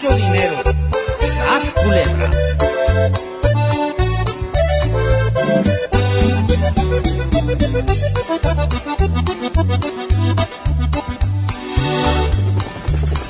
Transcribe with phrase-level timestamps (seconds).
[0.00, 0.56] mucho dinero.
[1.20, 2.30] ¡Sas culebra!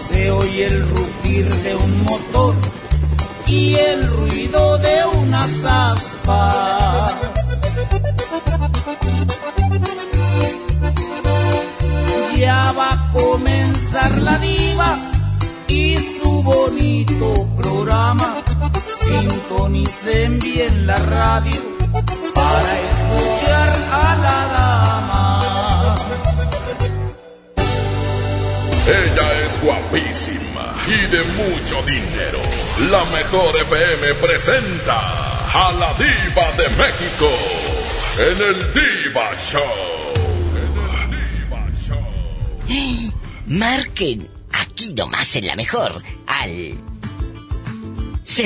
[0.09, 2.55] Se oye el rugir de un motor
[3.47, 6.10] y el ruido de unas aspas.
[20.01, 21.61] Sintonicen bien la radio
[22.35, 25.97] para escuchar a la dama.
[28.87, 32.39] Ella es guapísima y de mucho dinero.
[32.91, 34.99] La mejor FM presenta
[35.53, 37.29] a la diva de México
[38.19, 39.63] en el Diva Show.
[40.57, 43.13] En el Diva Show.
[43.47, 46.90] Marquen aquí nomás en la mejor al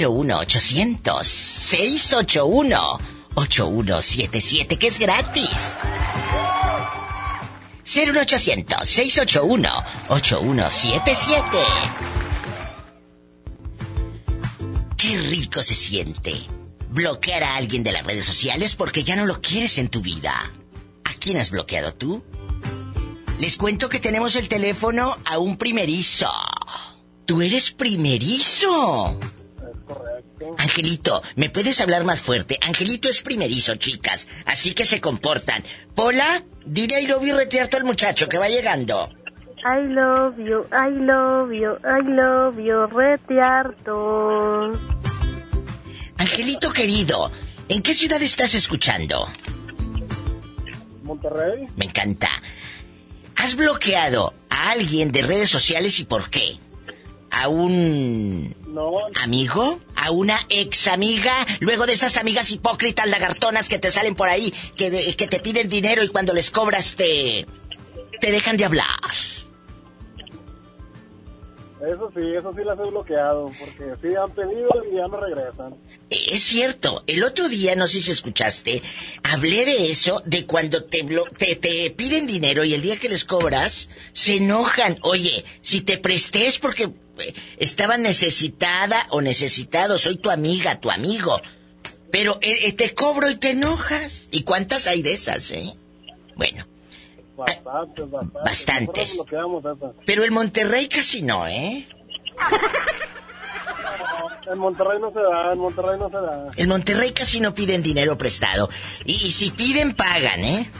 [0.03, 2.99] 01800 681
[3.35, 5.75] 8177 que es gratis.
[7.85, 9.69] 01800 681
[10.09, 11.59] 8177
[14.97, 16.35] Qué rico se siente
[16.89, 20.51] bloquear a alguien de las redes sociales porque ya no lo quieres en tu vida.
[21.05, 22.25] ¿A quién has bloqueado tú?
[23.39, 26.31] Les cuento que tenemos el teléfono a un primerizo.
[27.27, 29.19] Tú eres primerizo.
[30.59, 32.59] Angelito, ¿me puedes hablar más fuerte?
[32.61, 34.29] Angelito es primerizo, chicas.
[34.47, 35.65] Así que se comportan.
[35.95, 39.11] Pola, dile I love you retearto al muchacho que va llegando.
[39.65, 44.73] I love you, I love you, I love you, retearto.
[46.19, 47.31] Angelito querido,
[47.69, 49.27] ¿en qué ciudad estás escuchando?
[51.03, 51.67] Monterrey.
[51.77, 52.29] Me encanta.
[53.37, 56.59] ¿Has bloqueado a alguien de redes sociales y por qué?
[57.31, 58.91] ¿A un No,
[59.23, 59.81] amigo?
[59.95, 61.47] ¿A una ex amiga?
[61.61, 65.39] Luego de esas amigas hipócritas lagartonas que te salen por ahí, que, de- que te
[65.41, 67.47] piden dinero y cuando les cobras te...
[68.21, 68.89] te dejan de hablar.
[71.87, 75.75] eso sí, eso sí las he bloqueado, porque sí han pedido y ya no regresan.
[76.09, 78.83] Es cierto, el otro día, no sé si escuchaste,
[79.23, 83.09] hablé de eso, de cuando te, blo- te, te piden dinero y el día que
[83.11, 84.97] les cobras, se enojan.
[85.03, 86.89] Oye, si te presté es porque
[87.59, 91.41] estaba necesitada o necesitado, soy tu amiga, tu amigo.
[92.11, 94.29] Pero eh, eh, te cobro y te enojas.
[94.31, 95.75] ¿Y cuántas hay de esas, eh?
[96.37, 96.67] Bueno,
[97.37, 98.43] Bastantes, bastantes.
[98.45, 99.13] Bastantes.
[99.15, 99.27] Esas.
[100.07, 101.89] pero el Monterrey casi no, ¿eh?
[104.47, 106.51] En Monterrey no se da, en Monterrey no se da.
[106.57, 108.69] El Monterrey casi no piden dinero prestado.
[109.05, 110.71] Y, y si piden, pagan, ¿eh?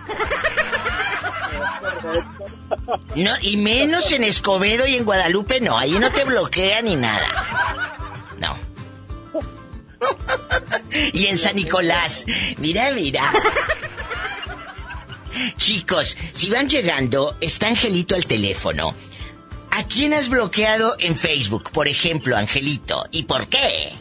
[3.17, 5.79] No, y menos en Escobedo y en Guadalupe, no.
[5.79, 7.27] Ahí no te bloquean ni nada.
[8.39, 8.59] No.
[11.13, 12.27] y en San Nicolás.
[12.59, 13.33] Mira, mira.
[15.57, 18.95] Chicos, si van llegando, está Angelito al teléfono.
[19.71, 23.05] ¿A quién has bloqueado en Facebook, por ejemplo, Angelito?
[23.11, 23.93] ¿Y por qué?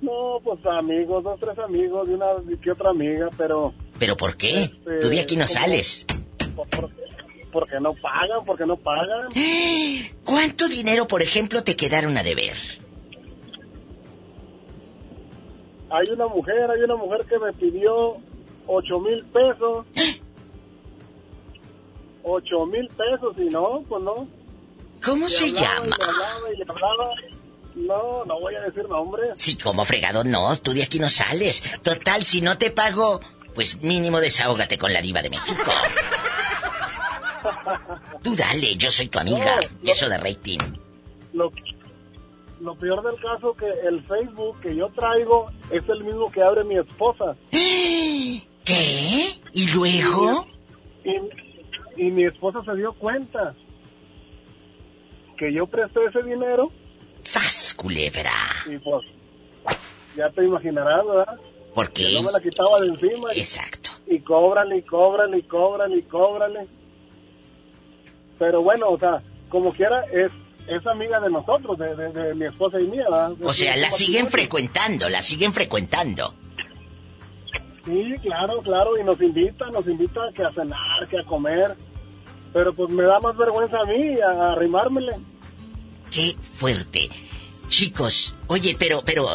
[0.00, 4.70] No, pues amigos, dos, tres amigos y una y otra amiga, pero ¿Pero por qué?
[5.00, 6.06] Tú de aquí no sales.
[6.54, 6.90] ¿Por, por,
[7.52, 8.44] porque no pagan?
[8.46, 9.28] porque no pagan?
[10.24, 12.54] ¿Cuánto dinero, por ejemplo, te quedaron a deber?
[15.90, 18.16] Hay una mujer, hay una mujer que me pidió
[18.66, 19.86] ocho mil pesos.
[22.26, 24.26] Ocho mil pesos y no, pues no.
[25.04, 25.96] ¿Cómo Le se hablaba y llama?
[25.98, 27.10] le hablaba y le hablaba.
[27.74, 29.22] No, no voy a decir nombre.
[29.36, 31.62] Sí, como fregado, no, tú de aquí no sales.
[31.82, 33.20] Total, si no te pago,
[33.54, 35.70] pues mínimo desahógate con la diva de México.
[38.22, 39.56] Tú dale, yo soy tu amiga.
[39.56, 40.58] No, Y eso de rating.
[41.32, 41.52] Lo,
[42.60, 46.64] lo peor del caso que el Facebook que yo traigo es el mismo que abre
[46.64, 47.36] mi esposa.
[47.50, 49.34] ¿Qué?
[49.52, 50.46] ¿Y luego?
[51.04, 53.54] Y, y mi esposa se dio cuenta.
[55.36, 56.70] que yo presté ese dinero.
[57.22, 58.30] ¡Sas, culebra!
[58.66, 59.04] Y pues,
[60.16, 61.40] ya te imaginarás, ¿verdad?
[61.74, 62.04] ¿Por qué?
[62.04, 63.32] Que no me la quitaba de encima.
[63.34, 63.90] Exacto.
[64.06, 66.68] Y cóbrale, y cóbrale, y cóbrale, y cóbrale.
[68.38, 70.30] Pero bueno, o sea, como quiera, es,
[70.68, 73.32] es amiga de nosotros, de, de, de mi esposa y mía, ¿verdad?
[73.42, 76.34] O sea, la siguen frecuentando, la siguen frecuentando.
[77.84, 81.74] Sí, claro, claro, y nos invita, nos invita a que a cenar, que a comer.
[82.52, 85.12] Pero pues me da más vergüenza a mí, a arrimármele.
[86.10, 87.10] Qué fuerte.
[87.68, 89.28] Chicos, oye, pero, pero,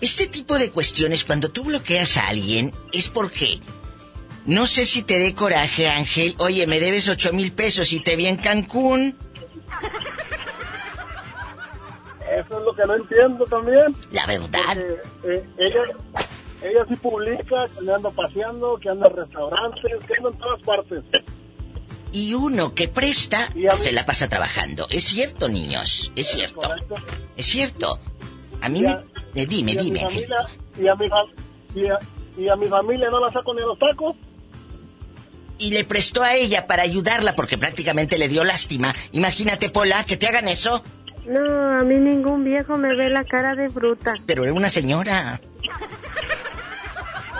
[0.00, 3.60] este tipo de cuestiones, cuando tú bloqueas a alguien, es porque,
[4.46, 8.16] no sé si te dé coraje, Ángel, oye, me debes ocho mil pesos y te
[8.16, 9.16] vi en Cancún.
[12.30, 13.96] Eso es lo que no entiendo también.
[14.12, 14.60] La verdad.
[14.66, 15.82] Porque, eh, ella,
[16.62, 21.04] ella sí publica que ando paseando, que anda en restaurantes, que anda en todas partes.
[22.12, 24.86] Y uno que presta se la pasa trabajando.
[24.90, 26.74] Es cierto, niños, es cierto.
[27.36, 28.00] Es cierto.
[28.60, 28.88] A mí Y me...
[28.90, 30.36] a- eh, dime, y a mi dime, familia,
[30.78, 31.06] y a mi
[31.74, 31.98] y a,
[32.36, 34.16] y a mi familia no la saco ni a los tacos.
[35.58, 38.94] Y le prestó a ella para ayudarla porque prácticamente le dio lástima.
[39.12, 40.82] Imagínate, Pola, que te hagan eso.
[41.26, 44.14] No, a mí ningún viejo me ve la cara de bruta.
[44.24, 45.40] Pero era una señora.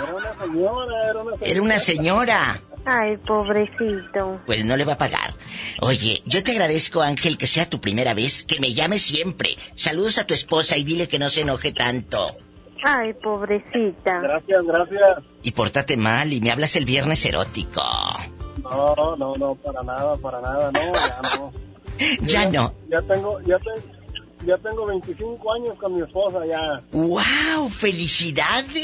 [0.03, 1.51] Era una señora, era una señora.
[1.51, 2.61] Era una señora.
[2.91, 4.41] Ay, pobrecito.
[4.47, 5.35] Pues no le va a pagar.
[5.81, 9.57] Oye, yo te agradezco, Ángel, que sea tu primera vez, que me llames siempre.
[9.75, 12.37] Saludos a tu esposa y dile que no se enoje tanto.
[12.83, 14.21] Ay, pobrecita.
[14.21, 15.25] Gracias, gracias.
[15.43, 17.83] Y pórtate mal y me hablas el viernes erótico.
[18.63, 21.53] No, no, no, para nada, para nada, no, ya no.
[22.23, 22.75] Ya no.
[22.89, 23.83] Ya tengo, ya tengo,
[24.47, 26.81] ya tengo 25 años con mi esposa, ya.
[26.93, 27.69] ¡Wow!
[27.69, 28.75] ¡Felicidades!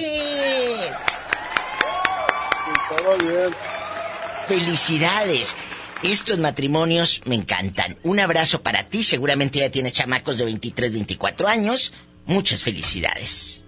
[2.66, 3.54] Y todo bien.
[4.46, 5.56] ¡Felicidades!
[6.02, 7.96] Estos matrimonios me encantan.
[8.02, 9.02] Un abrazo para ti.
[9.02, 11.94] Seguramente ya tienes chamacos de 23, 24 años.
[12.26, 13.64] Muchas felicidades.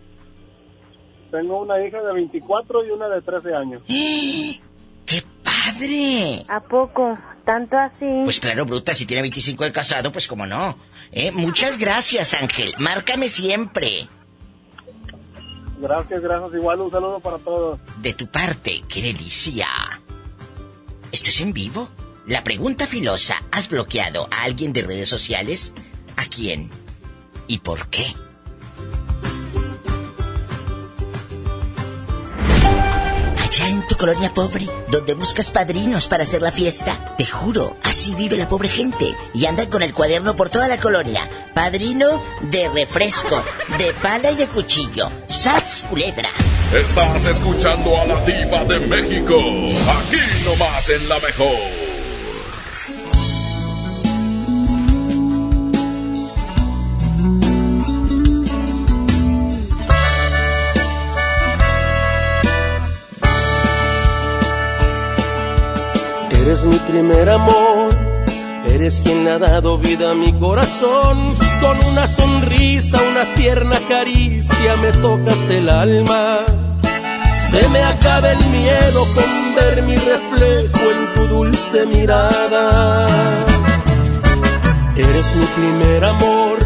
[1.30, 3.82] Tengo una hija de 24 y una de 13 años.
[3.86, 6.44] ¡Qué padre!
[6.48, 7.16] ¿A poco?
[7.44, 8.06] ¿Tanto así?
[8.24, 10.76] Pues claro, bruta, si tiene 25 de casado, pues como no.
[11.12, 11.30] ¿Eh?
[11.30, 12.74] Muchas gracias, Ángel.
[12.78, 14.08] Márcame siempre.
[15.78, 16.54] Gracias, gracias.
[16.54, 17.78] Igual un saludo para todos.
[18.02, 19.68] De tu parte, qué delicia.
[21.16, 21.88] ¿Esto es en vivo?
[22.26, 25.72] La pregunta filosa, ¿has bloqueado a alguien de redes sociales?
[26.18, 26.68] ¿A quién?
[27.46, 28.14] ¿Y por qué?
[33.42, 38.14] Allá en tu colonia pobre, donde buscas padrinos para hacer la fiesta, te juro, así
[38.14, 39.16] vive la pobre gente.
[39.32, 41.26] Y andan con el cuaderno por toda la colonia.
[41.54, 43.42] Padrino de refresco,
[43.78, 45.10] de pala y de cuchillo.
[45.28, 46.28] ¡Sats, culebra!
[46.74, 49.36] Estás escuchando a la diva de México.
[49.36, 51.86] Aquí nomás en la mejor.
[66.32, 67.94] Eres mi primer amor,
[68.68, 71.36] eres quien ha dado vida a mi corazón.
[71.60, 76.55] Con una sonrisa, una tierna caricia me tocas el alma.
[77.50, 83.06] Se me acaba el miedo con ver mi reflejo en tu dulce mirada.
[84.96, 86.58] Eres mi primer amor,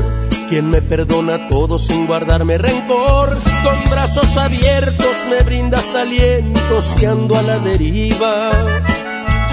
[0.48, 3.28] quien me perdona todo sin guardarme rencor.
[3.62, 8.50] Con brazos abiertos me brindas aliento si ando a la deriva.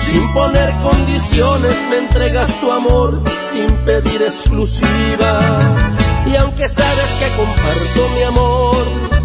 [0.06, 3.20] Sin poner condiciones me entregas tu amor
[3.52, 5.60] sin pedir exclusiva.
[6.26, 9.17] Y aunque sabes que comparto mi amor,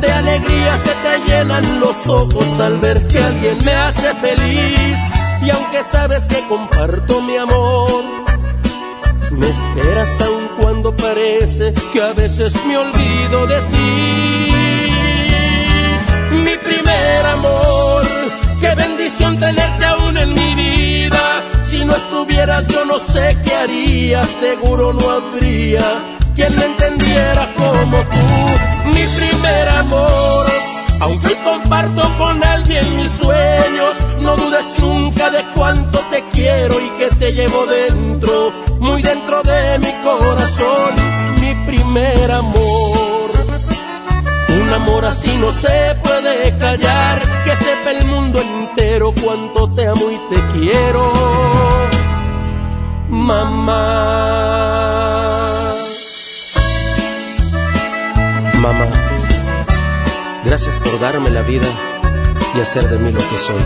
[0.00, 4.98] de alegría se te llenan los ojos al ver que alguien me hace feliz.
[5.42, 8.04] Y aunque sabes que comparto mi amor,
[9.30, 14.52] me esperas aun cuando parece que a veces me olvido de ti.
[16.44, 18.02] Mi primer amor,
[18.60, 21.42] qué bendición tenerte aún en mi vida.
[21.70, 27.98] Si no estuvieras yo no sé qué haría, seguro no habría quien me entendiera como
[27.98, 28.77] tú.
[28.98, 30.46] Mi primer amor,
[30.98, 37.08] aunque comparto con alguien mis sueños, no dudes nunca de cuánto te quiero y que
[37.14, 40.90] te llevo dentro, muy dentro de mi corazón,
[41.40, 43.30] mi primer amor.
[44.60, 50.10] Un amor así no se puede callar, que sepa el mundo entero cuánto te amo
[50.10, 51.12] y te quiero,
[53.08, 54.58] mamá.
[58.62, 58.86] Mamá,
[60.44, 61.66] gracias por darme la vida
[62.56, 63.62] y hacer de mí lo que soy.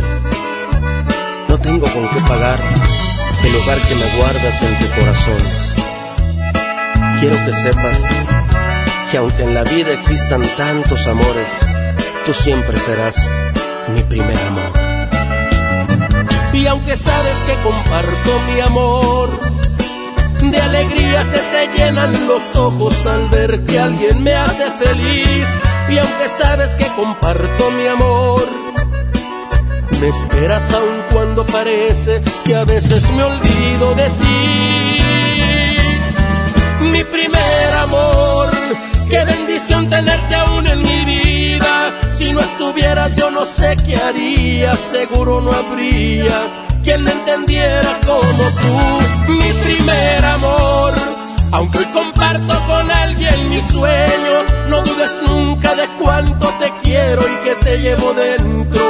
[1.48, 2.58] No tengo con qué pagar,
[3.42, 5.38] el hogar que me guardas en tu corazón.
[7.20, 7.96] Quiero que sepas
[9.10, 11.50] que aunque en la vida existan tantos amores,
[12.26, 13.16] tú siempre serás
[13.94, 14.72] mi primer amor.
[16.52, 19.30] Y aunque sabes que comparto mi amor,
[20.50, 25.46] de alegría se te llenan los ojos al ver que alguien me hace feliz.
[25.88, 28.48] Y aunque sabes que comparto mi amor,
[30.00, 34.98] me esperas aun cuando parece que a veces me olvido de ti.
[36.90, 38.48] Mi primer amor,
[39.08, 41.92] qué bendición tenerte aún en mi vida.
[42.14, 48.44] Si no estuvieras yo no sé qué haría, seguro no habría quien me entendiera como
[48.62, 49.32] tú.
[49.32, 50.94] Mi primer amor,
[51.52, 57.48] aunque hoy comparto con alguien mis sueños, no dudes nunca de cuánto te quiero y
[57.48, 58.82] que te llevo dentro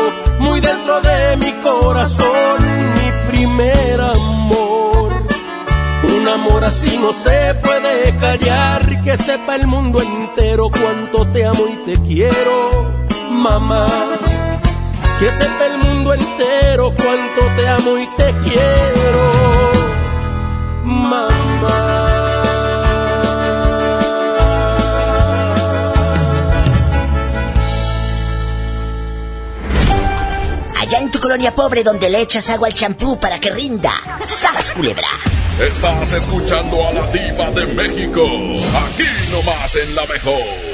[0.43, 2.59] muy dentro de mi corazón,
[2.95, 5.13] mi primer amor.
[6.15, 11.65] Un amor así no se puede callar, que sepa el mundo entero cuánto te amo
[11.73, 12.93] y te quiero,
[13.31, 13.87] mamá.
[15.23, 19.73] Que sepa el mundo entero cuánto te amo y te quiero,
[20.83, 21.29] mamá.
[30.99, 33.93] en tu colonia pobre donde le echas agua al champú para que rinda.
[34.27, 35.07] ¡Sas, culebra!
[35.61, 38.25] Estás escuchando a la diva de México.
[38.25, 40.72] Aquí nomás en La Mejor.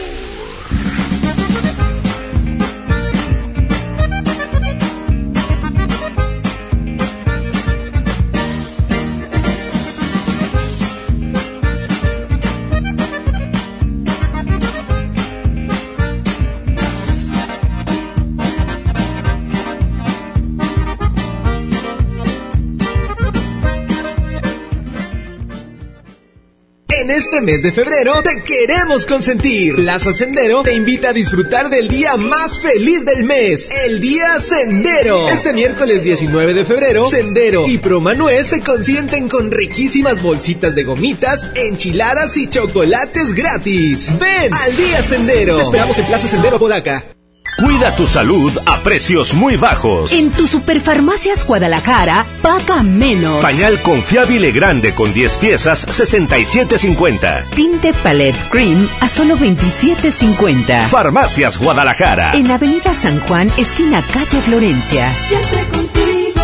[27.30, 29.75] Este mes de febrero te queremos consentir.
[29.75, 35.28] Plaza Sendero te invita a disfrutar del día más feliz del mes, el Día Sendero.
[35.28, 41.44] Este miércoles 19 de febrero, Sendero y Promanuez se consienten con riquísimas bolsitas de gomitas,
[41.54, 44.18] enchiladas y chocolates gratis.
[44.18, 45.56] Ven al Día Sendero.
[45.56, 47.17] Te esperamos en Plaza Sendero Podaca.
[47.59, 50.12] Cuida tu salud a precios muy bajos.
[50.12, 53.43] En tu Superfarmacias Guadalajara, paga menos.
[53.43, 57.50] Pañal confiable grande con 10 piezas, 67.50.
[57.57, 60.87] Tinte Palette Cream a solo 27.50.
[60.87, 62.37] Farmacias Guadalajara.
[62.37, 65.12] En Avenida San Juan, esquina calle Florencia.
[65.29, 66.43] Siempre contigo.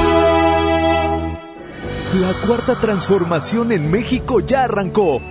[2.15, 5.23] La cuarta transformación en México ya arrancó.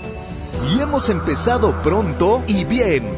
[0.74, 3.18] Y hemos empezado pronto y bien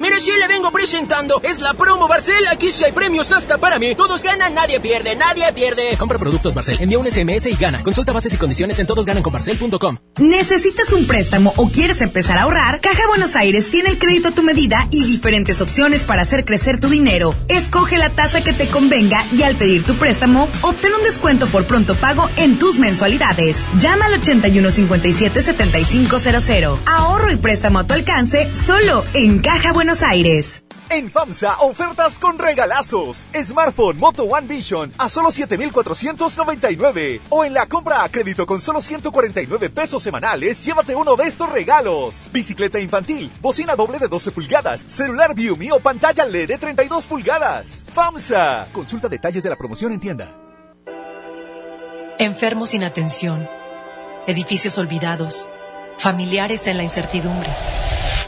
[0.00, 1.40] Mire, si le vengo presentando.
[1.42, 2.46] Es la promo Barcel.
[2.46, 3.96] Aquí sí hay premios hasta para mí.
[3.96, 5.96] Todos ganan, nadie pierde, nadie pierde.
[5.98, 6.76] Compra productos Barcel.
[6.80, 7.82] Envía un SMS y gana.
[7.82, 9.98] Consulta bases y condiciones en todosgananconbarcel.com.
[10.18, 12.80] ¿Necesitas un préstamo o quieres empezar a ahorrar?
[12.80, 16.78] Caja Buenos Aires tiene el crédito a tu medida y diferentes opciones para hacer crecer
[16.80, 17.34] tu dinero.
[17.48, 21.66] Escoge la tasa que te convenga y al pedir tu préstamo, obtén un descuento por
[21.66, 23.56] pronto pago en tus mensualidades.
[23.78, 26.78] Llama al 8157-7500.
[26.86, 30.64] Ahorro y préstamo a tu alcance solo en Caja Buenos Aires.
[30.90, 33.26] En FAMSA, ofertas con regalazos.
[33.34, 37.22] Smartphone Moto One Vision a solo 7,499.
[37.30, 41.50] O en la compra a crédito con solo 149 pesos semanales, llévate uno de estos
[41.50, 42.28] regalos.
[42.32, 47.86] Bicicleta infantil, bocina doble de 12 pulgadas, celular Viumi o pantalla LED de 32 pulgadas.
[47.94, 48.68] FAMSA.
[48.72, 50.36] Consulta detalles de la promoción en tienda.
[52.18, 53.48] Enfermos sin atención.
[54.26, 55.48] Edificios olvidados.
[55.98, 57.48] Familiares en la incertidumbre.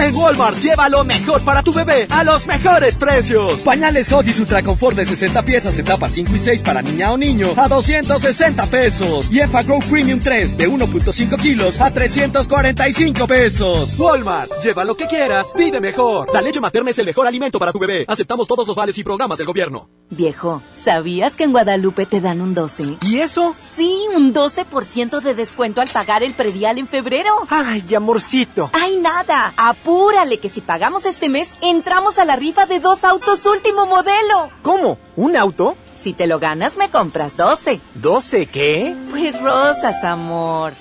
[0.00, 3.62] En Walmart lleva lo mejor para tu bebé a los mejores precios.
[3.62, 7.48] Pañales Huggies Ultra Confort de 60 piezas, etapas 5 y 6 para niña o niño
[7.56, 9.28] a 260 pesos.
[9.32, 13.98] Y Enfagrow Premium 3 de 1.5 kilos a 345 pesos.
[13.98, 16.32] Walmart, lleva lo que quieras, vive mejor.
[16.32, 18.04] La leche materna es el mejor alimento para tu bebé.
[18.06, 19.88] Aceptamos todos los vales y programas del gobierno.
[20.10, 22.98] Viejo, ¿sabías que en Guadalupe te dan un 12?
[23.02, 23.52] ¿Y eso?
[23.54, 27.34] Sí, un 12% de descuento al pagar el predial en febrero.
[27.50, 28.70] Ay, amorcito.
[28.72, 29.52] Ay, nada.
[29.88, 34.50] Apúrale que si pagamos este mes, entramos a la rifa de dos autos último modelo.
[34.60, 34.98] ¿Cómo?
[35.16, 35.78] ¿Un auto?
[35.96, 37.80] Si te lo ganas, me compras 12.
[37.98, 38.94] ¿12 qué?
[39.08, 40.74] Pues rosas, amor.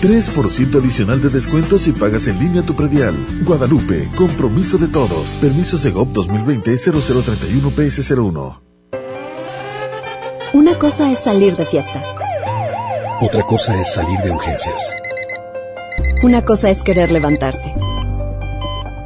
[0.00, 3.14] 3% adicional de descuento si pagas en línea tu predial.
[3.42, 5.36] Guadalupe, compromiso de todos.
[5.38, 8.60] Permiso Segov 2020-0031 PS01.
[10.54, 12.02] Una cosa es salir de fiesta.
[13.20, 14.96] Otra cosa es salir de urgencias.
[16.22, 17.74] Una cosa es querer levantarse.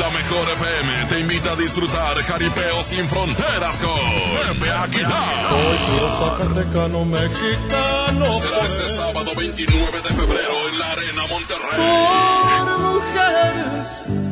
[0.00, 5.12] La mejor FM te invita a disfrutar Jaripeo sin fronteras con Pepe Aguilar.
[6.18, 8.32] Zacatecano mexicano.
[8.32, 11.78] Será este sábado 29 de febrero en la Arena Monterrey.
[12.66, 14.31] Por mujeres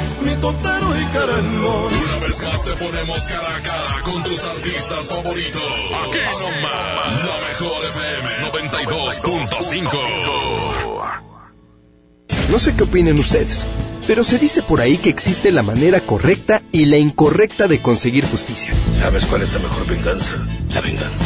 [0.41, 1.93] totero y querendón.
[1.93, 5.61] Una vez más te ponemos cara a cara con tus artistas favoritos.
[5.61, 11.21] Aquí nomás, la mejor FM 92.5.
[12.49, 13.69] No sé qué opinen ustedes,
[14.07, 18.25] pero se dice por ahí que existe la manera correcta y la incorrecta de conseguir
[18.25, 18.73] justicia.
[18.91, 20.35] ¿Sabes cuál es la mejor venganza?
[20.73, 21.25] La venganza.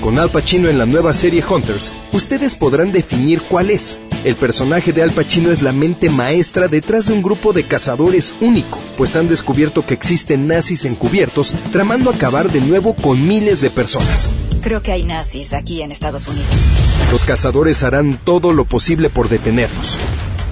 [0.00, 3.98] Con Al Pacino en la nueva serie Hunters, ustedes podrán definir cuál es.
[4.24, 8.34] El personaje de Al Pacino es la mente maestra detrás de un grupo de cazadores
[8.40, 13.70] único, pues han descubierto que existen nazis encubiertos tramando acabar de nuevo con miles de
[13.70, 14.28] personas.
[14.60, 16.48] Creo que hay nazis aquí en Estados Unidos.
[17.12, 19.98] Los cazadores harán todo lo posible por detenerlos.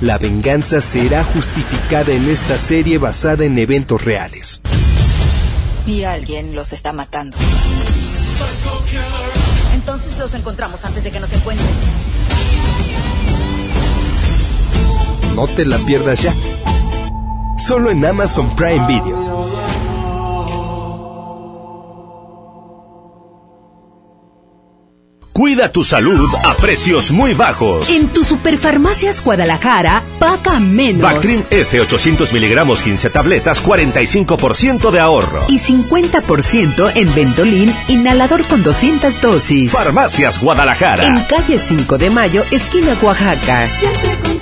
[0.00, 4.60] La venganza será justificada en esta serie basada en eventos reales.
[5.86, 7.36] Y alguien los está matando.
[9.74, 11.68] Entonces los encontramos antes de que nos encuentren.
[15.36, 16.34] No te la pierdas ya.
[17.58, 19.36] Solo en Amazon Prime Video.
[25.34, 27.90] Cuida tu salud a precios muy bajos.
[27.90, 31.02] En tu Superfarmacias Guadalajara, paga menos.
[31.02, 35.44] Bactrim F 800 miligramos 15 tabletas, 45% de ahorro.
[35.50, 39.70] Y 50% en Ventolin, inhalador con 200 dosis.
[39.70, 41.04] Farmacias Guadalajara.
[41.04, 43.68] En calle 5 de Mayo, esquina Oaxaca.
[43.82, 44.35] ¿Cómo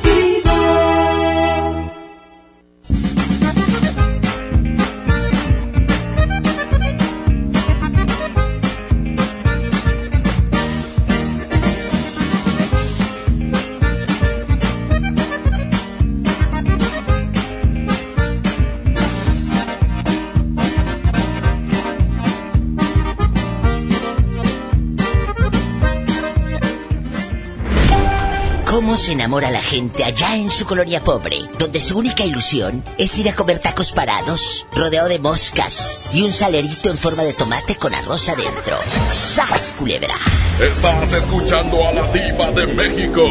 [29.05, 33.29] se enamora la gente allá en su colonia pobre, donde su única ilusión es ir
[33.29, 37.95] a comer tacos parados, rodeado de moscas y un salerito en forma de tomate con
[37.95, 38.79] arroz adentro?
[39.05, 40.14] ¡Sas, culebra!
[40.59, 43.27] Estás escuchando a la diva de México.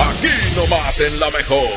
[0.00, 1.68] Aquí nomás en la mejor.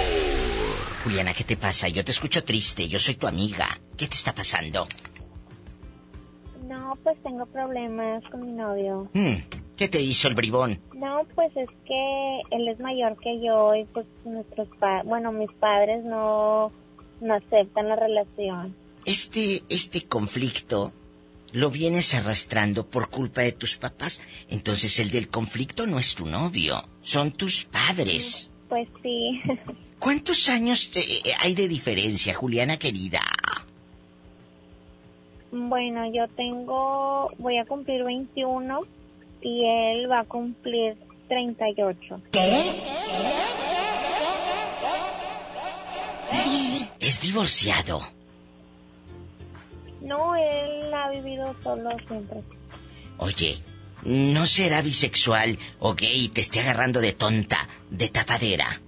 [1.03, 1.89] Juliana, ¿qué te pasa?
[1.89, 3.67] Yo te escucho triste, yo soy tu amiga.
[3.97, 4.87] ¿Qué te está pasando?
[6.69, 9.09] No, pues tengo problemas con mi novio.
[9.13, 9.43] Hmm,
[9.81, 10.79] ¿Qué te hizo el bribón?
[10.93, 15.51] No, pues es que él es mayor que yo y pues nuestros pa bueno, mis
[15.53, 16.71] padres no,
[17.19, 18.75] no aceptan la relación.
[19.05, 20.91] Este, este conflicto
[21.53, 24.21] lo vienes arrastrando por culpa de tus papás.
[24.51, 28.51] Entonces el del conflicto no es tu novio, son tus padres.
[28.69, 29.41] Pues sí.
[29.97, 31.01] ¿Cuántos años te-
[31.39, 33.21] hay de diferencia, Juliana querida?
[35.51, 38.81] bueno, yo tengo, voy a cumplir 21
[39.41, 40.95] y él va a cumplir
[41.27, 42.21] 38.
[42.31, 42.71] ¿Qué?
[46.99, 48.01] Es divorciado.
[50.01, 52.41] No, él ha vivido solo siempre.
[53.17, 53.57] Oye,
[54.03, 58.81] ¿no será bisexual o gay y te esté agarrando de tonta, de tapadera?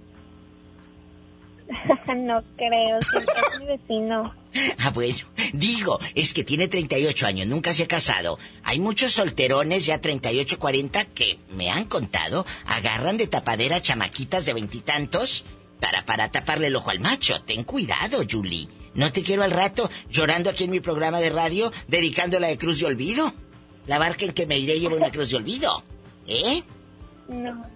[2.16, 4.43] no creo, siempre es mi vecino.
[4.78, 5.18] Ah, bueno,
[5.52, 8.38] digo, es que tiene 38 años, nunca se ha casado.
[8.62, 14.54] Hay muchos solterones ya 38, 40 que me han contado, agarran de tapadera chamaquitas de
[14.54, 15.44] veintitantos
[15.80, 17.42] para, para taparle el ojo al macho.
[17.42, 18.68] Ten cuidado, Julie.
[18.94, 22.78] No te quiero al rato llorando aquí en mi programa de radio dedicándola de cruz
[22.78, 23.32] de olvido.
[23.86, 25.82] La barca en que me iré lleva una cruz de olvido.
[26.26, 26.62] ¿Eh?
[27.28, 27.74] No.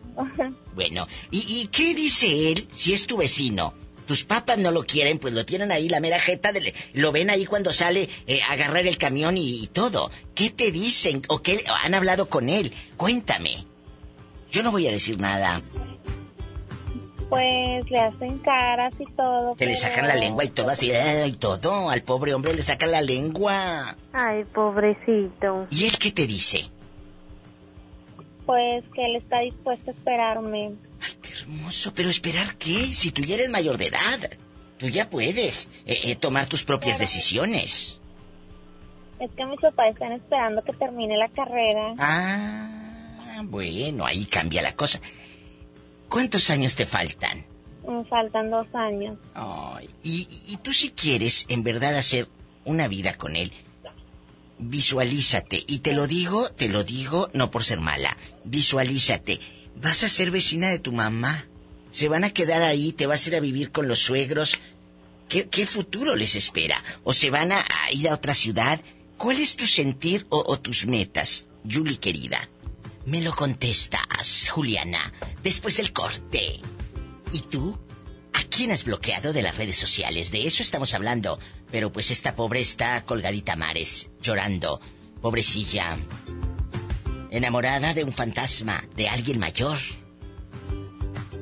[0.75, 3.73] Bueno, ¿y, ¿y, qué dice él si es tu vecino?
[4.09, 7.29] Tus papas no lo quieren, pues lo tienen ahí, la mera jeta, de, lo ven
[7.29, 10.11] ahí cuando sale eh, a agarrar el camión y, y, todo.
[10.35, 12.73] ¿Qué te dicen o qué han hablado con él?
[12.97, 13.67] Cuéntame.
[14.51, 15.61] Yo no voy a decir nada.
[17.29, 19.53] Pues le hacen caras y todo.
[19.53, 19.73] Que pero...
[19.73, 21.91] le sacan la lengua y todo así, y todo.
[21.91, 23.95] Al pobre hombre le sacan la lengua.
[24.15, 25.67] Ay, pobrecito.
[25.71, 26.71] ¿Y él qué te dice?
[28.47, 30.73] Pues que él está dispuesto a esperarme.
[31.01, 31.93] Ay, qué hermoso.
[31.95, 32.95] Pero esperar qué?
[32.95, 34.31] Si tú ya eres mayor de edad.
[34.79, 37.01] Tú ya puedes eh, eh, tomar tus propias pero...
[37.01, 37.99] decisiones.
[39.19, 41.95] Es que mis papás están esperando que termine la carrera.
[41.99, 45.01] Ah, bueno, ahí cambia la cosa.
[46.09, 47.45] ¿Cuántos años te faltan?
[47.87, 49.19] Me faltan dos años.
[50.05, 52.29] Y tú si quieres en verdad hacer
[52.65, 53.53] una vida con él,
[54.59, 55.65] visualízate.
[55.67, 58.17] Y te lo digo, te lo digo no por ser mala.
[58.45, 59.41] Visualízate.
[59.81, 61.47] Vas a ser vecina de tu mamá.
[61.93, 64.59] Se van a quedar ahí, te vas a ir a vivir con los suegros.
[65.29, 66.83] ¿Qué, futuro les espera?
[67.05, 68.81] ¿O se van a, a, ir a otra ciudad?
[69.17, 72.49] ¿Cuál es tu sentir o, o tus metas, Julie querida?
[73.05, 75.13] Me lo contestas, Juliana,
[75.43, 76.61] después del corte.
[77.33, 77.79] ¿Y tú?
[78.33, 80.31] ¿A quién has bloqueado de las redes sociales?
[80.31, 81.39] De eso estamos hablando.
[81.71, 84.81] Pero pues esta pobre está colgadita a mares, llorando.
[85.21, 85.99] Pobrecilla.
[87.31, 89.79] Enamorada de un fantasma, de alguien mayor.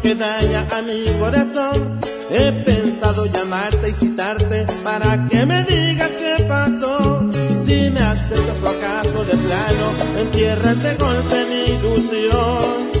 [0.00, 2.00] Que daña a mi corazón.
[2.30, 7.30] He pensado llamarte y citarte para que me digas qué pasó.
[7.66, 9.86] Si me aceptas o acaso de plano,
[10.20, 12.96] entierras de golpe mi ilusión.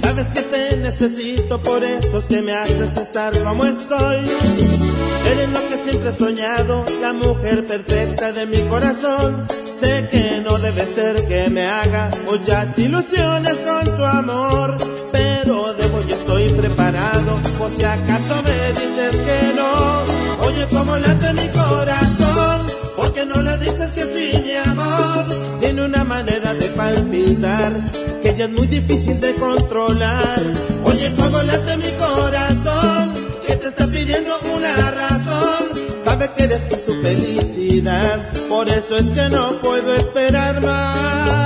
[0.00, 4.28] Sabes que te necesito, por eso es que me haces estar como estoy.
[5.26, 9.46] Eres lo que siempre he soñado, la mujer perfecta de mi corazón.
[9.80, 14.76] Sé que no debe ser que me haga muchas ilusiones con tu amor,
[16.54, 20.46] preparado por si acaso me dices que no.
[20.46, 25.24] Oye, cómo late mi corazón, porque no le dices que sí, mi amor.
[25.60, 27.72] Tiene una manera de palpitar
[28.22, 30.42] que ya es muy difícil de controlar.
[30.84, 33.14] Oye, cómo late mi corazón,
[33.46, 35.68] que te está pidiendo una razón.
[36.04, 41.43] Sabe que eres tú su felicidad, por eso es que no puedo esperar más.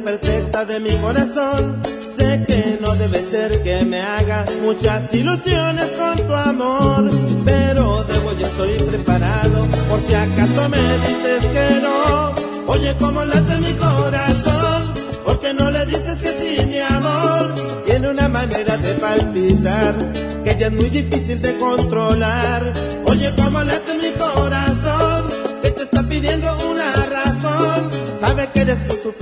[0.00, 1.82] Perfecta de mi corazón.
[2.16, 7.10] Sé que no debe ser que me haga muchas ilusiones con tu amor,
[7.44, 12.34] pero debo yo estoy preparado por si acaso me dices que no.
[12.66, 17.54] Oye, cómo late mi corazón, porque no le dices que sí, mi amor.
[17.86, 19.94] Tiene una manera de palpitar
[20.44, 22.62] que ya es muy difícil de controlar.
[23.06, 25.24] Oye, cómo late mi corazón,
[25.62, 26.54] que te está pidiendo
[28.64, 29.12] eres tú su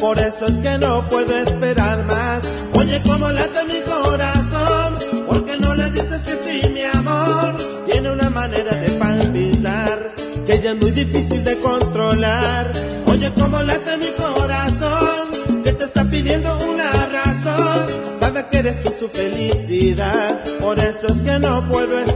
[0.00, 2.40] por eso es que no puedo esperar más.
[2.74, 4.94] Oye, cómo late mi corazón,
[5.26, 7.56] porque no le dices que sí, mi amor.
[7.86, 9.98] Tiene una manera de palpitar,
[10.46, 12.66] que ya es muy difícil de controlar.
[13.06, 17.86] Oye, cómo late mi corazón, que te está pidiendo una razón.
[18.20, 22.15] Sabe que eres tú su felicidad, por eso es que no puedo esperar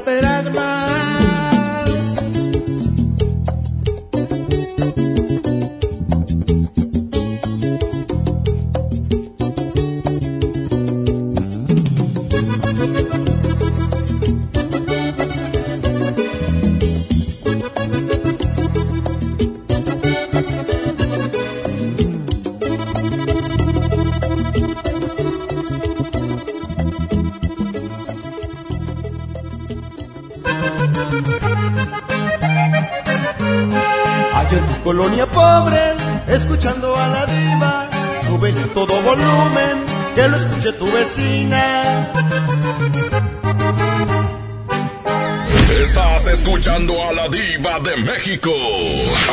[48.30, 48.52] México.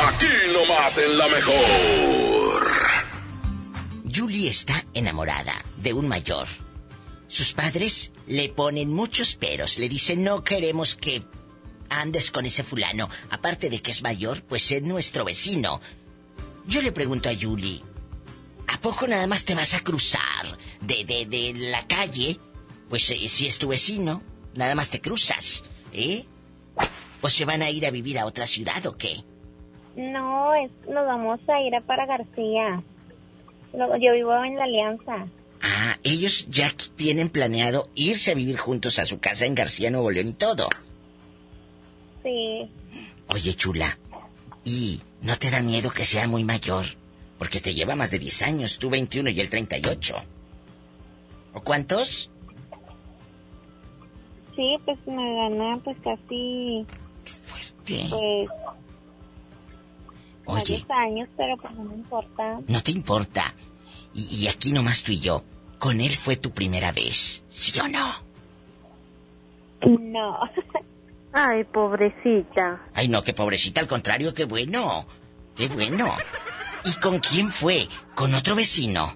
[0.07, 2.67] Aquí nomás en la mejor.
[4.11, 6.47] Julie está enamorada de un mayor.
[7.27, 9.77] Sus padres le ponen muchos peros.
[9.77, 11.23] Le dicen, no queremos que
[11.89, 13.07] andes con ese fulano.
[13.29, 15.79] Aparte de que es mayor, pues es nuestro vecino.
[16.65, 17.83] Yo le pregunto a Julie,
[18.67, 22.39] ¿a poco nada más te vas a cruzar de, de, de la calle?
[22.89, 24.23] Pues eh, si es tu vecino,
[24.55, 26.25] nada más te cruzas, ¿eh?
[27.27, 29.17] ¿O se van a ir a vivir a otra ciudad o qué?
[29.97, 32.81] No, es, nos vamos a ir a para García.
[33.73, 35.27] Yo vivo en la Alianza.
[35.61, 40.09] Ah, ellos ya tienen planeado irse a vivir juntos a su casa en García, Nuevo
[40.09, 40.69] León y todo.
[42.23, 42.71] Sí.
[43.27, 43.99] Oye, chula,
[44.63, 46.85] ¿y no te da miedo que sea muy mayor?
[47.37, 50.15] Porque te lleva más de 10 años, tú 21 y él 38.
[51.55, 52.31] ¿O cuántos?
[54.55, 56.87] Sí, pues me gana pues casi...
[57.85, 58.05] ¿Qué?
[58.09, 58.49] Pues...
[60.45, 60.83] Oye.
[60.87, 62.59] Varios años, pero pues no me importa.
[62.67, 63.53] No te importa.
[64.13, 65.43] Y, y aquí nomás tú y yo.
[65.79, 68.13] Con él fue tu primera vez, ¿sí o no?
[69.85, 70.39] No.
[71.33, 72.81] Ay, pobrecita.
[72.93, 75.05] Ay, no, qué pobrecita, al contrario, qué bueno.
[75.55, 76.11] Qué bueno.
[76.85, 77.87] ¿Y con quién fue?
[78.15, 79.15] ¿Con otro vecino?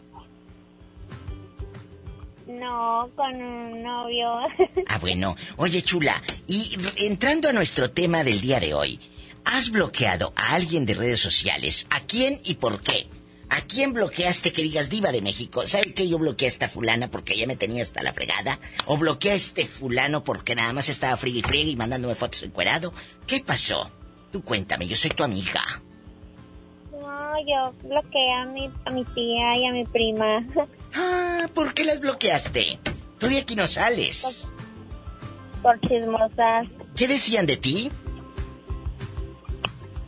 [2.72, 4.28] No, con un novio.
[4.88, 5.36] Ah, bueno.
[5.58, 9.00] Oye, chula, y entrando a nuestro tema del día de hoy,
[9.44, 11.86] ¿has bloqueado a alguien de redes sociales?
[11.90, 13.08] ¿A quién y por qué?
[13.50, 15.68] ¿A quién bloqueaste que digas diva de México?
[15.68, 18.60] ¿Sabe que yo bloqueé a esta fulana porque ella me tenía hasta la fregada?
[18.86, 22.44] ¿O bloqueé a este fulano porque nada más estaba friegue y friegue y mandándome fotos
[22.44, 22.94] encuerado?
[23.28, 23.92] ¿Qué pasó?
[24.32, 25.82] Tú cuéntame, yo soy tu amiga.
[27.32, 30.46] No, yo bloqueé a mi, a mi tía y a mi prima.
[30.94, 32.78] Ah, ¿por qué las bloqueaste?
[33.18, 34.50] Tú de aquí no sales.
[35.62, 36.68] Por chismosas.
[36.98, 37.90] ¿Qué decían de ti?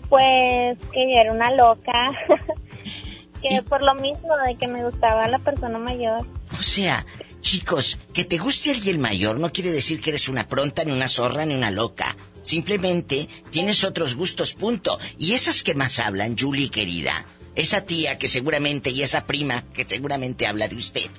[0.10, 1.94] Pues que yo era una loca.
[3.42, 6.28] que por lo mismo de que me gustaba la persona mayor.
[6.60, 7.06] O sea,
[7.40, 11.08] chicos, que te guste alguien mayor no quiere decir que eres una pronta, ni una
[11.08, 12.18] zorra, ni una loca.
[12.44, 15.00] Simplemente tienes otros gustos, punto.
[15.18, 17.26] Y esas que más hablan, Julie querida,
[17.56, 21.10] esa tía que seguramente y esa prima que seguramente habla de usted,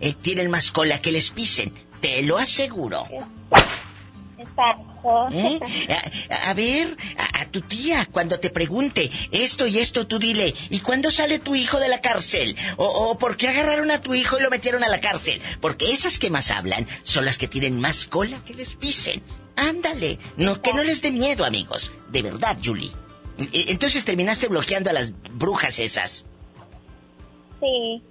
[0.00, 1.72] eh, tienen más cola que les pisen.
[2.00, 3.04] Te lo aseguro.
[4.38, 5.28] Exacto.
[5.32, 5.60] ¿Eh?
[6.30, 10.54] A, a ver, a, a tu tía, cuando te pregunte esto y esto, tú dile,
[10.70, 12.56] ¿y cuándo sale tu hijo de la cárcel?
[12.76, 15.40] O, o ¿por qué agarraron a tu hijo y lo metieron a la cárcel?
[15.60, 19.22] Porque esas que más hablan son las que tienen más cola que les pisen.
[19.56, 21.92] Ándale, no que no les dé miedo, amigos.
[22.10, 22.90] De verdad, Julie.
[23.52, 26.24] E- Entonces terminaste bloqueando a las brujas esas.
[27.60, 28.02] Sí,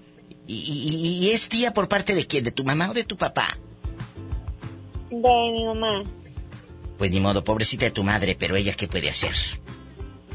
[0.47, 2.43] ¿Y, y- y es tía por parte de quién?
[2.43, 3.57] ¿De tu mamá o de tu papá?
[5.11, 6.03] de mi mamá.
[6.97, 9.33] Pues ni modo, pobrecita de tu madre, pero ella qué puede hacer.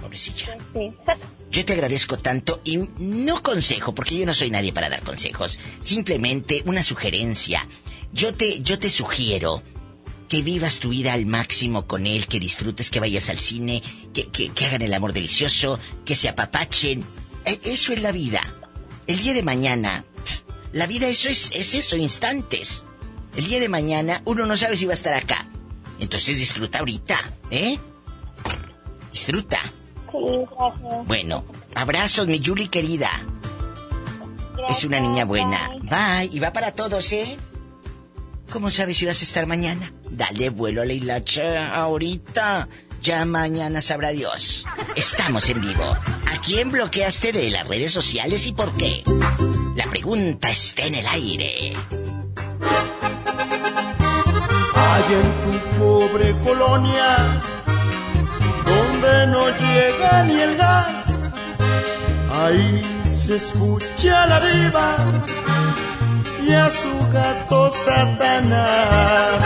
[0.00, 0.56] Pobrecilla.
[0.72, 0.92] Sí.
[1.50, 5.60] Yo te agradezco tanto y no consejo, porque yo no soy nadie para dar consejos.
[5.80, 7.68] Simplemente una sugerencia.
[8.12, 9.62] Yo te, yo te sugiero
[10.34, 14.26] que vivas tu vida al máximo con él, que disfrutes, que vayas al cine, que,
[14.30, 17.04] que, que hagan el amor delicioso, que se apapachen.
[17.44, 18.40] E- Eso es la vida.
[19.06, 20.04] El día de mañana,
[20.72, 22.82] la vida eso es, es eso, instantes.
[23.36, 25.46] El día de mañana uno no sabe si va a estar acá.
[26.00, 27.78] Entonces disfruta ahorita, ¿eh?
[29.12, 29.60] Disfruta.
[30.10, 30.18] Sí,
[30.50, 31.06] gracias.
[31.06, 31.44] Bueno,
[31.76, 33.08] abrazos, mi Julie querida.
[34.68, 35.70] Es una niña buena.
[35.82, 36.30] Bye.
[36.32, 37.36] Y va para todos, ¿eh?
[38.50, 39.92] ¿Cómo sabes si vas a estar mañana?
[40.08, 42.68] Dale vuelo a la hilacha ahorita.
[43.02, 44.66] Ya mañana sabrá Dios.
[44.94, 45.84] Estamos en vivo.
[45.84, 49.02] ¿A quién bloqueaste de las redes sociales y por qué?
[49.76, 51.72] La pregunta está en el aire.
[54.76, 57.42] Hay en tu pobre colonia,
[58.64, 61.06] donde no llega ni el gas,
[62.30, 65.24] ahí se escucha la diva
[66.46, 69.44] y a su gato Satanás.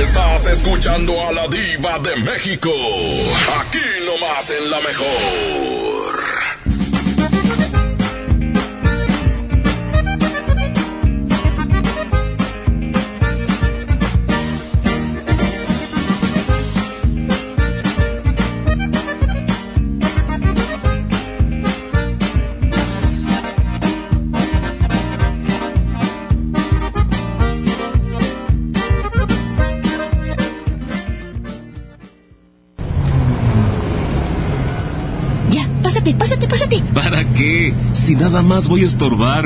[0.00, 2.70] Estás escuchando a la diva de México.
[3.60, 5.91] Aquí nomás en la mejor.
[38.02, 39.44] Si nada más voy a estorbar.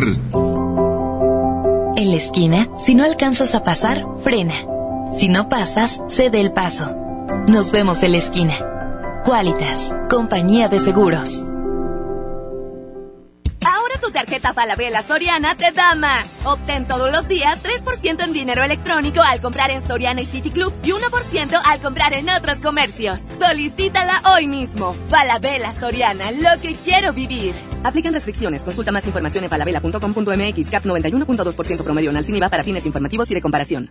[1.96, 4.54] En la esquina, si no alcanzas a pasar, frena.
[5.12, 6.96] Si no pasas, cede el paso.
[7.48, 8.54] Nos vemos en la esquina.
[9.26, 11.42] Qualitas, compañía de seguros.
[13.62, 16.26] Ahora tu tarjeta Falabella Soriana te da más.
[16.44, 20.72] Obtén todos los días 3% en dinero electrónico al comprar en Soriana y City Club
[20.82, 23.18] y 1% al comprar en otros comercios.
[23.38, 24.96] Solicítala hoy mismo.
[25.10, 27.75] Falabella Soriana, lo que quiero vivir.
[27.86, 28.62] Aplican restricciones.
[28.62, 30.70] Consulta más información en falabella.com.mx.
[30.70, 33.90] CAP 91.2% promedio en Alciniva para fines informativos y de comparación.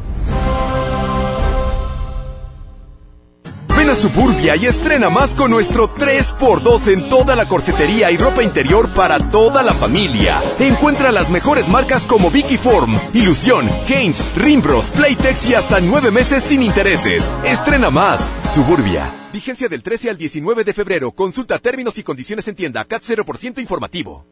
[3.95, 9.17] Suburbia y estrena más con nuestro 3x2 en toda la corsetería y ropa interior para
[9.31, 10.41] toda la familia.
[10.59, 16.43] Encuentra las mejores marcas como Vicky Form, Ilusión, Haynes, Rimbros, Playtex y hasta nueve meses
[16.43, 17.31] sin intereses.
[17.43, 18.29] Estrena más.
[18.53, 19.11] Suburbia.
[19.33, 21.11] Vigencia del 13 al 19 de febrero.
[21.11, 22.85] Consulta términos y condiciones en tienda.
[22.85, 24.25] CAT 0% informativo.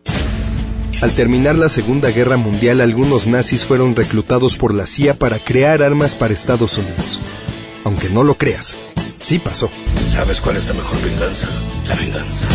[1.02, 5.82] Al terminar la Segunda Guerra Mundial, algunos nazis fueron reclutados por la CIA para crear
[5.82, 7.22] armas para Estados Unidos.
[7.86, 8.78] Aunque no lo creas,
[9.20, 9.70] sí pasó.
[10.08, 11.48] ¿Sabes cuál es la mejor venganza?
[11.88, 12.46] La venganza.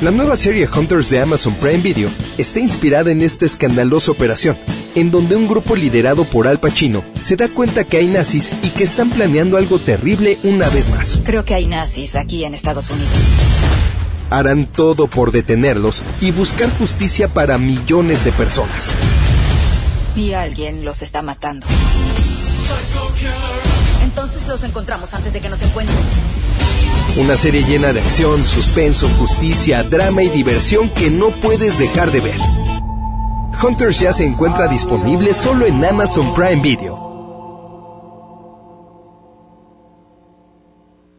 [0.00, 4.58] La nueva serie Hunters de Amazon Prime Video está inspirada en esta escandalosa operación,
[4.96, 8.70] en donde un grupo liderado por Al Pacino se da cuenta que hay nazis y
[8.70, 11.20] que están planeando algo terrible una vez más.
[11.24, 13.12] Creo que hay nazis aquí en Estados Unidos.
[14.28, 18.94] Harán todo por detenerlos y buscar justicia para millones de personas.
[20.16, 21.66] Y alguien los está matando.
[24.52, 25.96] Los encontramos antes de que nos encuentren.
[27.16, 32.20] Una serie llena de acción, suspenso, justicia, drama y diversión que no puedes dejar de
[32.20, 32.40] ver.
[33.62, 37.11] Hunters ya se encuentra disponible solo en Amazon Prime Video.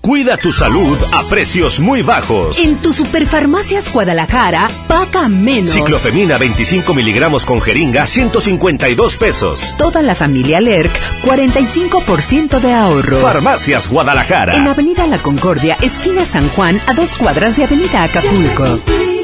[0.00, 2.58] Cuida tu salud a precios muy bajos.
[2.60, 5.74] En tu Superfarmacias Guadalajara, paga menos.
[5.74, 9.74] Ciclofemina 25 miligramos con jeringa, 152 pesos.
[9.76, 10.92] Toda la familia Lerc,
[11.24, 13.18] 45% de ahorro.
[13.18, 14.56] Farmacias Guadalajara.
[14.56, 19.17] En Avenida La Concordia, esquina San Juan, a dos cuadras de Avenida Acapulco.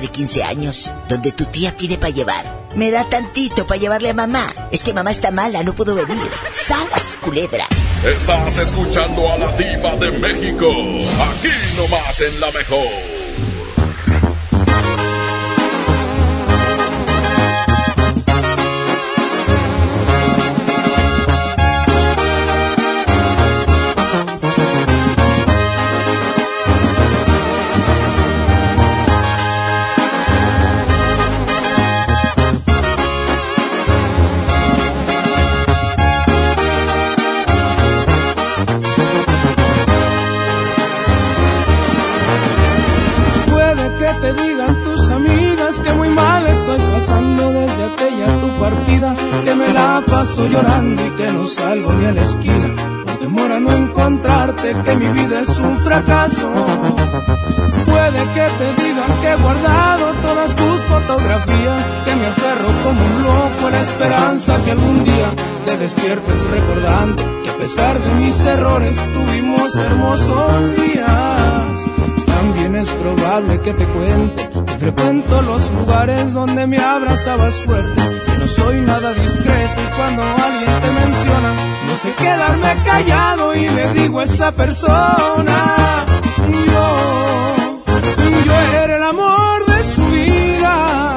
[0.00, 2.44] De 15 años, donde tu tía pide para llevar.
[2.74, 4.52] Me da tantito para llevarle a mamá.
[4.70, 6.30] Es que mamá está mala, no puedo venir.
[6.52, 7.66] ¡Sas, culebra!
[8.04, 13.13] Estás escuchando a la diva de México, aquí nomás en la mejor.
[50.34, 52.74] Paso llorando y que no salgo ni a la esquina.
[53.04, 56.50] Por temor a no encontrarte, que mi vida es un fracaso.
[57.86, 63.22] Puede que te digan que he guardado todas tus fotografías, que me aferro como un
[63.22, 65.28] loco a la esperanza que algún día
[65.64, 71.94] te despiertes recordando que a pesar de mis errores tuvimos hermosos días.
[72.26, 78.02] También es probable que te cuente que frecuento los lugares donde me abrazabas fuerte,
[78.44, 81.50] no soy nada discreto y cuando alguien te menciona,
[81.88, 86.04] no sé quedarme callado y le digo a esa persona,
[86.66, 86.86] yo,
[88.44, 91.16] yo era el amor de su vida,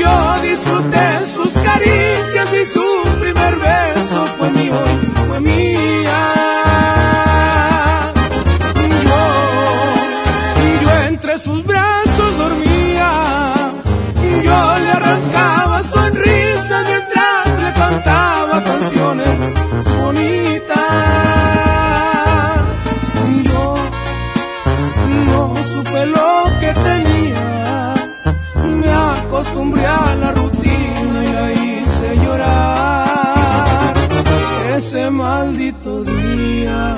[0.00, 4.74] yo disfruté sus caricias y su primer beso fue mío,
[5.28, 5.81] fue mía.
[35.52, 36.94] Maldito día.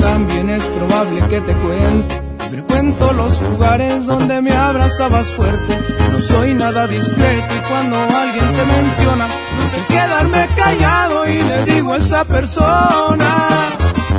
[0.00, 2.22] También es probable que te cuente.
[2.50, 5.95] Frecuento los lugares donde me abrazabas fuerte.
[6.16, 11.64] No soy nada discreto y cuando alguien te menciona, no sé quedarme callado y le
[11.66, 13.48] digo a esa persona,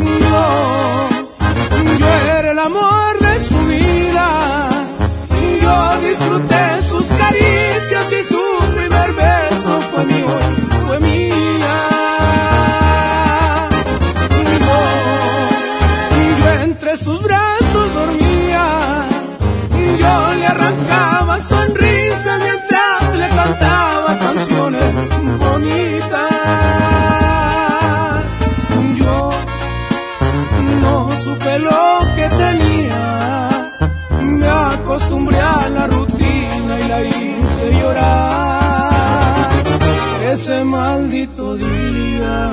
[0.06, 1.10] yo,
[1.98, 4.70] yo era el amor de su vida.
[5.60, 6.87] Yo disfruté
[40.38, 42.52] ese maldito día.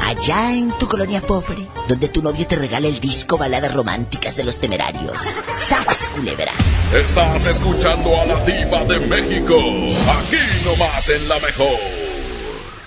[0.00, 4.44] Allá en tu colonia pobre, donde tu novio te regala el disco Baladas Románticas de
[4.44, 5.40] los Temerarios.
[5.54, 6.52] ¡Sas, culebra!
[6.94, 11.78] Estás escuchando a la diva de México, aquí nomás en la mejor.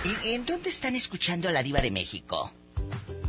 [0.04, 2.52] ¿Y en dónde están escuchando a la diva de México?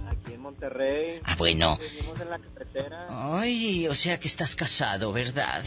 [0.09, 1.19] Aquí en Monterrey.
[1.23, 1.77] Ah, bueno.
[1.77, 3.07] Vivimos en la carretera.
[3.09, 5.63] Ay, o sea que estás casado, ¿verdad?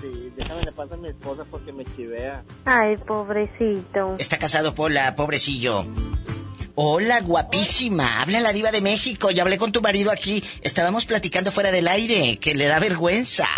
[0.00, 2.44] Sí, déjame le paso a mi esposa porque me chivea.
[2.64, 4.16] Ay, pobrecito.
[4.18, 5.84] Está casado Pola, pobrecillo.
[6.80, 8.22] Hola, guapísima.
[8.22, 9.32] Habla la diva de México.
[9.32, 10.44] Ya hablé con tu marido aquí.
[10.62, 13.48] Estábamos platicando fuera del aire, que le da vergüenza.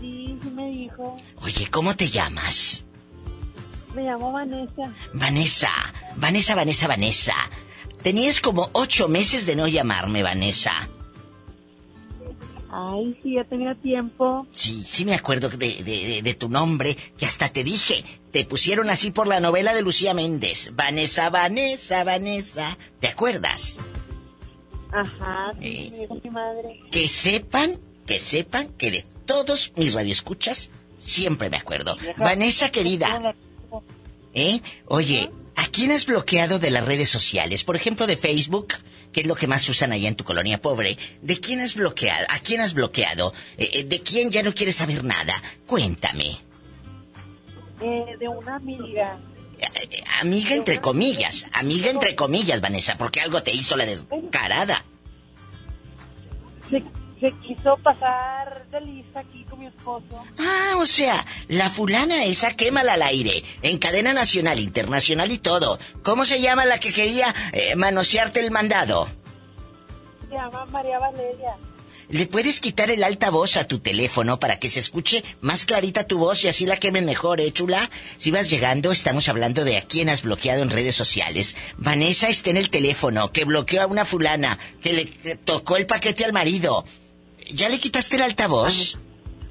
[0.00, 1.18] Sí, sí me dijo.
[1.42, 2.86] Oye, ¿cómo te llamas?
[3.94, 4.90] Me llamo Vanessa.
[5.12, 5.70] Vanessa.
[6.16, 7.34] Vanessa, Vanessa, Vanessa.
[8.02, 10.88] Tenías como ocho meses de no llamarme, Vanessa.
[12.76, 14.46] Ay, sí, ya tenía tiempo.
[14.50, 18.44] Sí, sí me acuerdo de, de, de, de tu nombre, que hasta te dije, te
[18.44, 20.72] pusieron así por la novela de Lucía Méndez.
[20.74, 22.76] Vanessa, Vanessa, Vanessa.
[22.98, 23.78] ¿Te acuerdas?
[24.92, 26.08] Ajá, sí, Eh.
[26.24, 26.80] mi madre.
[26.90, 31.96] Que sepan, que sepan que de todos mis radioescuchas siempre me acuerdo.
[32.16, 33.34] Vanessa querida,
[34.34, 34.60] ¿eh?
[34.86, 37.64] Oye, ¿A quién has bloqueado de las redes sociales?
[37.64, 38.74] Por ejemplo, de Facebook,
[39.12, 40.98] que es lo que más usan allá en tu colonia pobre.
[41.22, 42.26] ¿De quién has bloqueado?
[42.28, 43.32] ¿A quién has bloqueado?
[43.56, 45.40] Eh, eh, ¿De quién ya no quieres saber nada?
[45.66, 46.38] Cuéntame.
[47.80, 49.18] Eh, de una amiga.
[50.20, 54.84] Amiga entre comillas, amiga entre comillas, Vanessa, porque algo te hizo la descarada.
[56.68, 56.82] Se,
[57.20, 59.43] se quiso pasar de lista aquí
[59.84, 60.24] esposo.
[60.38, 65.78] Ah, o sea, la fulana esa quémala al aire, en cadena nacional, internacional y todo.
[66.02, 69.08] ¿Cómo se llama la que quería eh, manosearte el mandado?
[70.28, 71.56] Se llama María Valeria.
[72.10, 76.18] ¿Le puedes quitar el altavoz a tu teléfono para que se escuche más clarita tu
[76.18, 77.90] voz y así la quemen mejor, eh, chula?
[78.18, 81.56] Si vas llegando, estamos hablando de a quién has bloqueado en redes sociales.
[81.78, 86.24] Vanessa está en el teléfono, que bloqueó a una fulana, que le tocó el paquete
[86.24, 86.84] al marido.
[87.50, 88.98] ¿Ya le quitaste el altavoz?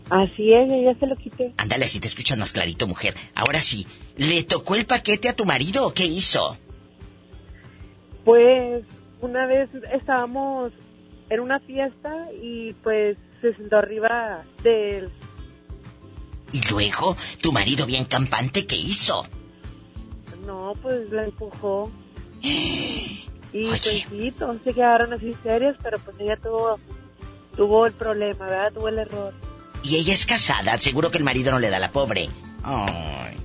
[0.10, 1.54] Así es, ya se lo quité.
[1.58, 3.16] Ándale, así te escuchas más clarito, mujer.
[3.36, 3.88] Ahora sí,
[4.18, 6.58] ¿le tocó el paquete a tu marido o qué hizo?
[8.26, 8.84] Pues
[9.22, 10.72] una vez estábamos
[11.30, 15.10] en una fiesta y pues se sentó arriba de él.
[16.52, 19.26] Y luego, tu marido bien campante, ¿qué hizo?
[20.46, 21.92] No, pues la empujó.
[23.56, 26.80] Y pues sí, todos se quedaron así serios, pero pues ella tuvo,
[27.56, 28.74] tuvo el problema, ¿verdad?
[28.74, 29.32] Tuvo el error.
[29.84, 32.30] Y ella es casada, seguro que el marido no le da la pobre.
[32.64, 33.38] Ay.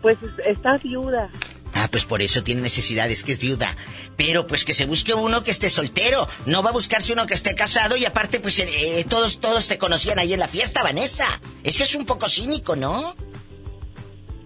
[0.00, 1.30] Pues está viuda.
[1.74, 3.76] Ah, pues por eso tiene necesidades, que es viuda.
[4.16, 6.26] Pero pues que se busque uno que esté soltero.
[6.46, 9.76] No va a buscarse uno que esté casado y aparte pues eh, todos, todos te
[9.78, 11.40] conocían ahí en la fiesta, Vanessa.
[11.62, 13.14] Eso es un poco cínico, ¿no?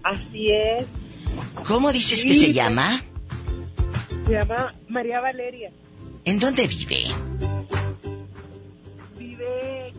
[0.03, 0.85] Así es.
[1.65, 3.03] ¿Cómo dices Sí, que se llama?
[4.27, 5.71] Se llama María Valeria.
[6.25, 7.05] ¿En dónde vive?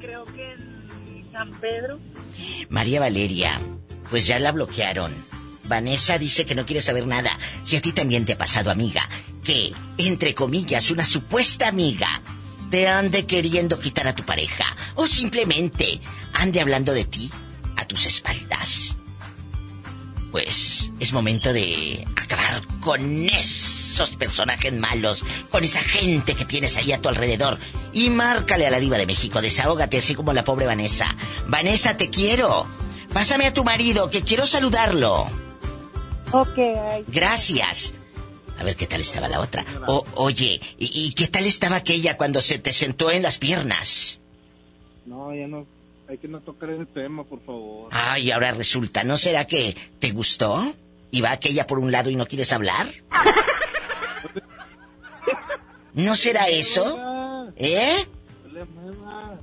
[0.04, 1.98] Creo que en San Pedro.
[2.68, 3.58] María Valeria.
[4.10, 5.12] Pues ya la bloquearon.
[5.64, 7.38] Vanessa dice que no quiere saber nada.
[7.62, 9.08] Si a ti también te ha pasado, amiga,
[9.42, 12.20] que, entre comillas, una supuesta amiga
[12.70, 16.00] te ande queriendo quitar a tu pareja o simplemente
[16.34, 17.30] ande hablando de ti
[17.76, 18.96] a tus espaldas.
[20.30, 23.24] Pues es momento de acabar con
[23.94, 27.58] esos personajes malos, con esa gente que tienes ahí a tu alrededor.
[27.92, 31.14] Y márcale a la diva de México, desahógate así como la pobre Vanessa.
[31.46, 32.66] Vanessa, te quiero.
[33.12, 35.30] Pásame a tu marido, que quiero saludarlo.
[36.32, 36.58] Ok.
[37.06, 37.94] Gracias.
[38.58, 39.64] A ver qué tal estaba la otra.
[39.86, 44.20] O, oye, ¿y, y qué tal estaba aquella cuando se te sentó en las piernas?
[45.06, 45.66] No, ya no.
[46.08, 47.88] Hay que no tocar ese tema, por favor.
[47.92, 50.74] Ay, ahora resulta, ¿no será que te gustó?
[51.12, 52.88] ¿Y va aquella por un lado y no quieres hablar?
[55.94, 56.98] ¿No será eso?
[57.56, 58.06] ¿Eh?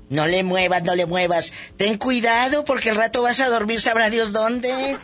[0.10, 1.54] No le muevas, no le muevas.
[1.78, 4.98] Ten cuidado porque el rato vas a dormir, sabrá Dios dónde.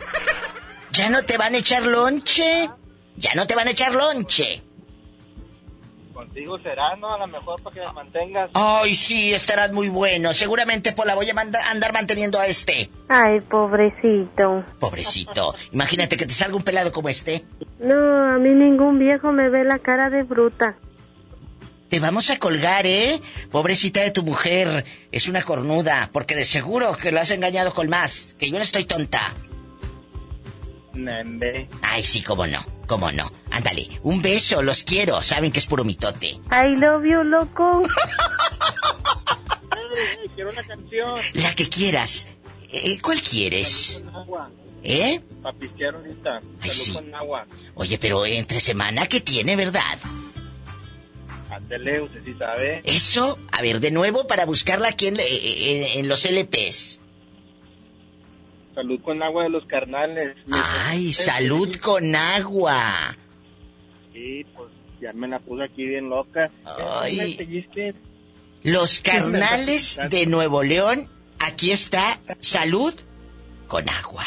[0.92, 2.68] Ya no te van a echar lonche.
[3.16, 4.62] Ya no te van a echar lonche.
[6.12, 7.14] Contigo será, ¿no?
[7.14, 8.50] A lo mejor para que me mantengas.
[8.54, 10.32] Ay, sí, estarás muy bueno.
[10.34, 12.90] Seguramente por la voy a manda- andar manteniendo a este.
[13.08, 14.64] Ay, pobrecito.
[14.80, 15.54] Pobrecito.
[15.72, 17.44] Imagínate que te salga un pelado como este.
[17.78, 17.94] No,
[18.34, 20.76] a mí ningún viejo me ve la cara de bruta.
[21.88, 23.20] Te vamos a colgar, ¿eh?
[23.50, 24.84] Pobrecita de tu mujer.
[25.10, 28.36] Es una cornuda, porque de seguro que lo has engañado con más.
[28.38, 29.34] Que yo no estoy tonta.
[30.92, 31.68] Nembe.
[31.82, 33.32] Ay, sí, cómo no, cómo no.
[33.50, 35.22] Ándale, un beso, los quiero.
[35.22, 36.28] Saben que es puro mitote.
[36.50, 37.82] I love you, loco.
[39.70, 41.18] Ay, quiero una canción.
[41.34, 42.26] La que quieras.
[42.70, 44.02] Eh, ¿Cuál quieres?
[44.04, 44.50] Con agua.
[44.82, 45.20] ¿Eh?
[45.42, 46.40] Para ahorita.
[46.60, 46.92] Ay, Salud sí.
[46.92, 47.46] con agua.
[47.74, 49.98] Oye, pero entre semana, ¿qué tiene, verdad?
[51.60, 52.80] Usted sí sabe.
[52.84, 57.00] Eso, a ver, de nuevo para buscarla aquí en, eh, eh, en los LPs.
[58.74, 60.36] Salud con agua de los carnales.
[60.52, 63.16] Ay, salud con agua.
[64.12, 66.50] Sí, pues ya me la puse aquí bien loca.
[66.64, 67.36] Ay.
[68.62, 72.94] Los carnales de Nuevo León, aquí está, salud
[73.66, 74.26] con agua.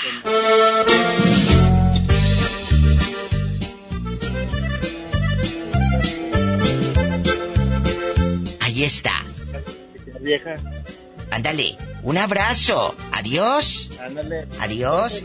[8.84, 9.24] Está.
[10.20, 10.56] Vieja.
[11.32, 12.96] Ándale, un abrazo.
[13.12, 13.90] Adiós.
[14.00, 14.48] Ándale.
[14.60, 15.24] Adiós.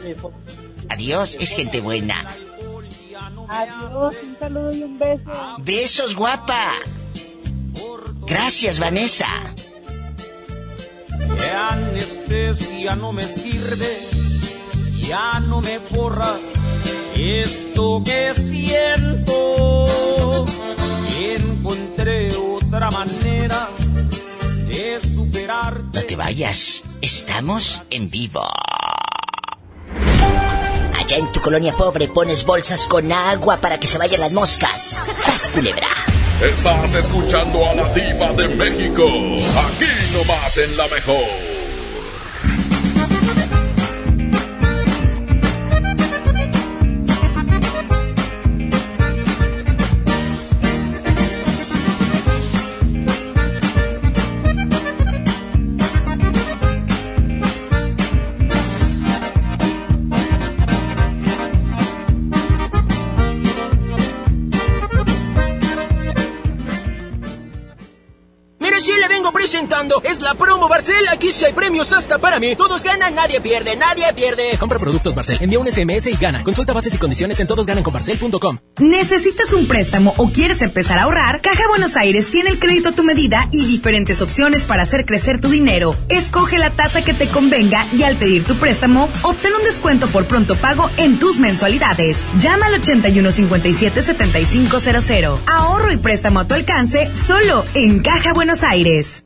[0.89, 2.27] Adiós, es gente buena.
[3.49, 5.57] Adiós, un saludo y un beso.
[5.59, 6.73] Besos, guapa.
[8.27, 9.55] Gracias, Vanessa.
[11.19, 13.99] La anestesia no me sirve,
[15.01, 16.37] ya no me borra
[17.15, 19.47] esto que siento.
[21.19, 22.29] Encontré
[22.77, 23.71] otra manera
[24.69, 26.01] de superarte.
[26.01, 28.47] No te vayas, estamos en vivo.
[30.95, 34.99] Allá en tu colonia pobre pones bolsas con agua para que se vayan las moscas.
[35.21, 35.89] ¡Sas, culebra!
[36.43, 39.07] Estás escuchando a la diva de México.
[39.07, 41.46] Aquí nomás en la mejor.
[70.05, 71.09] Es la promo Barcel.
[71.09, 72.57] Aquí sí hay premios hasta para mí.
[72.57, 74.57] Todos ganan, nadie pierde, nadie pierde.
[74.59, 76.43] Compra productos Barcel, envía un SMS y gana.
[76.45, 78.59] Consulta bases y condiciones en todosgananconbarcel.com.
[78.79, 81.41] ¿Necesitas un préstamo o quieres empezar a ahorrar?
[81.41, 85.41] Caja Buenos Aires tiene el crédito a tu medida y diferentes opciones para hacer crecer
[85.41, 85.95] tu dinero.
[86.09, 90.27] Escoge la tasa que te convenga y al pedir tu préstamo, obtén un descuento por
[90.27, 92.19] pronto pago en tus mensualidades.
[92.39, 95.41] Llama al 81 57 7500.
[95.47, 99.26] Ahorro y préstamo a tu alcance solo en Caja Buenos Aires.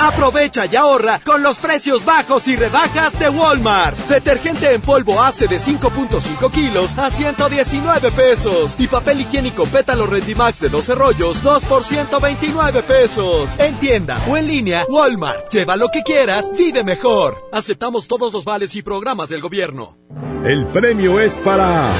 [0.00, 3.98] Aprovecha y ahorra con los precios bajos y rebajas de Walmart.
[4.08, 8.76] Detergente en polvo ACE de 5.5 kilos a 119 pesos.
[8.78, 13.58] Y papel higiénico pétalo Rendimax de 12 rollos, 2 por 129 pesos.
[13.58, 15.52] En tienda o en línea, Walmart.
[15.52, 17.50] Lleva lo que quieras, vive mejor.
[17.52, 19.98] Aceptamos todos los vales y programas del gobierno.
[20.46, 21.92] El premio es para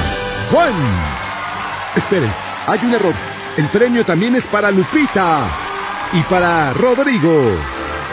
[0.51, 0.73] Juan.
[1.95, 2.33] Esperen,
[2.65, 3.13] hay un error.
[3.57, 5.45] El premio también es para Lupita
[6.13, 7.80] y para Rodrigo.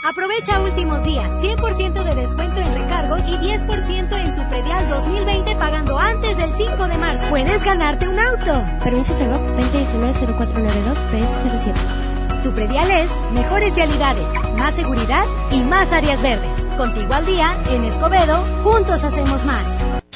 [0.03, 5.99] Aprovecha últimos días, 100% de descuento en recargos y 10% en tu predial 2020 pagando
[5.99, 7.28] antes del 5 de marzo.
[7.30, 8.64] Puedes ganarte un auto.
[8.84, 12.41] Permiso Segov 2019-0492 PS07.
[12.43, 14.26] Tu predial es mejores vialidades,
[14.57, 16.59] más seguridad y más áreas verdes.
[16.78, 19.91] Contigo al día, en Escobedo, juntos hacemos más.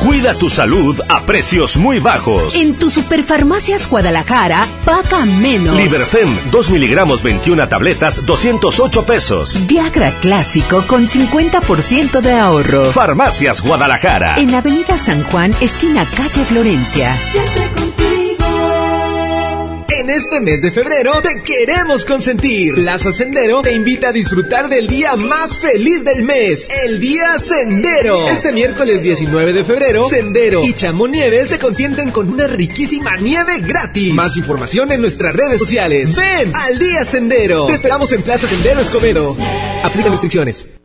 [0.00, 2.54] Cuida tu salud a precios muy bajos.
[2.54, 5.76] En tu Superfarmacias Guadalajara, paga menos.
[5.76, 9.66] Liberfem, 2 miligramos 21 tabletas, 208 pesos.
[9.66, 12.92] Viagra clásico con 50% de ahorro.
[12.92, 14.38] Farmacias Guadalajara.
[14.38, 17.18] En Avenida San Juan, esquina calle Florencia.
[19.98, 22.76] En este mes de febrero te queremos consentir.
[22.76, 28.28] Plaza Sendero te invita a disfrutar del día más feliz del mes, el Día Sendero.
[28.28, 34.14] Este miércoles 19 de febrero, Sendero y Chamonieves se consienten con una riquísima nieve gratis.
[34.14, 36.14] Más información en nuestras redes sociales.
[36.14, 37.66] Ven al Día Sendero.
[37.66, 39.36] Te esperamos en Plaza Sendero Escobedo.
[39.82, 40.77] Aplica restricciones.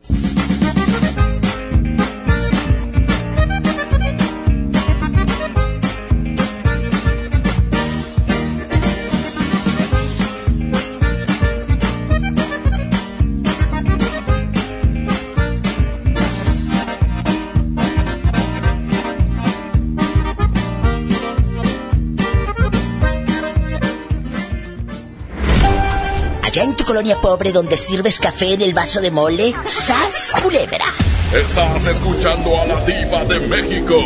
[26.94, 30.94] Colonia pobre donde sirves café en el vaso de mole, ¡sas, culebra!
[31.34, 33.96] Estás escuchando a la diva de México,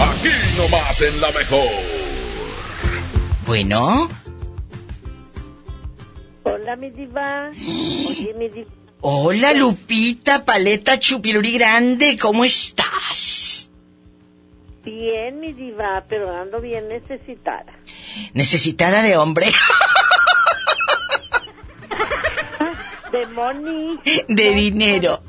[0.00, 1.68] aquí nomás en la mejor.
[3.46, 4.08] Bueno,
[6.44, 7.48] Hola, mi diva.
[7.50, 8.70] Oye, mi diva.
[9.00, 13.72] hola Lupita, paleta chupiluri grande, ¿cómo estás?
[14.84, 17.76] Bien, mi diva, pero ando bien necesitada.
[18.34, 19.52] ¿Necesitada de hombre?
[23.16, 23.98] De money.
[24.28, 25.22] de dinero.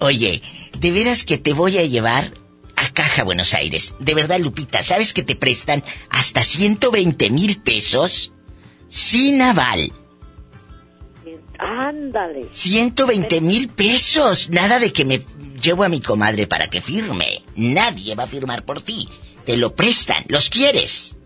[0.00, 0.42] Oye,
[0.78, 2.32] de veras que te voy a llevar
[2.76, 3.94] a Caja Buenos Aires.
[3.98, 8.32] De verdad, Lupita, ¿sabes que te prestan hasta 120 mil pesos
[8.88, 9.92] sin aval?
[11.58, 12.46] Ándale.
[12.52, 14.50] 120 mil pesos.
[14.50, 15.22] Nada de que me
[15.60, 17.42] llevo a mi comadre para que firme.
[17.56, 19.08] Nadie va a firmar por ti.
[19.44, 20.24] Te lo prestan.
[20.28, 21.16] ¿Los quieres?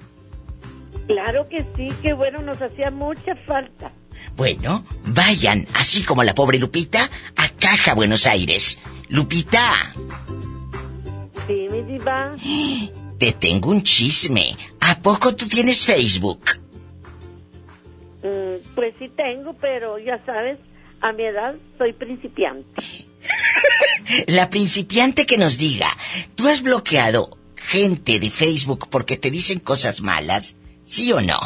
[1.06, 3.92] Claro que sí, que bueno, nos hacía mucha falta.
[4.36, 8.78] Bueno, vayan, así como la pobre Lupita, a Caja Buenos Aires.
[9.08, 9.94] Lupita,
[11.46, 12.34] Sí, mi diva.
[13.18, 14.56] te tengo un chisme.
[14.80, 16.40] ¿A poco tú tienes Facebook?
[18.22, 20.58] Mm, pues sí tengo, pero ya sabes,
[21.00, 22.70] a mi edad soy principiante.
[24.28, 25.88] La principiante que nos diga,
[26.34, 30.56] ¿tú has bloqueado gente de Facebook porque te dicen cosas malas?
[30.84, 31.38] ¿Sí o no?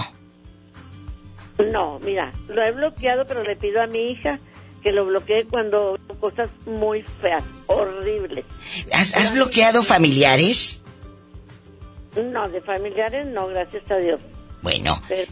[1.59, 4.39] No, mira, lo he bloqueado, pero le pido a mi hija
[4.83, 8.45] que lo bloquee cuando cosas muy feas, horribles.
[8.93, 10.83] ¿Has, has bloqueado familiares?
[12.17, 14.21] No, de familiares no, gracias a Dios.
[14.63, 15.31] Bueno, Pero,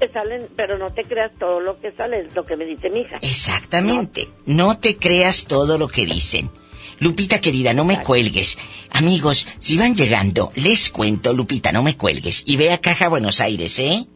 [0.00, 2.90] que salen, pero no te creas todo lo que sale, es lo que me dice
[2.90, 3.18] mi hija.
[3.20, 4.28] exactamente.
[4.46, 6.50] No te creas todo lo que dicen.
[6.98, 8.58] Lupita querida, no me cuelgues.
[8.90, 12.42] Amigos, si van llegando, les cuento, Lupita, no me cuelgues.
[12.46, 14.06] Y ve a Caja Buenos Aires, ¿eh?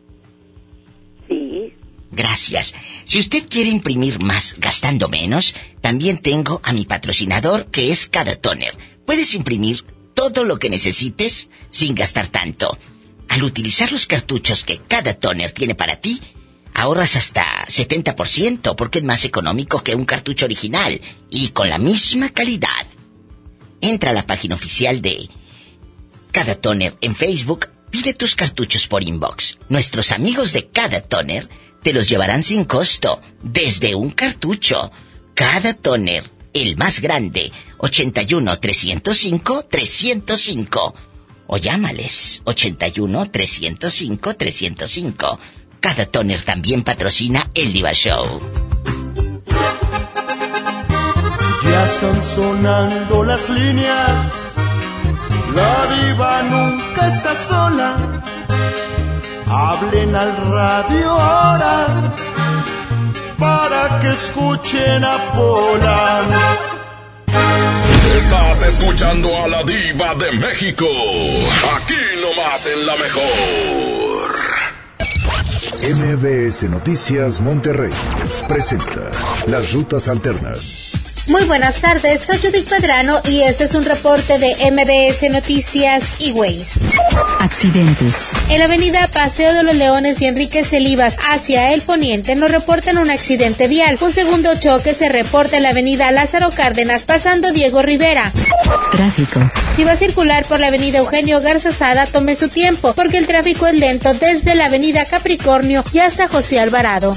[2.16, 2.74] Gracias.
[3.04, 8.36] Si usted quiere imprimir más gastando menos, también tengo a mi patrocinador que es Cada
[8.36, 8.74] Toner.
[9.04, 12.78] Puedes imprimir todo lo que necesites sin gastar tanto.
[13.28, 16.22] Al utilizar los cartuchos que Cada Toner tiene para ti,
[16.72, 20.98] ahorras hasta 70% porque es más económico que un cartucho original
[21.28, 22.86] y con la misma calidad.
[23.82, 25.28] Entra a la página oficial de
[26.32, 29.58] Cada Toner en Facebook, pide tus cartuchos por inbox.
[29.68, 31.46] Nuestros amigos de Cada Toner
[31.86, 34.90] te los llevarán sin costo, desde un cartucho.
[35.34, 40.94] Cada Toner, el más grande, 81 305 305.
[41.46, 45.38] O llámales 81 305 305.
[45.78, 48.40] Cada Toner también patrocina el Diva Show.
[51.62, 54.26] Ya están sonando las líneas.
[55.54, 58.24] La diva nunca está sola.
[59.48, 62.14] Hablen al radio ahora
[63.38, 66.22] para que escuchen a Pola.
[68.16, 70.86] Estás escuchando a la diva de México,
[71.76, 74.16] aquí nomás en la mejor.
[75.82, 77.92] MBS Noticias Monterrey
[78.48, 79.10] presenta
[79.46, 81.05] Las Rutas Alternas.
[81.28, 86.30] Muy buenas tardes, soy Judith Pedrano y este es un reporte de MBS Noticias y
[86.30, 86.74] Ways.
[87.40, 88.28] Accidentes.
[88.48, 92.98] En la avenida Paseo de los Leones y Enrique Celivas hacia el poniente nos reportan
[92.98, 93.98] un accidente vial.
[94.00, 98.30] Un segundo choque se reporta en la avenida Lázaro Cárdenas pasando Diego Rivera.
[98.92, 99.40] Tráfico.
[99.74, 103.26] Si va a circular por la avenida Eugenio Garza Sada, tome su tiempo porque el
[103.26, 107.16] tráfico es lento desde la avenida Capricornio y hasta José Alvarado.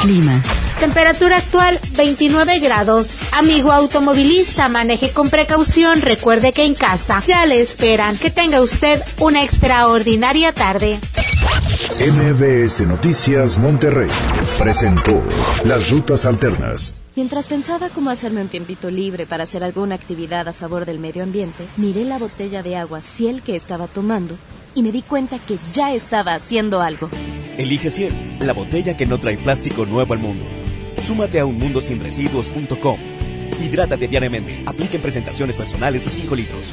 [0.00, 0.42] Clima.
[0.80, 3.20] Temperatura actual 29 grados.
[3.44, 6.00] Amigo automovilista, maneje con precaución.
[6.00, 8.16] Recuerde que en casa ya le esperan.
[8.16, 10.98] Que tenga usted una extraordinaria tarde.
[12.00, 14.08] MBS Noticias Monterrey
[14.58, 15.22] presentó
[15.62, 17.02] Las Rutas Alternas.
[17.16, 21.22] Mientras pensaba cómo hacerme un tiempito libre para hacer alguna actividad a favor del medio
[21.22, 24.38] ambiente, miré la botella de agua Ciel que estaba tomando
[24.74, 27.10] y me di cuenta que ya estaba haciendo algo.
[27.58, 30.46] Elige Ciel, la botella que no trae plástico nuevo al mundo.
[31.02, 33.13] Súmate a unmundosinresiduos.com.
[33.60, 34.62] Hidrátate diariamente.
[34.66, 36.72] Apliquen presentaciones personales y 5 litros.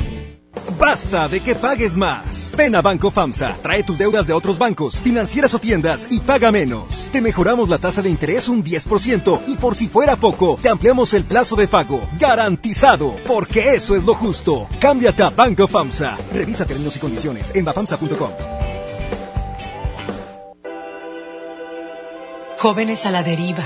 [0.77, 2.51] Basta de que pagues más.
[2.57, 6.51] Ven a Banco FAMSA, trae tus deudas de otros bancos, financieras o tiendas y paga
[6.51, 7.09] menos.
[7.11, 11.13] Te mejoramos la tasa de interés un 10% y por si fuera poco, te ampliamos
[11.13, 12.01] el plazo de pago.
[12.19, 14.67] Garantizado, porque eso es lo justo.
[14.79, 16.17] Cámbiate a Banco FAMSA.
[16.34, 18.32] Revisa términos y condiciones en bafamsa.com.
[22.57, 23.65] Jóvenes a la deriva,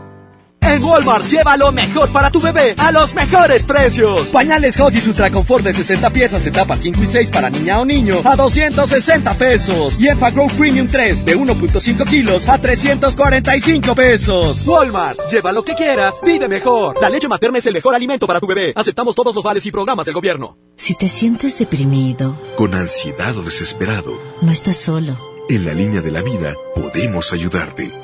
[0.61, 4.29] En Walmart lleva lo mejor para tu bebé a los mejores precios.
[4.29, 8.15] Pañales Huggies Ultra Confort de 60 piezas, etapa 5 y 6 para niña o niño
[8.23, 9.97] a 260 pesos.
[9.99, 14.65] Y Enfagrow Premium 3 de 1.5 kilos a 345 pesos.
[14.65, 17.01] Walmart, lleva lo que quieras, vive mejor.
[17.01, 18.71] La leche materna es el mejor alimento para tu bebé.
[18.75, 20.57] Aceptamos todos los vales y programas del gobierno.
[20.77, 25.17] Si te sientes deprimido, con ansiedad o desesperado, no estás solo.
[25.49, 27.91] En la línea de la vida podemos ayudarte.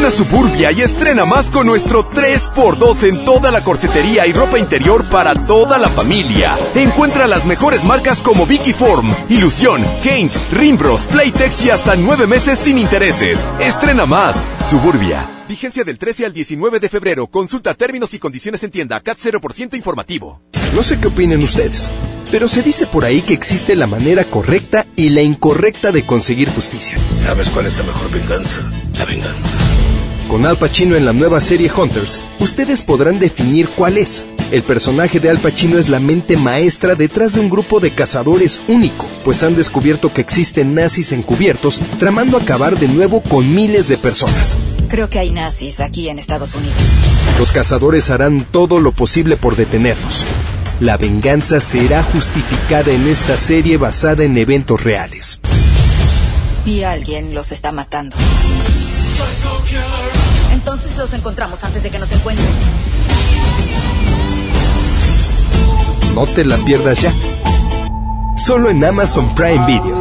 [0.00, 4.58] Ven a Suburbia y estrena más con nuestro 3x2 en toda la corsetería y ropa
[4.58, 6.56] interior para toda la familia.
[6.74, 12.58] Encuentra las mejores marcas como Vicky Form, Ilusión, Haynes, Rimbros, Playtex y hasta nueve meses
[12.58, 13.46] sin intereses.
[13.60, 14.48] Estrena más.
[14.70, 15.26] Suburbia.
[15.46, 17.26] Vigencia del 13 al 19 de febrero.
[17.26, 19.00] Consulta términos y condiciones en tienda.
[19.02, 20.40] CAT 0% informativo.
[20.74, 21.92] No sé qué opinen ustedes,
[22.30, 26.48] pero se dice por ahí que existe la manera correcta y la incorrecta de conseguir
[26.48, 26.96] justicia.
[27.16, 28.56] ¿Sabes cuál es la mejor venganza?
[28.94, 29.79] La venganza.
[30.30, 34.28] Con Al Pacino en la nueva serie Hunters, ustedes podrán definir cuál es.
[34.52, 38.62] El personaje de Al Pacino es la mente maestra detrás de un grupo de cazadores
[38.68, 43.98] único, pues han descubierto que existen nazis encubiertos tramando acabar de nuevo con miles de
[43.98, 44.56] personas.
[44.88, 46.76] Creo que hay nazis aquí en Estados Unidos.
[47.36, 50.24] Los cazadores harán todo lo posible por detenerlos.
[50.78, 55.40] La venganza será justificada en esta serie basada en eventos reales.
[56.64, 58.16] Y alguien los está matando.
[61.00, 62.46] Los encontramos antes de que nos encuentren.
[66.14, 67.10] No te la pierdas ya.
[68.36, 69.99] Solo en Amazon Prime Video.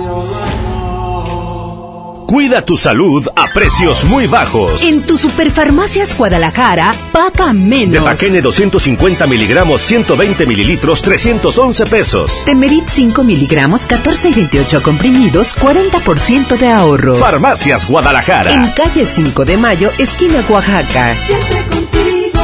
[2.30, 4.84] Cuida tu salud a precios muy bajos.
[4.84, 7.92] En tu Superfarmacias Guadalajara, paga menos.
[7.92, 12.44] De Paquene 250 miligramos, 120 mililitros, 311 pesos.
[12.46, 17.16] Temerit 5 miligramos, 14 y 28 comprimidos, 40% de ahorro.
[17.16, 18.54] Farmacias Guadalajara.
[18.54, 21.16] En calle 5 de Mayo, esquina Oaxaca.
[21.26, 22.44] Siempre contigo.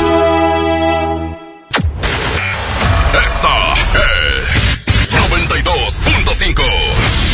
[3.24, 7.25] Esta es 92.5.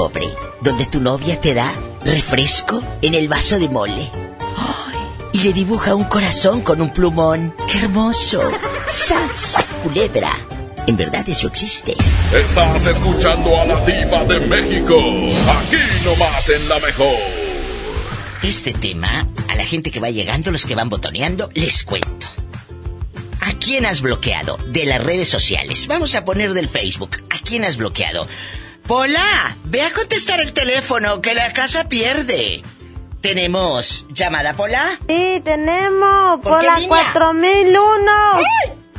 [0.00, 0.30] Pobre,
[0.62, 1.70] donde tu novia te da
[2.02, 4.10] refresco en el vaso de mole.
[4.56, 4.96] ¡Ay!
[5.34, 7.54] Y le dibuja un corazón con un plumón.
[7.70, 8.40] ¡Qué hermoso!
[8.88, 9.70] ¡Sas!
[9.82, 10.32] Culebra.
[10.86, 11.94] En verdad eso existe.
[12.34, 14.96] Estás escuchando a la diva de México.
[15.58, 17.18] Aquí nomás en la mejor.
[18.42, 22.26] Este tema, a la gente que va llegando, los que van botoneando, les cuento.
[23.42, 25.86] ¿A quién has bloqueado de las redes sociales?
[25.88, 27.18] Vamos a poner del Facebook.
[27.28, 28.26] ¿A quién has bloqueado?
[28.90, 32.60] Pola, ve a contestar el teléfono, que la casa pierde.
[33.20, 34.98] ¿Tenemos llamada, Pola?
[35.06, 36.40] Sí, tenemos.
[36.42, 37.12] ¿Por Por qué la línea?
[37.12, 38.12] 4001.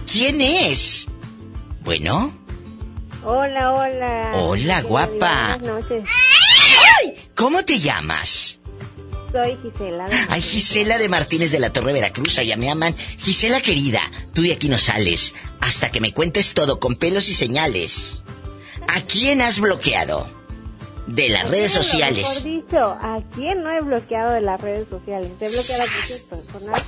[0.10, 1.08] ¿Quién es?
[1.82, 2.34] Bueno,
[3.26, 4.32] Hola, hola.
[4.36, 5.58] Hola, guapa.
[5.60, 6.04] Buenas noches.
[7.36, 8.60] ¿cómo te llamas?
[9.34, 10.08] Soy Gisela.
[10.08, 12.96] de- Ay, Gisela de Martínez de la Torre Veracruz, allá me aman.
[13.18, 14.00] Gisela querida,
[14.34, 18.24] tú de aquí no sales hasta que me cuentes todo con pelos y señales.
[18.94, 20.28] ¿A quién has bloqueado?
[21.08, 22.44] De las redes Mejor sociales.
[22.44, 25.32] dicho, ¿a quién no he bloqueado de las redes sociales?
[25.40, 26.84] He bloqueado a muchas personas.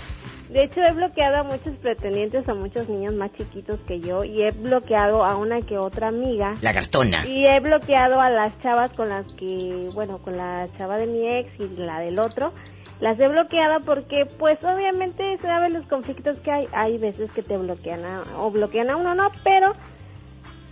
[0.50, 4.44] De hecho, he bloqueado a muchos pretendientes, a muchos niños más chiquitos que yo, y
[4.44, 6.54] he bloqueado a una que otra amiga.
[6.62, 7.26] La cartona.
[7.26, 11.28] Y he bloqueado a las chavas con las que, bueno, con la chava de mi
[11.28, 12.54] ex y la del otro.
[13.00, 16.68] Las he bloqueado porque, pues, obviamente, saben los conflictos que hay.
[16.74, 19.74] Hay veces que te bloquean a, o bloquean a uno, no, pero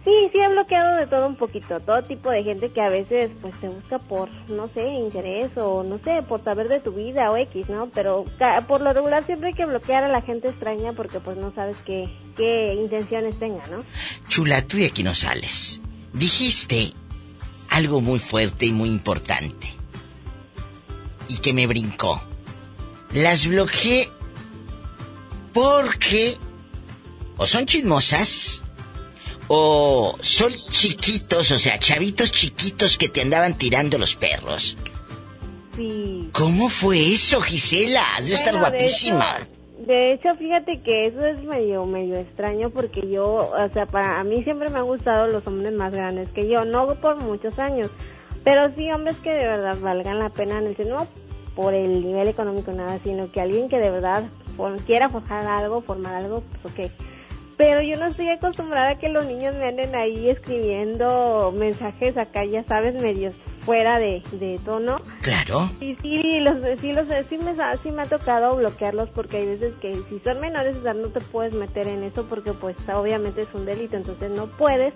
[0.04, 3.30] Sí, sí he bloqueado de todo un poquito, todo tipo de gente que a veces
[3.40, 7.30] pues te busca por, no sé, interés o no sé, por saber de tu vida
[7.30, 7.88] o X, ¿no?
[7.94, 8.26] Pero
[8.68, 11.78] por lo regular siempre hay que bloquear a la gente extraña porque pues no sabes
[11.86, 13.84] qué, qué intenciones tenga, ¿no?
[14.28, 15.82] Chula, tú de aquí no sales.
[16.14, 16.94] Dijiste
[17.70, 19.68] algo muy fuerte y muy importante
[21.28, 22.20] y que me brincó.
[23.14, 24.10] Las bloqueé
[25.54, 26.38] porque
[27.38, 28.64] o son chismosas
[29.54, 34.78] o son chiquitos, o sea, chavitos chiquitos que te andaban tirando los perros.
[35.76, 36.30] Sí.
[36.32, 38.02] ¿Cómo fue eso, Gisela?
[38.16, 39.40] Has de estar guapísima.
[39.86, 44.42] De hecho, fíjate que eso es medio medio extraño porque yo, o sea, para mí
[44.46, 47.90] siempre me han gustado los hombres más grandes que yo, no por muchos años,
[48.46, 51.08] pero sí hombres que de verdad valgan la pena no
[51.56, 54.24] por el nivel económico nada, sino que alguien que de verdad
[54.86, 57.11] quiera forjar algo, formar algo, pues ok
[57.62, 62.44] pero yo no estoy acostumbrada a que los niños me anden ahí escribiendo mensajes acá,
[62.44, 64.24] ya sabes, medios fuera de,
[64.66, 65.00] tono.
[65.22, 65.70] Claro.
[65.80, 67.54] Y sí, los, sí, los, sí, me,
[67.84, 71.54] sí me ha tocado bloquearlos porque hay veces que si son menores no te puedes
[71.54, 74.96] meter en eso porque pues obviamente es un delito, entonces no puedes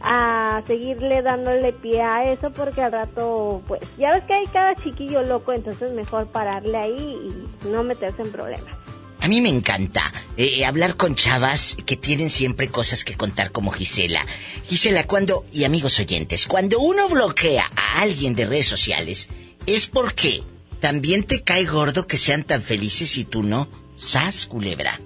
[0.00, 4.74] a seguirle dándole pie a eso porque al rato pues ya ves que hay cada
[4.74, 8.76] chiquillo loco, entonces mejor pararle ahí y no meterse en problemas.
[9.22, 13.52] A mí me encanta eh, eh, hablar con chavas que tienen siempre cosas que contar
[13.52, 14.26] como Gisela.
[14.68, 19.28] Gisela, cuando, y amigos oyentes, cuando uno bloquea a alguien de redes sociales,
[19.64, 20.42] es porque
[20.80, 23.68] también te cae gordo que sean tan felices y tú no.
[23.96, 25.00] Sas, culebra.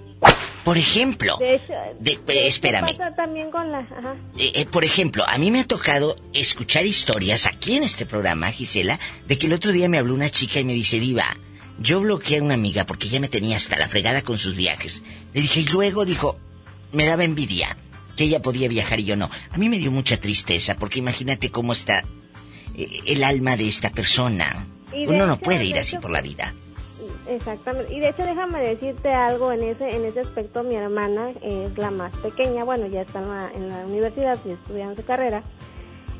[0.63, 2.97] Por ejemplo, de hecho, eh, espérame.
[2.97, 3.87] Pasa también con la,
[4.71, 9.37] por ejemplo, a mí me ha tocado escuchar historias aquí en este programa, Gisela, de
[9.37, 11.37] que el otro día me habló una chica y me dice, Diva,
[11.79, 15.03] yo bloqueé a una amiga porque ella me tenía hasta la fregada con sus viajes.
[15.33, 16.37] Le dije, y luego dijo,
[16.91, 17.77] me daba envidia
[18.15, 19.29] que ella podía viajar y yo no.
[19.51, 22.03] A mí me dio mucha tristeza porque imagínate cómo está
[22.75, 24.67] eh, el alma de esta persona.
[24.93, 26.53] Uno no puede ir así por la vida.
[27.29, 27.93] Exactamente.
[27.93, 30.63] Y de hecho déjame decirte algo en ese en ese aspecto.
[30.63, 32.63] Mi hermana es la más pequeña.
[32.63, 35.43] Bueno, ya está en la, en la universidad y estudiando su carrera.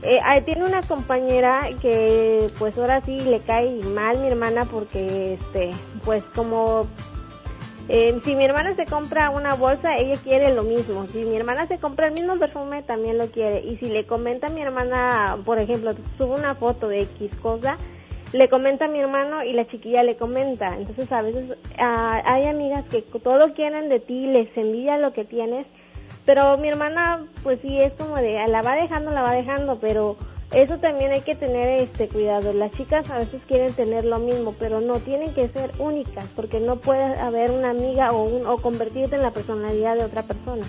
[0.03, 5.71] Eh, tiene una compañera que pues ahora sí le cae mal mi hermana porque este
[6.05, 6.85] pues como
[7.89, 11.05] eh, si mi hermana se compra una bolsa ella quiere lo mismo.
[11.05, 13.61] Si mi hermana se compra el mismo perfume también lo quiere.
[13.61, 17.77] Y si le comenta a mi hermana por ejemplo sube una foto de X cosa
[18.33, 20.75] le comenta a mi hermano y la chiquilla le comenta.
[20.75, 25.25] Entonces a veces ah, hay amigas que todo quieren de ti les envidia lo que
[25.25, 25.65] tienes
[26.27, 30.17] pero mi hermana, pues sí, es como de, la va dejando, la va dejando, pero
[30.51, 32.51] eso también hay que tener este cuidado.
[32.51, 36.59] Las chicas a veces quieren tener lo mismo, pero no, tienen que ser únicas, porque
[36.59, 40.65] no puede haber una amiga o, un, o convertirte en la personalidad de otra persona.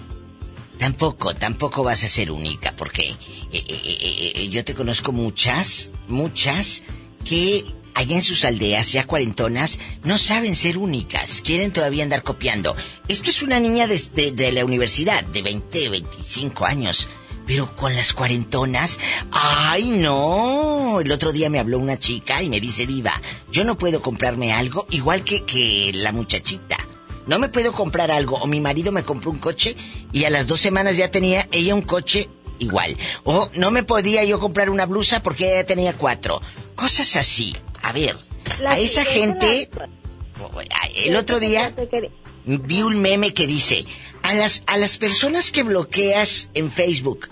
[0.79, 3.17] Tampoco, tampoco vas a ser única, porque eh,
[3.53, 6.85] eh, eh, yo te conozco muchas, muchas
[7.25, 7.65] que
[7.99, 12.77] allá en sus aldeas, ya cuarentonas, no saben ser únicas, quieren todavía andar copiando.
[13.09, 17.09] Esto es una niña de, de, la universidad, de 20, 25 años.
[17.45, 19.01] Pero con las cuarentonas,
[19.33, 21.01] ¡ay no!
[21.01, 23.21] El otro día me habló una chica y me dice, Diva,
[23.51, 26.77] yo no puedo comprarme algo igual que, que la muchachita.
[27.27, 29.75] No me puedo comprar algo, o mi marido me compró un coche
[30.13, 32.29] y a las dos semanas ya tenía ella un coche
[32.61, 32.97] igual.
[33.25, 36.41] O no me podía yo comprar una blusa porque ella tenía cuatro.
[36.77, 37.57] Cosas así.
[37.89, 38.19] A ver,
[38.67, 39.71] a esa gente...
[41.07, 41.73] El otro día
[42.45, 43.87] vi un meme que dice,
[44.23, 47.31] a las, a las personas que bloqueas en Facebook,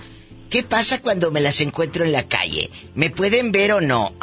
[0.48, 2.70] ¿qué pasa cuando me las encuentro en la calle?
[2.94, 4.14] ¿Me pueden ver o no?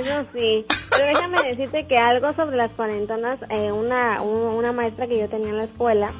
[0.00, 5.16] Eso sí, pero déjame decirte que algo sobre las cuarentonas, eh, una, una maestra que
[5.16, 6.10] yo tenía en la escuela,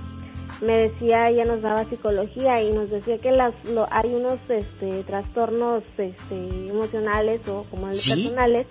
[0.61, 3.55] me decía, ella nos daba psicología y nos decía que las,
[3.91, 8.67] hay unos este, trastornos este, emocionales o como personales,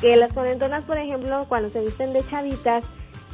[0.00, 2.84] que las cuarentonas, por ejemplo, cuando se visten de chavitas,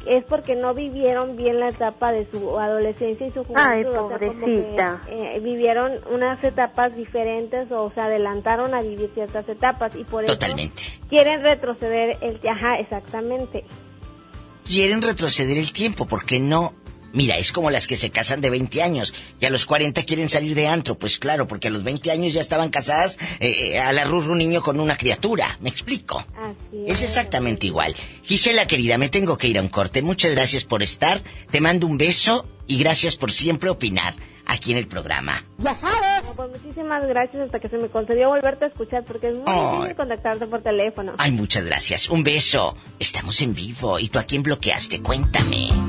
[0.05, 3.69] es porque no vivieron bien la etapa de su adolescencia y su juventud.
[3.69, 5.01] Ay, pobrecita.
[5.09, 10.37] Eh, vivieron unas etapas diferentes o se adelantaron a vivir ciertas etapas y por eso
[11.09, 12.39] quieren retroceder el...
[12.47, 13.65] Ajá, exactamente.
[14.65, 16.73] Quieren retroceder el tiempo porque no
[17.13, 20.29] Mira, es como las que se casan de 20 años y a los 40 quieren
[20.29, 20.97] salir de antro.
[20.97, 24.33] Pues claro, porque a los 20 años ya estaban casadas eh, eh, a la rurro
[24.33, 25.57] un niño con una criatura.
[25.61, 26.25] ¿Me explico?
[26.37, 27.03] Así es.
[27.03, 27.95] exactamente igual.
[28.23, 30.01] Gisela, querida, me tengo que ir a un corte.
[30.01, 31.21] Muchas gracias por estar.
[31.51, 34.15] Te mando un beso y gracias por siempre opinar
[34.45, 35.43] aquí en el programa.
[35.57, 36.35] Ya sabes.
[36.35, 39.95] pues muchísimas gracias hasta que se me concedió volverte a escuchar porque es muy difícil
[39.95, 41.13] contactarte por teléfono.
[41.17, 42.09] Ay, muchas gracias.
[42.09, 42.75] Un beso.
[42.99, 43.99] Estamos en vivo.
[43.99, 45.01] ¿Y tú a quién bloqueaste?
[45.01, 45.88] Cuéntame.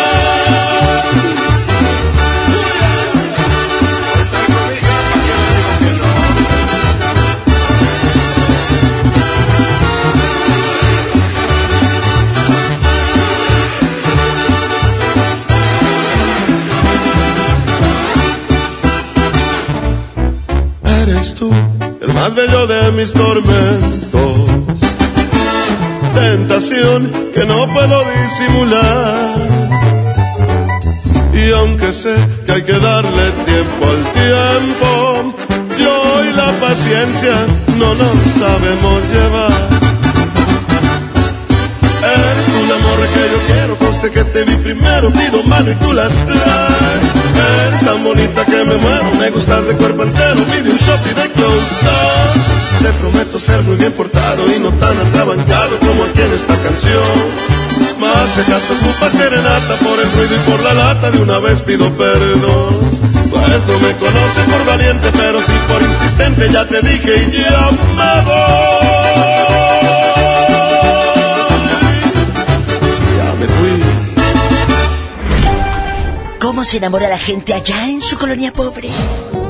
[22.21, 24.31] Más bello de mis tormentos.
[26.13, 29.35] Tentación que no puedo disimular.
[31.33, 32.15] Y aunque sé
[32.45, 35.33] que hay que darle tiempo al tiempo,
[35.79, 37.35] yo y la paciencia
[37.79, 39.69] no nos sabemos llevar.
[42.03, 45.91] Eres un amor que yo quiero, conste que te vi primero, pido mano y tú
[45.93, 47.05] las traes.
[47.49, 51.13] Eres tan bonita que me muero, me gustas de cuerpo entero, pide un shot y
[51.19, 52.00] de close
[52.81, 57.51] Te prometo ser muy bien portado y no tan atrabancado como aquí en esta canción.
[57.99, 61.61] Más si acaso ocupa serenata por el ruido y por la lata, de una vez
[61.61, 62.75] pido perdón.
[63.29, 67.69] Pues no me conoce por valiente, pero sí por insistente, ya te dije y ya
[67.97, 68.41] me voy.
[73.17, 73.83] Ya me fui.
[76.39, 78.89] ¿Cómo se enamora la gente allá en su colonia pobre?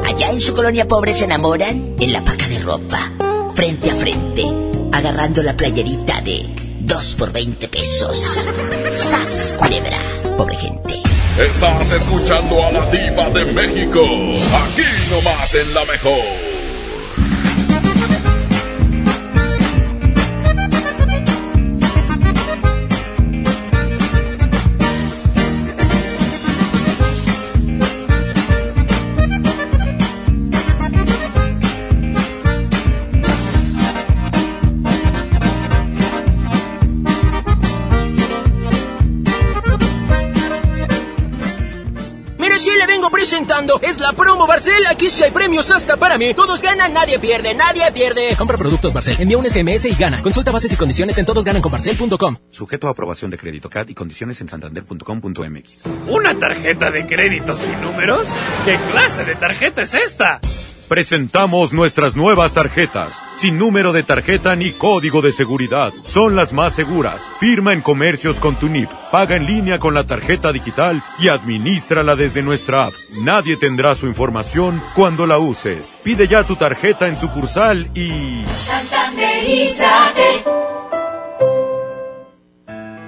[0.05, 3.11] Allá en su colonia pobre se enamoran en la paca de ropa,
[3.55, 4.43] frente a frente,
[4.91, 6.45] agarrando la playerita de
[6.79, 8.45] 2 por 20 pesos.
[8.91, 9.97] ¡Sas, culebra!
[10.37, 10.95] Pobre gente.
[11.37, 14.01] Estás escuchando a la diva de México.
[14.01, 16.40] Aquí nomás en la mejor.
[44.01, 44.85] La promo Barcel.
[44.87, 46.33] Aquí sí hay premios hasta para mí.
[46.33, 48.35] Todos ganan, nadie pierde, nadie pierde.
[48.37, 50.21] Compra productos Barcel, envía un SMS y gana.
[50.21, 52.37] Consulta bases y condiciones en todosgananconbarcel.com.
[52.49, 55.85] Sujeto a aprobación de crédito CAT y condiciones en santander.com.mx.
[56.07, 58.27] ¿Una tarjeta de crédito sin números?
[58.65, 60.41] ¿Qué clase de tarjeta es esta?
[60.91, 65.93] Presentamos nuestras nuevas tarjetas, sin número de tarjeta ni código de seguridad.
[66.01, 67.31] Son las más seguras.
[67.39, 72.17] Firma en comercios con tu NIP, paga en línea con la tarjeta digital y administrala
[72.17, 72.93] desde nuestra app.
[73.23, 75.95] Nadie tendrá su información cuando la uses.
[76.03, 78.43] Pide ya tu tarjeta en sucursal y...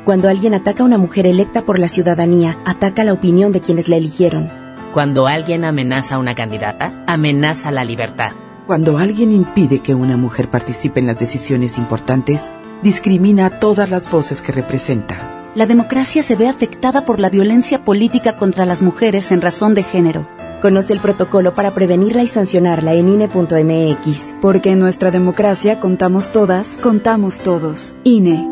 [0.05, 3.89] Cuando alguien ataca a una mujer electa por la ciudadanía, ataca la opinión de quienes
[3.89, 4.62] la eligieron.
[4.93, 8.33] Cuando alguien amenaza a una candidata, amenaza la libertad.
[8.67, 12.51] Cuando alguien impide que una mujer participe en las decisiones importantes,
[12.83, 15.49] discrimina a todas las voces que representa.
[15.55, 19.81] La democracia se ve afectada por la violencia política contra las mujeres en razón de
[19.81, 20.29] género.
[20.61, 24.35] Conoce el protocolo para prevenirla y sancionarla en INE.mx.
[24.41, 27.97] Porque en nuestra democracia contamos todas, contamos todos.
[28.03, 28.47] INE.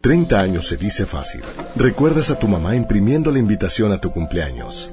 [0.00, 1.40] 30 años se dice fácil.
[1.74, 4.92] Recuerdas a tu mamá imprimiendo la invitación a tu cumpleaños.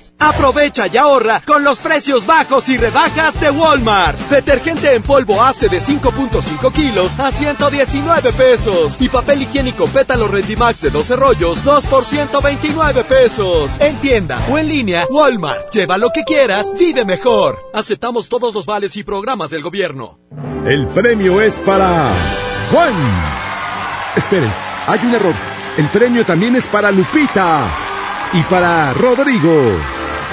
[0.21, 4.19] Aprovecha y ahorra con los precios bajos y rebajas de Walmart.
[4.29, 8.97] Detergente en polvo ACE de 5.5 kilos a 119 pesos.
[8.99, 13.77] Y papel higiénico pétalo Rendimax de 12 rollos, 2 por 129 pesos.
[13.79, 15.73] En tienda o en línea, Walmart.
[15.73, 17.57] Lleva lo que quieras, vive mejor.
[17.73, 20.19] Aceptamos todos los vales y programas del gobierno.
[20.67, 22.11] El premio es para
[22.71, 22.93] Juan.
[24.15, 24.51] Esperen,
[24.85, 25.33] hay un error.
[25.79, 27.65] El premio también es para Lupita
[28.33, 30.00] y para Rodrigo.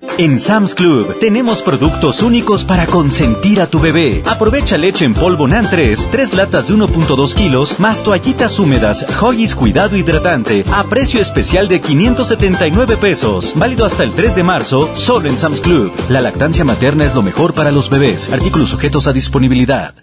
[0.00, 4.22] En Sam's Club tenemos productos únicos para consentir a tu bebé.
[4.26, 9.54] Aprovecha leche en polvo NAN 3, 3 latas de 1.2 kilos, más toallitas húmedas, Hoggies
[9.54, 13.54] Cuidado Hidratante, a precio especial de 579 pesos.
[13.56, 15.92] Válido hasta el 3 de marzo, solo en Sam's Club.
[16.08, 18.32] La lactancia materna es lo mejor para los bebés.
[18.32, 19.94] Artículos sujetos a disponibilidad.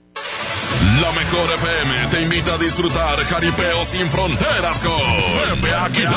[2.36, 6.16] La mejor FM te invita a disfrutar Jaripeo sin fronteras con Pepe Aguilar.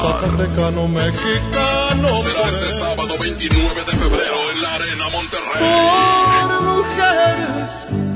[0.00, 2.16] Zacatecano mexicano.
[2.16, 6.48] Será este sábado 29 de febrero en la Arena Monterrey.
[6.48, 8.15] Por mujeres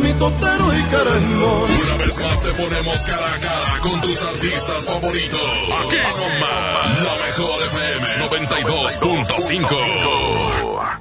[0.00, 1.70] mi totero y querendón.
[1.84, 5.40] Una vez más te ponemos cara a cara con tus artistas favoritos.
[5.84, 11.00] Aquí nomás, la mejor FM 92.5.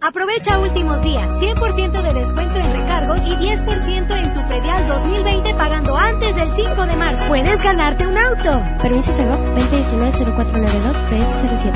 [0.00, 5.96] Aprovecha últimos días, 100% de descuento en recargos y 10% en tu predial 2020 pagando
[5.96, 7.26] antes del 5 de marzo.
[7.26, 8.62] Puedes ganarte un auto.
[8.82, 11.72] Permiso Segov 2019-0492 PS07.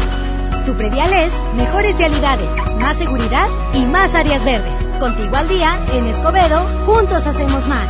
[0.67, 4.90] Tu predial es mejores realidades, más seguridad y más áreas verdes.
[5.01, 7.89] Contigo al día, en Escobedo, juntos hacemos más.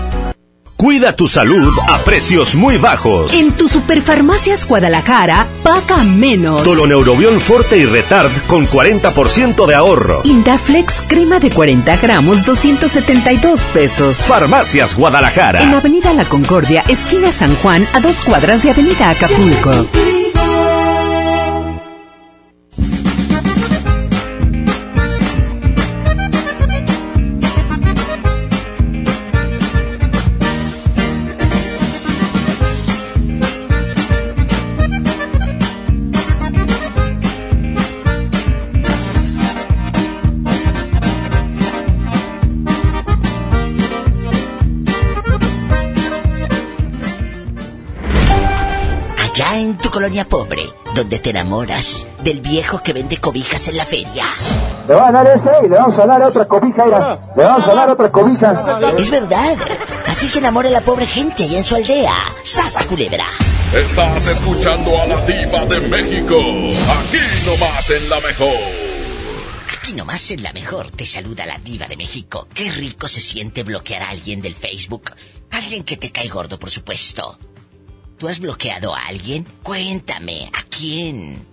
[0.77, 3.35] Cuida tu salud a precios muy bajos.
[3.35, 6.63] En tu Superfarmacias Guadalajara, paga menos.
[6.65, 10.23] Doloneurobión Forte y Retard con 40% de ahorro.
[10.25, 14.19] Indaflex crema de 40 gramos, 272 pesos.
[14.19, 15.63] Farmacias Guadalajara.
[15.65, 19.73] En Avenida La Concordia, esquina San Juan, a dos cuadras de Avenida Acapulco.
[51.21, 54.25] Te enamoras del viejo que vende cobijas en la feria.
[54.89, 56.87] Le van a dar ese y le vamos a dar otra cobija.
[57.37, 58.81] Le vamos a dar otra cobija.
[58.97, 59.57] Es verdad.
[60.07, 62.15] Así se enamora la pobre gente allá en su aldea.
[62.43, 63.27] ¡Sas, culebra!
[63.75, 66.37] Estás escuchando a la diva de México.
[66.37, 68.59] Aquí nomás en la mejor.
[69.79, 72.49] Aquí nomás en la mejor te saluda la diva de México.
[72.53, 75.13] Qué rico se siente bloquear a alguien del Facebook.
[75.51, 77.39] Alguien que te cae gordo, por supuesto.
[78.21, 79.45] ¿Tú has bloqueado a alguien?
[79.63, 81.47] Cuéntame, ¿a quién?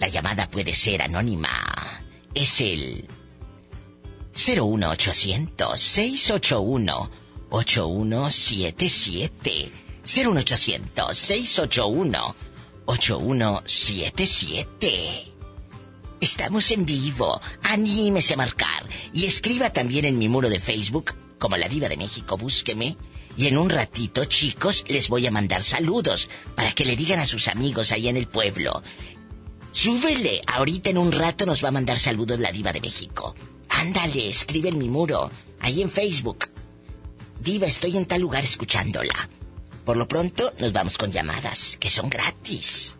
[0.00, 2.02] La llamada puede ser anónima.
[2.32, 3.06] Es el
[4.34, 7.10] 01800 681
[7.50, 9.72] 8177
[10.02, 12.36] 01800 681
[12.86, 15.34] 8177
[16.18, 17.42] Estamos en vivo.
[17.62, 18.88] Anímese a marcar.
[19.12, 22.96] Y escriba también en mi muro de Facebook, como la Diva de México, búsqueme.
[23.36, 27.26] Y en un ratito, chicos, les voy a mandar saludos para que le digan a
[27.26, 28.82] sus amigos ahí en el pueblo.
[29.72, 30.42] Súbele.
[30.46, 33.34] Ahorita en un rato nos va a mandar saludos la Diva de México.
[33.68, 35.30] Ándale, escribe en mi muro,
[35.60, 36.50] ahí en Facebook.
[37.40, 39.28] Diva, estoy en tal lugar escuchándola.
[39.84, 42.96] Por lo pronto, nos vamos con llamadas, que son gratis.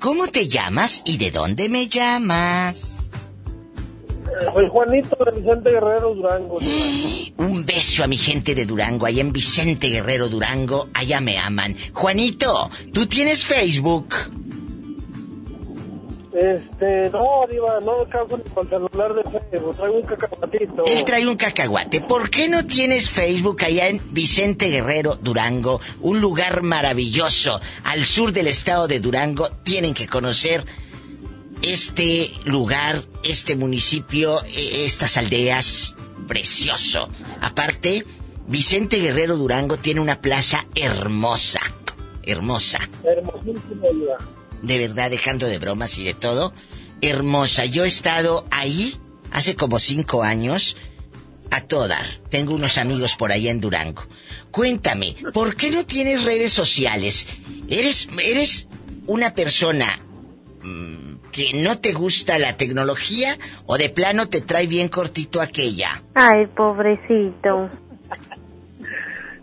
[0.00, 2.93] ¿Cómo te llamas y de dónde me llamas?
[4.52, 6.58] Soy Juanito de Vicente Guerrero Durango.
[7.36, 11.76] Un beso a mi gente de Durango, allá en Vicente Guerrero Durango, allá me aman.
[11.92, 14.14] Juanito, ¿tú tienes Facebook?
[16.34, 20.84] Este, no, Diva, no caso ni con celular de Facebook, traigo un cacahuatito.
[20.84, 22.00] Él trae un cacahuate.
[22.00, 25.80] ¿Por qué no tienes Facebook allá en Vicente Guerrero, Durango?
[26.00, 27.60] Un lugar maravilloso.
[27.84, 29.48] Al sur del estado de Durango.
[29.62, 30.64] Tienen que conocer
[31.72, 35.94] este lugar, este municipio, e- estas aldeas.
[36.28, 37.08] Precioso.
[37.40, 38.06] Aparte,
[38.46, 41.60] Vicente Guerrero Durango tiene una plaza hermosa.
[42.22, 42.78] Hermosa.
[43.04, 44.16] Hermosísimo, Diva.
[44.62, 46.54] de verdad, dejando de bromas y de todo,
[47.02, 47.66] hermosa.
[47.66, 48.96] Yo he estado ahí
[49.30, 50.76] hace como cinco años
[51.50, 52.20] a todas.
[52.30, 54.06] Tengo unos amigos por allá en Durango.
[54.50, 57.26] Cuéntame, ¿por qué no tienes redes sociales?
[57.68, 58.68] ¿Eres, eres
[59.06, 60.00] una persona
[60.62, 61.03] mm,
[61.34, 63.36] que no te gusta la tecnología
[63.66, 66.00] o de plano te trae bien cortito aquella?
[66.14, 67.68] Ay, pobrecito.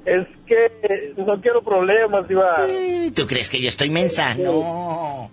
[0.05, 2.65] Es que no quiero problemas, Diva.
[3.13, 4.35] ¿Tú crees que yo estoy mensa?
[4.35, 5.31] No.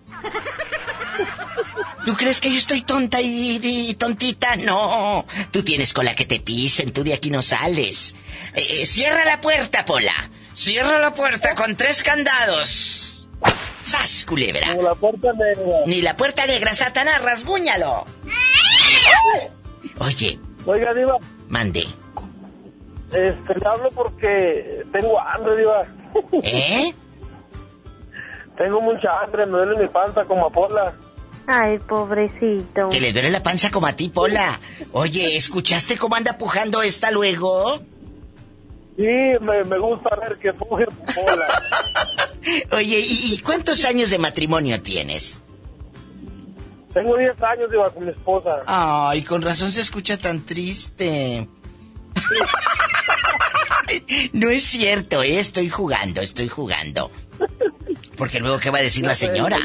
[2.05, 4.57] ¿Tú crees que yo estoy tonta y, y tontita?
[4.57, 5.25] No.
[5.53, 8.17] Tú tienes cola que te pisen, tú de aquí no sales.
[8.55, 10.31] Eh, eh, cierra la puerta, Pola.
[10.55, 13.29] Cierra la puerta con tres candados.
[13.89, 14.75] ¡Sas, culebra!
[14.77, 15.79] Como la puerta negra.
[15.87, 18.05] Ni la puerta negra, Satanás, rasguñalo.
[20.01, 21.17] Oye, Oiga, Diva,
[21.49, 21.87] mande.
[23.13, 25.87] este, le hablo porque tengo hambre, Diva.
[26.43, 26.93] ¿Eh?
[28.59, 30.93] Tengo mucha hambre, me duele mi panza como a Pola.
[31.47, 32.91] Ay, pobrecito.
[32.91, 34.61] Que le duele la panza como a ti, Pola.
[34.93, 37.79] Oye, ¿escuchaste cómo anda pujando esta luego?
[38.97, 39.07] Sí,
[39.41, 40.85] me, me gusta ver que puje
[41.15, 41.47] Pola.
[42.73, 45.43] Oye, ¿y, y cuántos años de matrimonio tienes?
[46.95, 48.63] Tengo 10 años, Diva, con mi esposa.
[48.67, 51.49] Ay, con razón se escucha tan triste.
[54.33, 55.39] No es cierto, ¿eh?
[55.39, 57.11] estoy jugando, estoy jugando.
[58.17, 59.59] Porque luego, ¿qué va a decir la señora?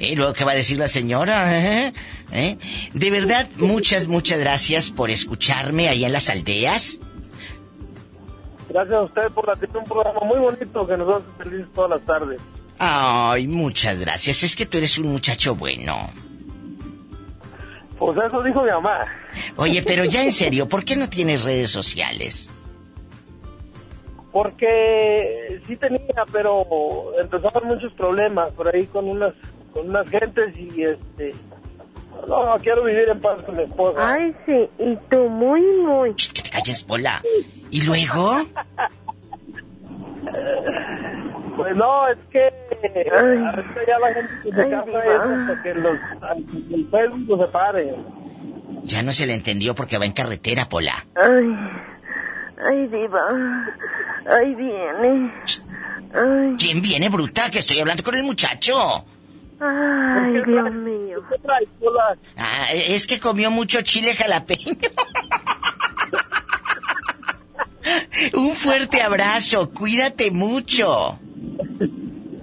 [0.00, 0.16] ¿Eh?
[0.16, 1.86] Luego, ¿qué va a decir la señora?
[1.86, 1.92] ¿Eh?
[2.32, 2.56] ¿Eh?
[2.92, 6.98] De verdad, muchas, muchas gracias por escucharme allá en las aldeas.
[8.68, 12.02] Gracias a usted por hacer un programa muy bonito que nos hace felices todas las
[12.02, 12.40] tardes.
[12.78, 14.42] Ay, muchas gracias.
[14.42, 16.10] Es que tú eres un muchacho bueno.
[17.98, 19.06] Pues eso dijo mi mamá.
[19.56, 22.50] Oye, pero ya en serio, ¿por qué no tienes redes sociales?
[24.30, 26.64] Porque sí tenía, pero
[27.18, 29.34] empezaron muchos problemas por ahí con unas
[29.72, 31.34] con unas gentes y este
[32.26, 34.14] no quiero vivir en paz con mi esposa.
[34.14, 36.14] Ay, sí, y tú muy, muy.
[36.14, 37.22] Que te calles, bola.
[37.70, 38.42] ¿Y luego?
[41.56, 42.40] Pues no, es que
[43.10, 45.04] ahorita ya la gente se Ay, casa diva.
[45.04, 45.20] es
[45.50, 45.98] hasta que los
[46.72, 47.94] el Facebook los separe.
[48.84, 51.04] Ya no se le entendió porque va en carretera, Pola.
[51.16, 51.56] Ay,
[52.64, 53.20] ay, diva.
[54.30, 55.32] Ay, viene.
[56.14, 57.50] Ay, ¿Quién viene, bruta?
[57.50, 59.04] Que estoy hablando con el muchacho.
[59.60, 61.18] ay, Dios mío.
[62.36, 64.76] Ah, es que comió mucho chile jalapeño.
[68.34, 71.18] Un fuerte abrazo, cuídate mucho.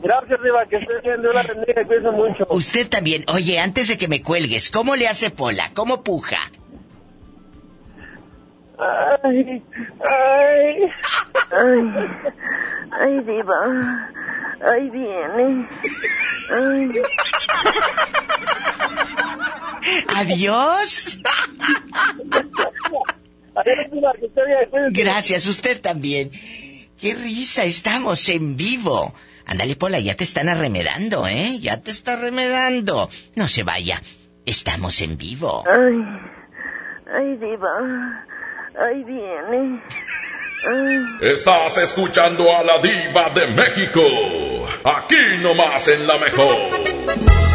[0.01, 2.45] Gracias, Diva, que estés bien, Dios la bendiga y cuídense mucho.
[2.49, 3.23] Usted también.
[3.27, 5.71] Oye, antes de que me cuelgues, ¿cómo le hace Pola?
[5.73, 6.37] ¿Cómo puja?
[8.77, 9.63] Ay,
[10.03, 10.91] ay.
[11.51, 11.81] Ay,
[12.91, 14.09] ay, diva.
[14.61, 15.69] Ay, viene.
[16.51, 16.89] Ay.
[20.15, 21.19] Adiós.
[24.91, 26.31] Gracias, usted también.
[26.99, 29.13] Qué risa, estamos en vivo.
[29.45, 31.59] Ándale, Pola, ya te están arremedando, ¿eh?
[31.59, 33.09] Ya te está arremedando.
[33.35, 34.01] No se vaya.
[34.45, 35.63] Estamos en vivo.
[35.67, 36.03] Ay,
[37.13, 38.25] ay, diva.
[38.79, 39.81] Ay, viene.
[40.67, 41.31] Ay.
[41.31, 44.01] Estás escuchando a la diva de México.
[44.83, 47.54] Aquí nomás en la mejor.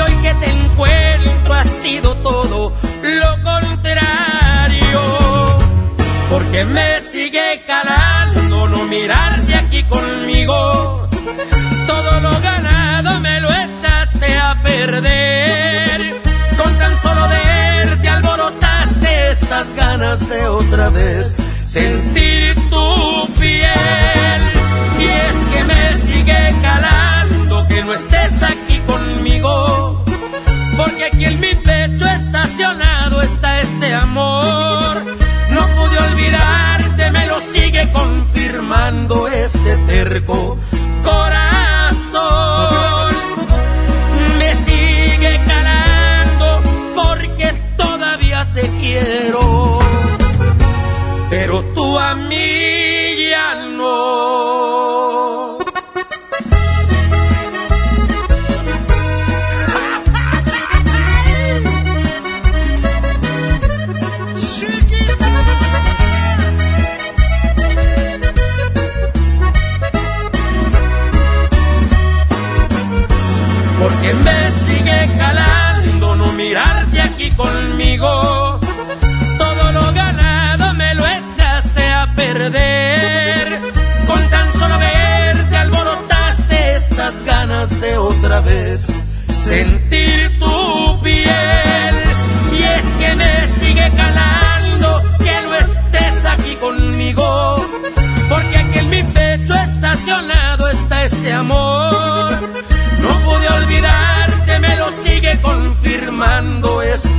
[0.00, 2.72] Hoy que te encuentro ha sido todo
[3.02, 5.00] lo contrario.
[6.30, 11.08] Porque me sigue calando no mirarse aquí conmigo.
[11.86, 16.20] Todo lo ganado me lo echaste a perder.
[16.56, 24.59] Con tan solo verte alborotaste estas ganas de otra vez sentir tu piel.
[39.90, 40.56] Terco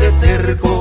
[0.01, 0.80] este terco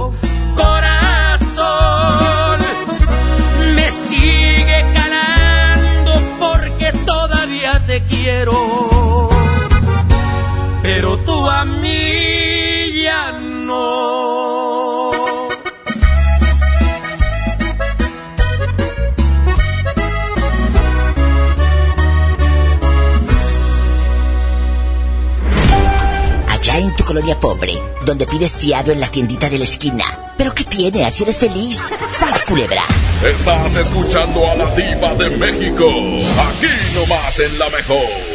[27.41, 27.73] pobre,
[28.05, 30.05] donde pides fiado en la tiendita de la esquina.
[30.37, 31.05] ¿Pero qué tiene?
[31.05, 31.93] ¿Así eres feliz?
[32.11, 32.85] ¡Sas, culebra!
[33.25, 35.87] Estás escuchando a la diva de México.
[35.87, 38.30] Aquí nomás en la mejor.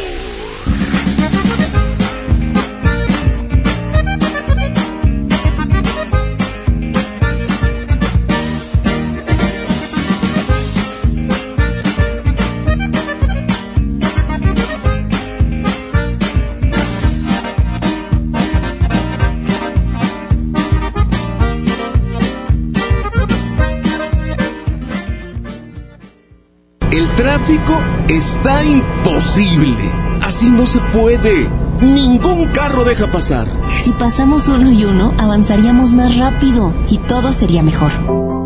[29.00, 29.76] Imposible.
[30.22, 31.48] Así no se puede.
[31.82, 33.48] Ningún carro deja pasar.
[33.70, 37.92] Si pasamos uno y uno, avanzaríamos más rápido y todo sería mejor.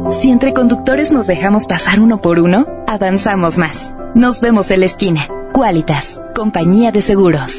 [0.09, 3.95] Si entre conductores nos dejamos pasar uno por uno, avanzamos más.
[4.15, 5.27] Nos vemos en la esquina.
[5.53, 7.58] Qualitas, compañía de seguros.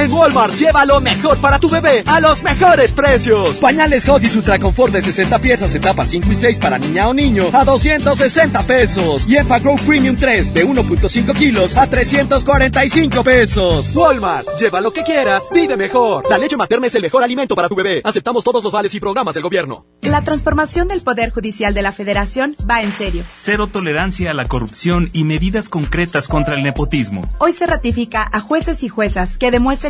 [0.00, 3.58] En Walmart lleva lo mejor para tu bebé a los mejores precios.
[3.58, 7.44] Pañales Huggies Ultra Confort de 60 piezas, etapas 5 y 6 para niña o niño
[7.52, 9.28] a 260 pesos.
[9.28, 13.94] Y Enfagrow Premium 3 de 1.5 kilos a 345 pesos.
[13.94, 16.24] Walmart, lleva lo que quieras, vive mejor.
[16.30, 18.00] La leche materna es el mejor alimento para tu bebé.
[18.02, 19.84] Aceptamos todos los vales y programas del gobierno.
[20.00, 23.24] La transformación del Poder Judicial de la Federación va en serio.
[23.34, 27.28] Cero tolerancia a la corrupción y medidas concretas contra el nepotismo.
[27.36, 29.89] Hoy se ratifica a jueces y juezas que demuestren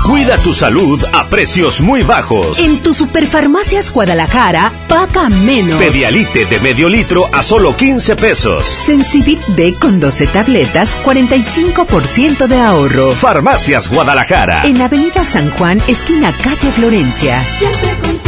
[0.00, 2.58] Cuida tu salud a precios muy bajos.
[2.58, 5.78] En tu Superfarmacias Guadalajara, paga menos.
[5.78, 8.66] Pedialite de medio litro a solo 15 pesos.
[8.66, 13.12] Sensibit D con 12 tabletas, 45% de ahorro.
[13.12, 14.62] Farmacias Guadalajara.
[14.64, 17.44] En Avenida San Juan, esquina calle Florencia.
[17.58, 18.21] Siempre.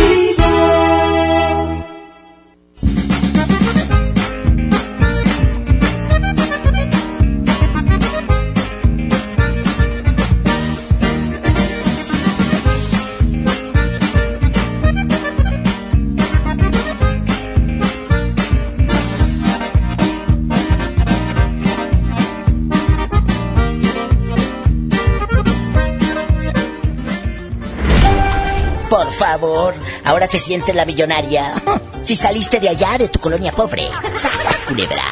[29.45, 31.55] Favor, ahora te sientes la millonaria.
[32.05, 33.85] Si saliste de allá, de tu colonia pobre.
[34.15, 35.05] ¡Sas, culebra!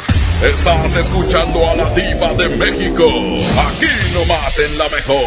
[0.44, 3.04] Estás escuchando a la diva de México.
[3.06, 5.26] Aquí nomás en la mejor.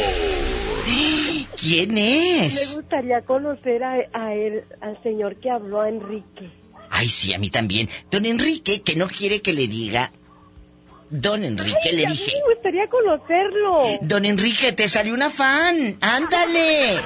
[1.59, 2.75] ¿Quién Me es?
[2.75, 6.51] gustaría conocer a, a él, al señor que habló a Enrique.
[6.91, 7.89] Ay, sí, a mí también.
[8.11, 10.11] Don Enrique, que no quiere que le diga.
[11.09, 12.31] Don Enrique, Ay, le a mí dije.
[12.47, 13.85] Me gustaría conocerlo.
[14.01, 15.97] Don Enrique, te salió una fan.
[15.99, 16.99] Ándale.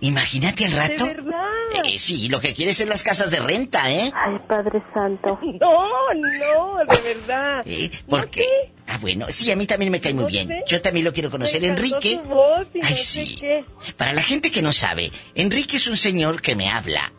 [0.00, 1.04] Imagínate al rato.
[1.04, 1.44] ¿De verdad?
[1.84, 4.10] Eh, sí, lo que quieres es las casas de renta, ¿eh?
[4.14, 5.38] Ay, Padre Santo.
[5.60, 7.62] No, no, de verdad.
[7.66, 7.90] ¿Eh?
[8.08, 8.44] ¿Por qué?
[8.86, 10.48] Ah, bueno, sí, a mí también me cae muy bien.
[10.66, 11.62] Yo también lo quiero conocer.
[11.64, 12.14] Enrique.
[12.16, 13.36] su voz y Ay, no sé sí.
[13.38, 13.64] qué.
[13.96, 17.12] Para la gente que no sabe, Enrique es un señor que me habla,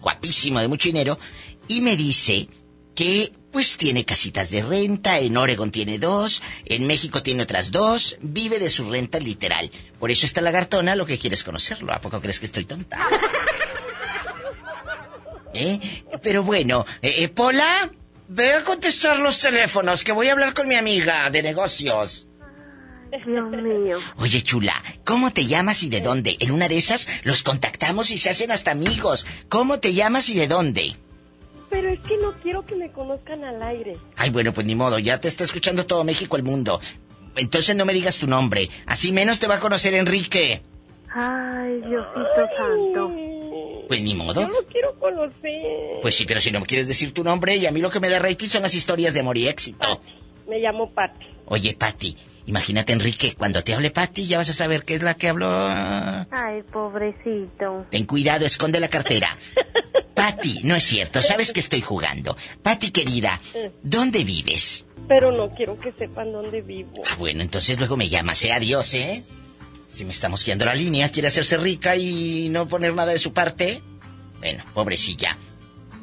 [0.00, 1.18] guapísimo, de mucho dinero,
[1.68, 2.48] y me dice
[2.94, 8.16] que pues tiene casitas de renta, en Oregon tiene dos, en México tiene otras dos,
[8.20, 9.70] vive de su renta literal.
[10.00, 11.92] Por eso está lagartona, lo que quieres conocerlo.
[11.92, 12.98] ¿A poco crees que estoy tonta?
[15.54, 15.78] ¿Eh?
[16.22, 17.90] Pero bueno, eh, eh, Pola,
[18.28, 22.26] ve a contestar los teléfonos, que voy a hablar con mi amiga de negocios.
[23.26, 23.98] Dios mío.
[24.16, 26.38] Oye, chula, ¿cómo te llamas y de dónde?
[26.40, 29.26] En una de esas los contactamos y se hacen hasta amigos.
[29.50, 30.96] ¿Cómo te llamas y de dónde?
[31.72, 33.96] Pero es que no quiero que me conozcan al aire.
[34.16, 36.78] Ay, bueno, pues ni modo, ya te está escuchando todo México, el mundo.
[37.34, 40.60] Entonces no me digas tu nombre, así menos te va a conocer Enrique.
[41.14, 43.10] Ay, Diosito Santo.
[43.88, 44.42] Pues ni modo.
[44.42, 46.00] Yo lo quiero conocer.
[46.02, 48.00] Pues sí, pero si no me quieres decir tu nombre, y a mí lo que
[48.00, 50.00] me da rating son las historias de amor y éxito.
[50.46, 51.26] Me llamo Pati.
[51.46, 52.16] Oye, Patti,
[52.46, 55.48] imagínate, Enrique, cuando te hable Patti, ya vas a saber qué es la que habló.
[55.50, 57.86] Ay, pobrecito.
[57.90, 59.36] Ten cuidado, esconde la cartera.
[60.22, 62.36] Patti, no es cierto, sabes que estoy jugando.
[62.62, 63.40] Patti, querida,
[63.82, 64.86] ¿dónde vives?
[65.08, 67.02] Pero no quiero que sepan dónde vivo.
[67.10, 68.52] Ah, bueno, entonces luego me llamas, ¿eh?
[68.52, 69.24] Adiós, ¿eh?
[69.88, 73.32] Si me estamos quedando la línea, quiere hacerse rica y no poner nada de su
[73.32, 73.82] parte.
[74.38, 75.36] Bueno, pobrecilla.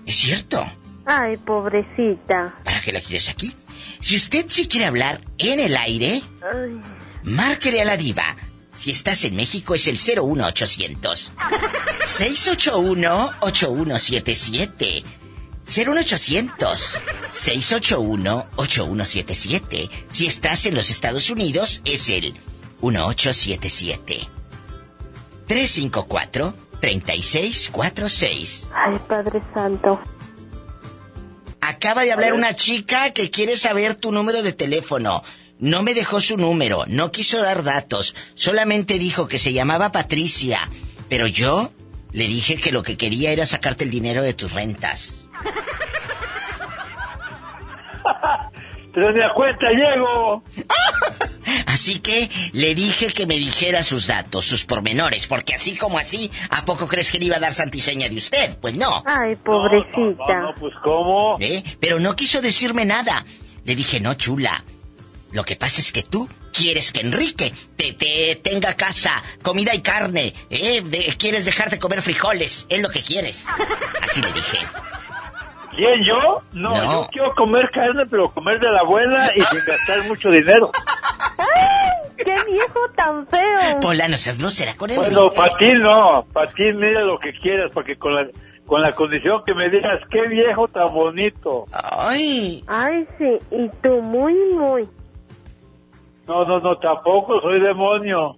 [0.06, 0.70] Es cierto.
[1.06, 2.60] Ay, pobrecita.
[2.66, 3.56] ¿Para qué la quieres aquí?
[4.02, 6.78] Si usted sí quiere hablar en el aire, Ay.
[7.24, 8.36] márquele a la diva.
[8.80, 11.34] Si estás en México es el 01800
[12.06, 15.03] 681 8177.
[15.68, 17.01] 01800
[17.31, 19.89] 681 8177.
[20.10, 22.34] Si estás en los Estados Unidos es el
[22.81, 24.27] 1877
[25.47, 28.68] 354 3646.
[28.73, 29.99] Ay, Padre Santo.
[31.60, 35.22] Acaba de hablar una chica que quiere saber tu número de teléfono.
[35.60, 40.69] No me dejó su número, no quiso dar datos, solamente dijo que se llamaba Patricia.
[41.10, 41.72] Pero yo
[42.14, 45.26] le dije que lo que quería era sacarte el dinero de tus rentas.
[48.94, 50.44] Pero ni a cuenta llego.
[51.65, 56.30] Así que le dije que me dijera sus datos, sus pormenores, porque así como así,
[56.49, 58.57] ¿a poco crees que le iba a dar santo y seña de usted?
[58.60, 59.03] Pues no.
[59.06, 60.41] Ay, pobrecita.
[60.41, 61.38] No, pues ¿cómo?
[61.40, 61.64] ¿Eh?
[61.80, 63.26] Pero no quiso decirme nada.
[63.64, 64.64] Le dije, no, chula.
[65.31, 69.81] Lo que pasa es que tú quieres que Enrique te, te tenga casa, comida y
[69.81, 70.34] carne.
[70.49, 70.81] ¿eh?
[70.84, 72.65] De- quieres dejar de comer frijoles.
[72.69, 73.47] Es lo que quieres.
[74.03, 74.57] Así le dije.
[75.76, 76.41] ¿Quién, yo?
[76.53, 76.84] No, No.
[77.03, 80.72] yo quiero comer carne, pero comer de la buena y sin gastar mucho dinero.
[82.18, 83.80] ¡Qué viejo tan feo!
[83.80, 85.10] Pola, no seas grosera con Enrique.
[85.15, 88.27] Bueno, para ti no, para ti mira lo que quieras, porque con la,
[88.65, 91.65] con la condición que me digas, qué viejo tan bonito.
[91.72, 92.64] Ay.
[92.68, 93.38] Ay, sí.
[93.51, 94.88] Y tú, muy, muy.
[96.30, 98.38] No, no, no, tampoco soy demonio.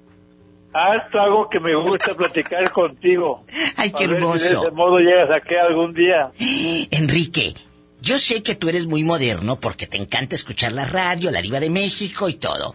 [0.74, 3.44] Haz algo que me gusta platicar contigo.
[3.76, 4.62] Ay, qué si hermoso.
[4.62, 6.32] de ese modo llegas aquí algún día.
[6.92, 7.54] Enrique,
[8.00, 11.60] yo sé que tú eres muy moderno porque te encanta escuchar la radio, la diva
[11.60, 12.74] de México y todo.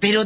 [0.00, 0.24] Pero...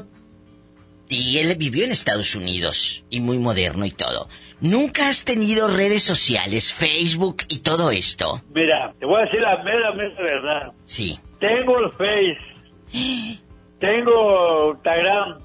[1.10, 4.28] Y él vivió en Estados Unidos y muy moderno y todo.
[4.60, 8.42] ¿Nunca has tenido redes sociales, Facebook y todo esto?
[8.54, 10.72] Mira, te voy a decir la mera, mera verdad.
[10.84, 11.18] Sí.
[11.40, 13.38] Tengo el Face.
[13.80, 15.38] Tengo Instagram.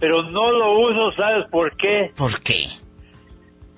[0.00, 2.10] Pero no lo uso, ¿sabes por qué?
[2.16, 2.66] ¿Por qué?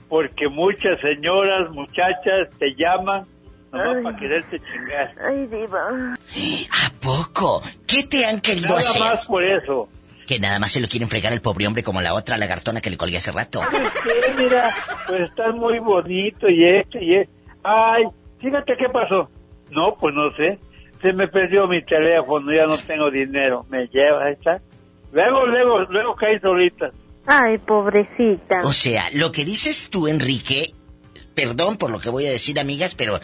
[0.08, 3.26] Porque muchas señoras, muchachas te llaman
[3.72, 5.12] nomás para quererte chingar.
[5.28, 6.14] Ay, diva.
[6.70, 7.62] ¿A poco?
[7.86, 9.02] ¿Qué te han querido Nada hacer?
[9.02, 9.88] más por eso.
[10.26, 12.88] Que nada más se lo quieren fregar el pobre hombre como la otra lagartona que
[12.88, 13.60] le colgué hace rato.
[13.60, 14.42] ¿Sabes qué?
[14.42, 14.70] Mira,
[15.06, 17.32] pues estás muy bonito y esto y esto.
[17.64, 18.04] Ay,
[18.40, 19.28] fíjate qué pasó.
[19.70, 20.58] No, pues no sé.
[21.04, 23.66] Se me perdió mi teléfono, ya no tengo dinero.
[23.68, 24.62] Me lleva, ahí está.
[25.12, 26.92] Luego, luego, luego caí solita.
[27.26, 28.60] Ay, pobrecita.
[28.64, 30.70] O sea, lo que dices tú, Enrique,
[31.34, 33.20] perdón por lo que voy a decir, amigas, pero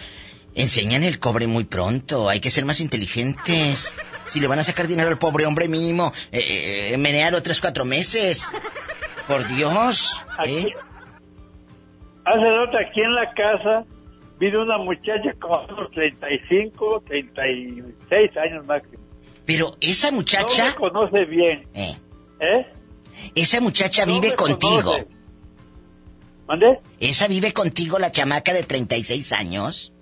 [0.55, 2.29] enseñan el cobre muy pronto.
[2.29, 3.97] Hay que ser más inteligentes.
[4.27, 7.87] Si le van a sacar dinero al pobre hombre mínimo, eh, eh, menear otros cuatro
[7.87, 8.53] meses.
[9.27, 10.23] Por Dios.
[10.45, 10.69] ¿eh?
[12.27, 13.87] Hace rato aquí en la casa
[14.41, 19.03] vino una muchacha como unos 35, 36 años máximo.
[19.47, 21.67] Pero esa No muchacha, me conoce bien.
[21.75, 21.97] Eh.
[22.41, 22.67] ¿Eh?
[23.35, 24.83] esa muchacha No vive contigo.
[24.93, 25.07] conoce.
[26.49, 26.79] ¿Mande?
[26.99, 29.93] ¿Esa vive contigo, la chamaca de 36 años?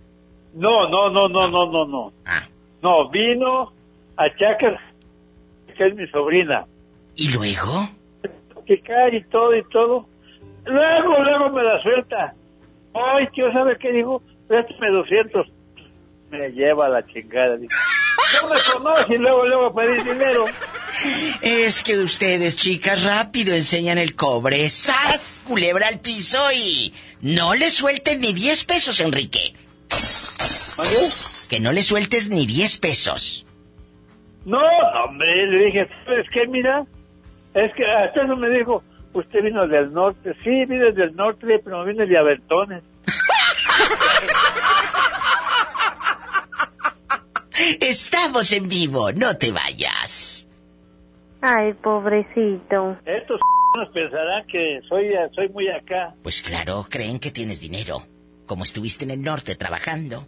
[0.55, 2.13] No, no, no, no, no, no, no.
[2.25, 2.49] Ah.
[2.81, 3.73] No, vino
[4.17, 4.81] a Chacas,
[5.77, 6.65] que es mi sobrina.
[7.17, 7.89] ¿Y luego?
[8.67, 10.07] Que cae y todo y todo.
[10.65, 12.35] Luego, luego me la suelta.
[12.95, 14.23] Ay, tío, ¿sabe qué dijo?
[14.47, 15.47] Préstame 200.
[16.31, 17.57] Me lleva la chingada.
[17.57, 17.75] dice.
[18.43, 20.45] No me conoce y luego, luego pedí dinero.
[21.41, 24.69] Es que ustedes, chicas, rápido enseñan el cobre.
[24.69, 25.43] ¡Sas!
[25.47, 26.93] Culebra al piso y...
[27.21, 29.55] No le suelten ni 10 pesos, Enrique.
[31.49, 33.47] Que no le sueltes ni 10 pesos.
[34.45, 34.61] No,
[35.05, 36.47] hombre, le dije, ¿sabes qué?
[36.47, 36.85] Mira,
[37.55, 38.83] es que hasta eso me dijo,
[39.21, 40.35] usted vino del norte.
[40.45, 42.83] Sí, vine del norte, pero vine de Abertones.
[47.81, 50.49] Estamos en vivo, no te vayas.
[51.41, 52.97] Ay, pobrecito.
[53.05, 53.41] Estos
[53.77, 56.15] nos pensarán que soy, soy muy acá.
[56.23, 58.03] Pues claro, creen que tienes dinero.
[58.47, 60.25] Como estuviste en el norte trabajando.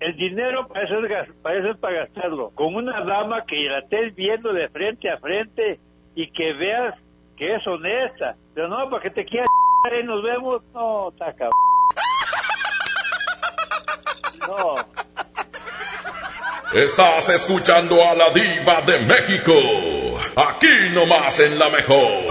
[0.00, 2.50] El dinero para eso, es, gas- para eso es para gastarlo.
[2.54, 5.78] Con una dama que la estés viendo de frente a frente
[6.14, 6.94] y que veas
[7.40, 8.36] que es honesta.
[8.54, 9.48] Pero no, para que te quieras
[10.00, 11.50] y nos vemos, no, está cabrón.
[14.46, 14.76] No.
[16.78, 19.52] Estás escuchando a la diva de México.
[20.36, 22.30] Aquí nomás en la mejor.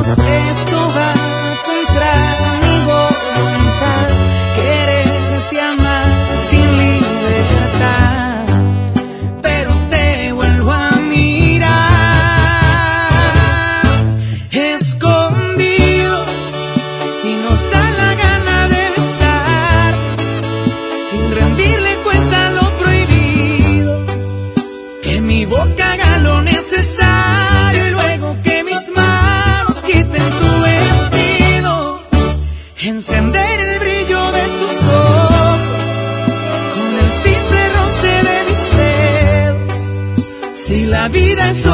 [0.00, 0.67] Esto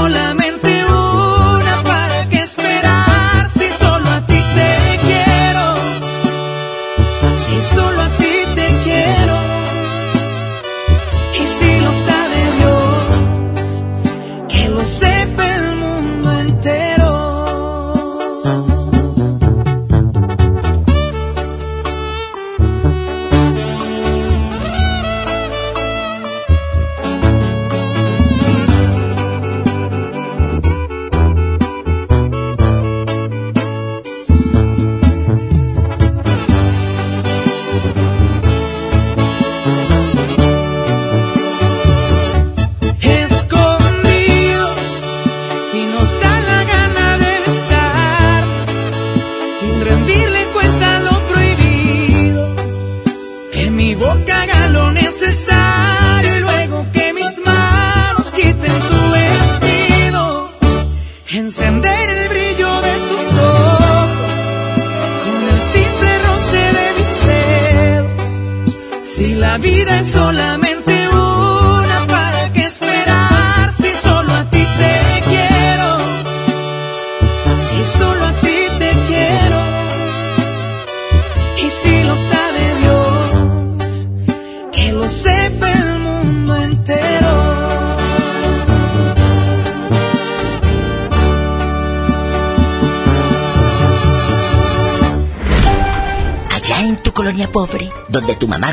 [0.09, 0.34] la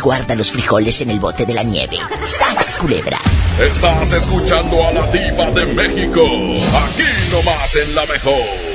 [0.02, 1.98] guarda los frijoles en el bote de la nieve.
[2.24, 3.20] ¡Sas, culebra!
[3.60, 6.22] Estás escuchando a la diva de México.
[6.24, 8.71] Aquí nomás en la mejor.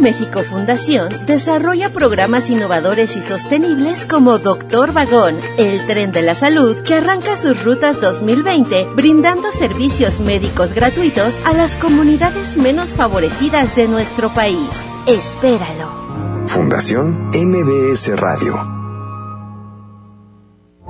[0.00, 6.76] México Fundación desarrolla programas innovadores y sostenibles como Doctor Vagón, el tren de la salud
[6.82, 13.88] que arranca sus rutas 2020 brindando servicios médicos gratuitos a las comunidades menos favorecidas de
[13.88, 14.68] nuestro país.
[15.06, 16.46] Espéralo.
[16.46, 18.79] Fundación MBS Radio.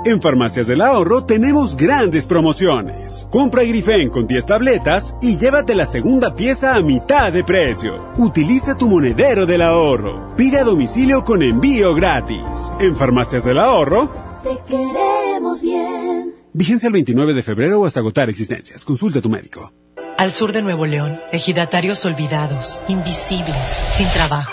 [0.05, 3.27] En Farmacias del Ahorro tenemos grandes promociones.
[3.31, 8.01] Compra Grifen con 10 tabletas y llévate la segunda pieza a mitad de precio.
[8.16, 10.35] Utiliza tu monedero del ahorro.
[10.36, 12.40] Pide a domicilio con envío gratis.
[12.81, 14.09] En Farmacias del Ahorro,
[14.43, 16.35] Te queremos bien.
[16.55, 18.85] vigencia el 29 de febrero o hasta agotar existencias.
[18.86, 19.70] Consulta a tu médico.
[20.16, 24.52] Al sur de Nuevo León, ejidatarios olvidados, invisibles, sin trabajo.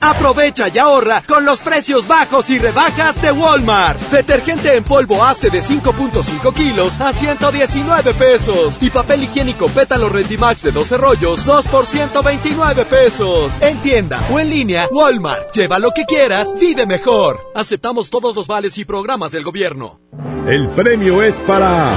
[0.00, 4.00] Aprovecha y ahorra con los precios bajos y rebajas de Walmart.
[4.10, 8.78] Detergente en polvo hace de 5.5 kilos a 119 pesos.
[8.80, 13.60] Y papel higiénico pétalo Rendimax de 12 rollos, 2 por 129 pesos.
[13.60, 15.54] En tienda o en línea, Walmart.
[15.54, 17.50] Lleva lo que quieras, vive mejor.
[17.54, 20.00] Aceptamos todos los vales y programas del gobierno.
[20.46, 21.92] El premio es para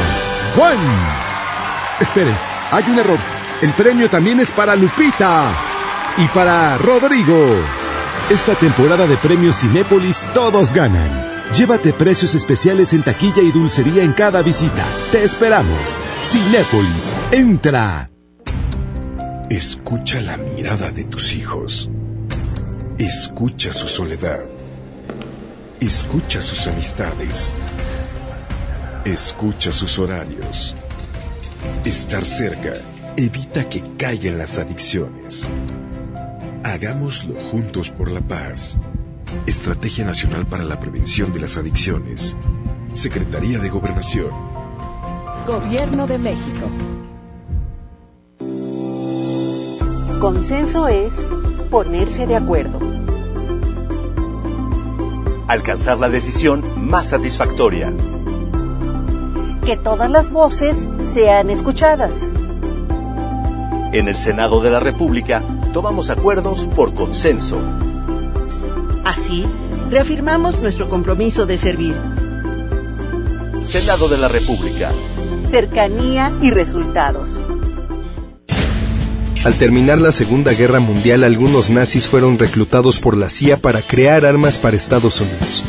[0.57, 0.77] Juan.
[2.01, 2.33] Espere,
[2.69, 3.19] hay un error.
[3.61, 5.49] El premio también es para Lupita
[6.17, 7.82] y para Rodrigo.
[8.33, 11.07] Esta temporada de premios Cinépolis todos ganan.
[11.55, 14.83] Llévate precios especiales en taquilla y dulcería en cada visita.
[15.11, 15.99] Te esperamos.
[16.23, 18.09] Cinépolis, entra.
[19.51, 21.91] Escucha la mirada de tus hijos.
[22.97, 24.45] Escucha su soledad.
[25.79, 27.53] Escucha sus amistades.
[29.05, 30.75] Escucha sus horarios.
[31.85, 32.73] Estar cerca
[33.15, 35.47] evita que caigan las adicciones.
[36.63, 38.79] Hagámoslo juntos por la paz.
[39.45, 42.37] Estrategia Nacional para la Prevención de las Adicciones.
[42.93, 44.29] Secretaría de Gobernación.
[45.45, 46.69] Gobierno de México.
[50.21, 51.11] Consenso es
[51.69, 52.79] ponerse de acuerdo.
[55.49, 57.93] Alcanzar la decisión más satisfactoria.
[59.65, 60.77] Que todas las voces
[61.13, 62.13] sean escuchadas.
[63.91, 65.43] En el Senado de la República
[65.73, 67.59] tomamos acuerdos por consenso.
[69.03, 69.45] Así,
[69.89, 71.95] reafirmamos nuestro compromiso de servir.
[73.63, 74.91] Senado de la República.
[75.49, 77.29] Cercanía y resultados.
[79.43, 84.25] Al terminar la Segunda Guerra Mundial, algunos nazis fueron reclutados por la CIA para crear
[84.25, 85.65] armas para Estados Unidos.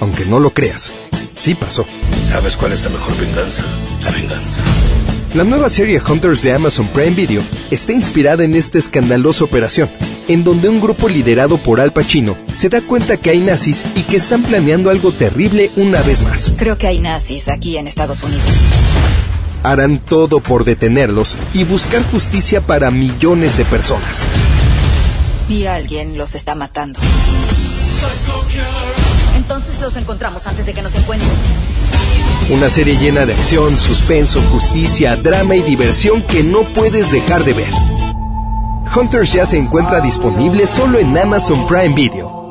[0.00, 0.92] Aunque no lo creas,
[1.34, 1.86] sí pasó.
[2.24, 3.64] ¿Sabes cuál es la mejor venganza?
[4.02, 4.60] La venganza.
[5.34, 9.90] La nueva serie Hunters de Amazon Prime Video está inspirada en esta escandalosa operación,
[10.28, 14.02] en donde un grupo liderado por Al Pacino se da cuenta que hay nazis y
[14.02, 16.50] que están planeando algo terrible una vez más.
[16.56, 18.44] Creo que hay nazis aquí en Estados Unidos.
[19.62, 24.26] Harán todo por detenerlos y buscar justicia para millones de personas.
[25.48, 26.98] Y alguien los está matando.
[29.36, 31.30] Entonces los encontramos antes de que nos encuentren.
[32.48, 37.54] Una serie llena de acción, suspenso, justicia, drama y diversión que no puedes dejar de
[37.54, 37.72] ver.
[38.94, 42.45] Hunters ya se encuentra disponible solo en Amazon Prime Video.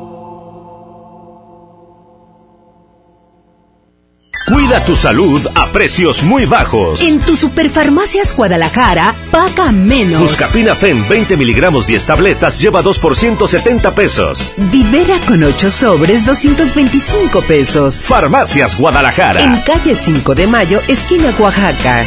[4.66, 7.00] Cuida tu salud a precios muy bajos.
[7.00, 10.20] En tu Superfarmacias Guadalajara, paga menos.
[10.20, 14.54] Buscapina Fen 20 miligramos 10 tabletas lleva 2 por 170 pesos.
[14.56, 17.94] Vivera con 8 sobres 225 pesos.
[17.94, 19.40] Farmacias Guadalajara.
[19.40, 22.04] En calle 5 de Mayo, esquina Oaxaca.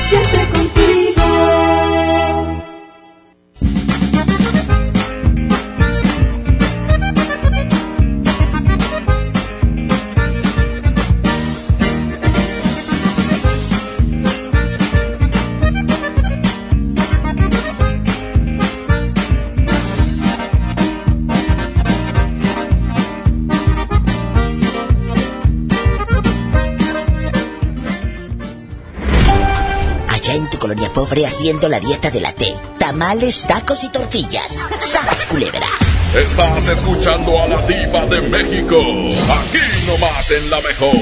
[31.09, 32.53] Pobre haciendo la dieta de la T.
[32.77, 34.69] Tamales, tacos y tortillas.
[34.79, 35.67] ¡Sas, culebra!
[36.15, 38.77] Estás escuchando a la diva de México.
[38.79, 39.57] Aquí
[39.87, 40.95] nomás en la mejor.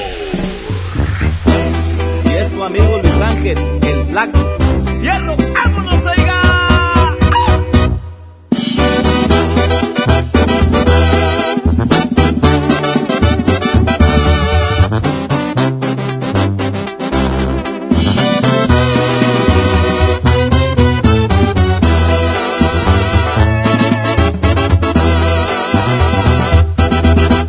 [2.24, 4.58] Y es tu amigo Luis Ángel, el flaco.
[5.02, 5.36] ¡Hierro!
[5.54, 5.67] ¡Vámonos,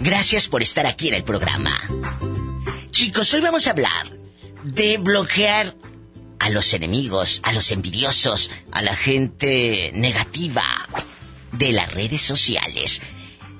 [0.00, 1.80] Gracias por estar aquí en el programa.
[2.90, 4.10] Chicos, hoy vamos a hablar
[4.64, 5.74] de bloquear
[6.38, 10.88] a los enemigos, a los envidiosos, a la gente negativa
[11.52, 13.00] de las redes sociales.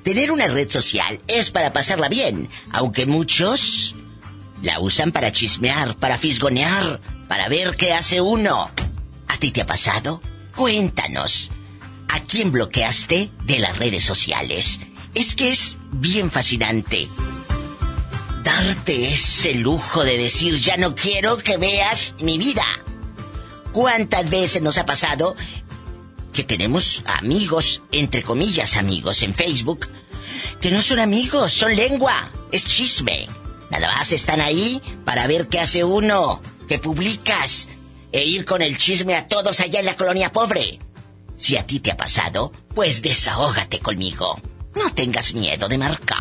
[0.02, 3.94] Tener una red social es para pasarla bien, aunque muchos
[4.60, 8.70] la usan para chismear, para fisgonear, para ver qué hace uno.
[9.28, 10.20] ¿A ti te ha pasado?
[10.54, 11.50] Cuéntanos.
[12.08, 14.80] ¿A quién bloqueaste de las redes sociales?
[15.14, 15.63] Es que es
[16.04, 17.08] bien fascinante.
[18.42, 22.66] Darte ese lujo de decir ya no quiero que veas mi vida.
[23.72, 25.34] ¿Cuántas veces nos ha pasado
[26.34, 29.88] que tenemos amigos, entre comillas amigos, en Facebook,
[30.60, 33.26] que no son amigos, son lengua, es chisme.
[33.70, 37.70] Nada más están ahí para ver qué hace uno, qué publicas,
[38.12, 40.80] e ir con el chisme a todos allá en la colonia pobre.
[41.38, 44.38] Si a ti te ha pasado, pues desahógate conmigo.
[44.76, 46.18] No tengas miedo de marcar.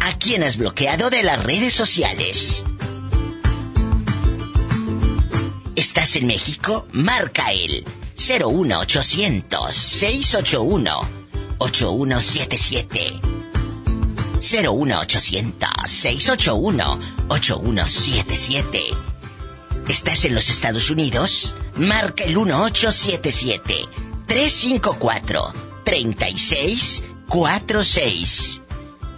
[0.00, 2.64] ¿A quién has bloqueado de las redes sociales?
[5.76, 6.86] ¿Estás en México?
[6.92, 7.84] Marca el
[8.16, 11.08] 01800 681
[11.58, 13.20] 8177.
[14.40, 18.84] 01800 681 8177.
[19.88, 21.54] ¿Estás en los Estados Unidos?
[21.76, 23.74] Marca el 1877
[24.26, 28.62] 354 3646.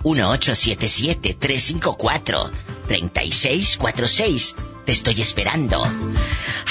[0.04, 2.50] 1877 354
[2.86, 4.54] 3646.
[4.86, 5.84] Te estoy esperando.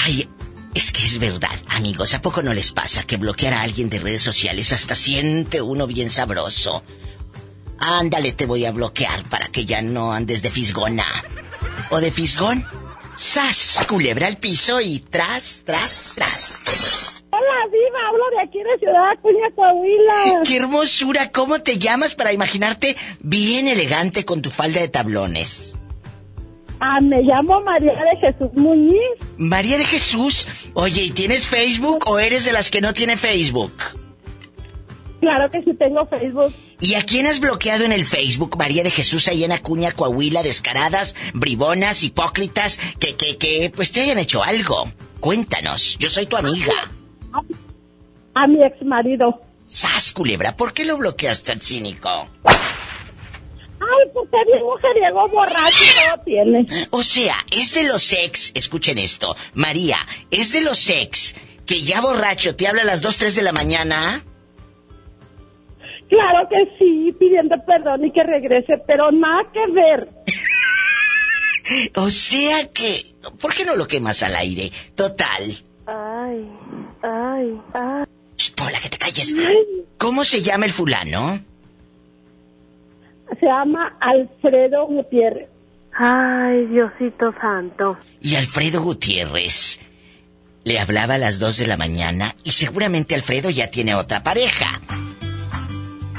[0.02, 0.26] Ay,
[0.72, 3.98] es que es verdad, amigos, ¿a poco no les pasa que bloquear a alguien de
[3.98, 6.82] redes sociales hasta siente uno bien sabroso?
[7.78, 11.22] Ándale, te voy a bloquear para que ya no andes de fisgona.
[11.90, 12.64] ¿O de fisgón?
[13.18, 13.84] ¡Sas!
[13.86, 16.49] Culebra al piso y tras, tras, tras.
[18.10, 20.42] Hablo de aquí de Ciudad Acuña, Coahuila.
[20.44, 21.30] ¡Qué hermosura!
[21.30, 25.76] ¿Cómo te llamas para imaginarte bien elegante con tu falda de tablones?
[26.80, 28.98] Ah, me llamo María de Jesús Muñiz.
[29.36, 30.48] María de Jesús.
[30.74, 33.74] Oye, ¿y tienes Facebook o eres de las que no tiene Facebook?
[35.20, 36.52] Claro que sí tengo Facebook.
[36.80, 40.42] ¿Y a quién has bloqueado en el Facebook, María de Jesús, ahí en Acuña, Coahuila,
[40.42, 44.90] descaradas, bribonas, hipócritas, que, que, que, pues te hayan hecho algo?
[45.20, 46.72] Cuéntanos, yo soy tu amiga.
[48.34, 49.40] A mi ex marido.
[49.66, 50.56] ¡Sas, culebra!
[50.56, 52.28] ¿Por qué lo bloqueaste al cínico?
[53.80, 56.66] Ay, porque bien mujeriego borracho y todo tiene.
[56.90, 59.96] O sea, es de los ex, escuchen esto, María,
[60.30, 61.34] es de los ex
[61.66, 64.24] que ya borracho te habla a las 2, 3 de la mañana.
[66.08, 70.08] Claro que sí, pidiendo perdón y que regrese, pero nada que ver.
[71.94, 74.72] O sea que, ¿por qué no lo quemas al aire?
[74.96, 75.54] Total.
[75.86, 76.50] Ay,
[77.00, 78.04] ay, ay.
[78.48, 79.34] Pola, que te calles.
[79.98, 81.40] ¿Cómo se llama el fulano?
[83.38, 85.48] Se llama Alfredo Gutiérrez.
[85.92, 87.98] Ay, Diosito santo.
[88.22, 89.78] Y Alfredo Gutiérrez
[90.64, 94.80] le hablaba a las 2 de la mañana y seguramente Alfredo ya tiene otra pareja.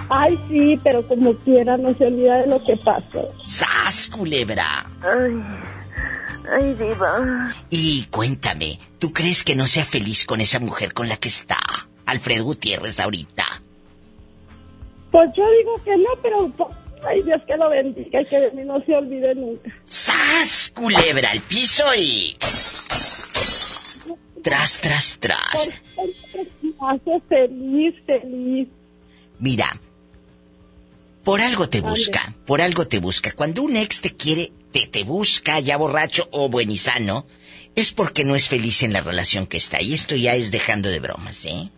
[0.10, 3.30] Ay, sí, pero como quiera no se olvida de lo que pasó.
[3.44, 4.86] ¡Sas, culebra!
[5.02, 5.42] Ay,
[6.52, 7.54] ay, diva.
[7.70, 11.58] Y cuéntame, ¿tú crees que no sea feliz con esa mujer con la que está?
[12.12, 13.62] Alfredo Gutiérrez ahorita.
[15.12, 16.70] Pues yo digo que no, pero pues,
[17.06, 19.72] ay Dios que lo bendiga y que de mí no se olvide nunca.
[19.86, 22.38] ¡Sas, culebra al piso y...
[24.42, 25.70] Tras, tras, tras.
[26.62, 28.68] Me hace feliz, feliz.
[29.40, 29.80] Mira,
[31.24, 33.34] por algo te busca, por algo te busca.
[33.34, 37.28] Cuando un ex te quiere, te, te busca ya borracho o buenizano,
[37.76, 39.82] es porque no es feliz en la relación que está.
[39.82, 41.70] Y esto ya es dejando de bromas, ¿eh?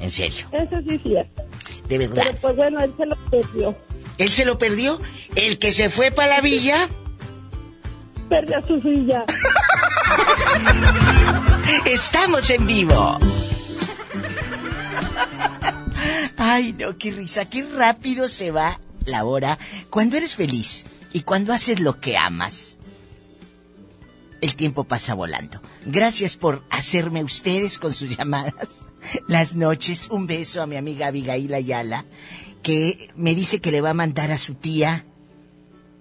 [0.00, 1.42] En serio, Eso sí es cierto.
[1.88, 2.22] de verdad.
[2.26, 3.76] Pero pues bueno, él se lo perdió.
[4.18, 5.00] ¿Él se lo perdió?
[5.34, 6.88] ¿El que se fue para la villa?
[8.28, 9.24] Perdió su silla.
[11.86, 13.18] Estamos en vivo.
[16.36, 19.58] Ay, no, qué risa, qué rápido se va la hora
[19.90, 22.78] cuando eres feliz y cuando haces lo que amas.
[24.46, 25.60] El tiempo pasa volando.
[25.84, 28.86] Gracias por hacerme ustedes con sus llamadas.
[29.26, 32.04] Las noches, un beso a mi amiga Abigail Ayala,
[32.62, 35.04] que me dice que le va a mandar a su tía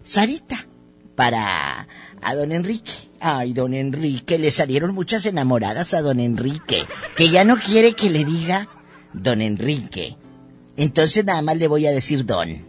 [0.03, 0.67] Sarita
[1.15, 1.87] para
[2.21, 2.93] a don Enrique.
[3.19, 6.85] Ay, don Enrique, le salieron muchas enamoradas a don Enrique,
[7.15, 8.69] que ya no quiere que le diga
[9.11, 10.17] don Enrique.
[10.77, 12.63] Entonces nada más le voy a decir don.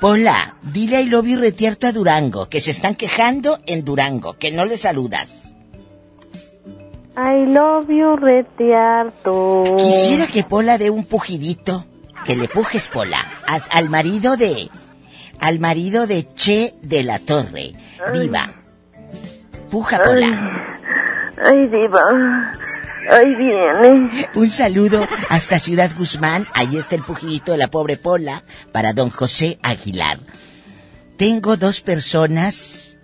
[0.00, 4.64] Pola, dile a Ilobi retierto a Durango, que se están quejando en Durango, que no
[4.64, 5.52] le saludas.
[7.16, 9.74] I love you, retiarto.
[9.76, 11.84] Quisiera que Pola dé un pujidito,
[12.24, 14.70] que le pujes Pola, a- al marido de...
[15.40, 17.72] Al marido de Che de la Torre.
[18.12, 18.52] Viva.
[19.70, 20.50] Puja Pola.
[21.44, 22.00] Ay, diva.
[24.34, 26.46] Un saludo hasta Ciudad Guzmán.
[26.54, 30.18] Ahí está el pujidito de la pobre Pola para don José Aguilar.
[31.16, 32.96] Tengo dos personas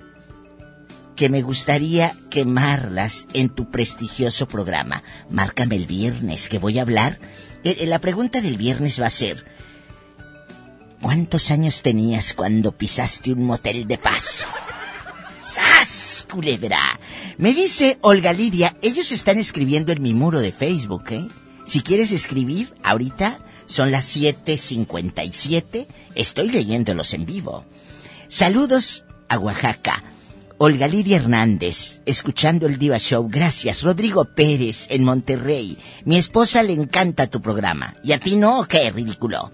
[1.16, 5.02] que me gustaría quemarlas en tu prestigioso programa.
[5.30, 7.18] Márcame el viernes que voy a hablar.
[7.62, 9.44] Eh, eh, La pregunta del viernes va a ser,
[11.00, 14.46] ¿cuántos años tenías cuando pisaste un motel de paso?
[15.38, 16.98] ¡Sas, culebra!
[17.36, 21.26] Me dice Olga Lidia, ellos están escribiendo en mi muro de Facebook, ¿eh?
[21.66, 27.64] Si quieres escribir, ahorita son las 7.57, estoy leyéndolos en vivo.
[28.28, 30.04] Saludos a Oaxaca.
[30.58, 33.28] Olga Lidia Hernández, escuchando el Diva Show.
[33.28, 33.82] Gracias.
[33.82, 35.76] Rodrigo Pérez, en Monterrey.
[36.04, 37.96] Mi esposa le encanta tu programa.
[38.04, 38.64] ¿Y a ti no?
[38.68, 39.50] ¿Qué ridículo?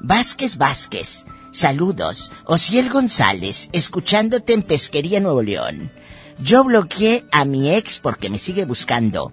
[0.00, 2.30] Vázquez Vázquez, saludos.
[2.44, 5.90] Ociel González, escuchándote en Pesquería Nuevo León.
[6.38, 9.32] Yo bloqueé a mi ex porque me sigue buscando.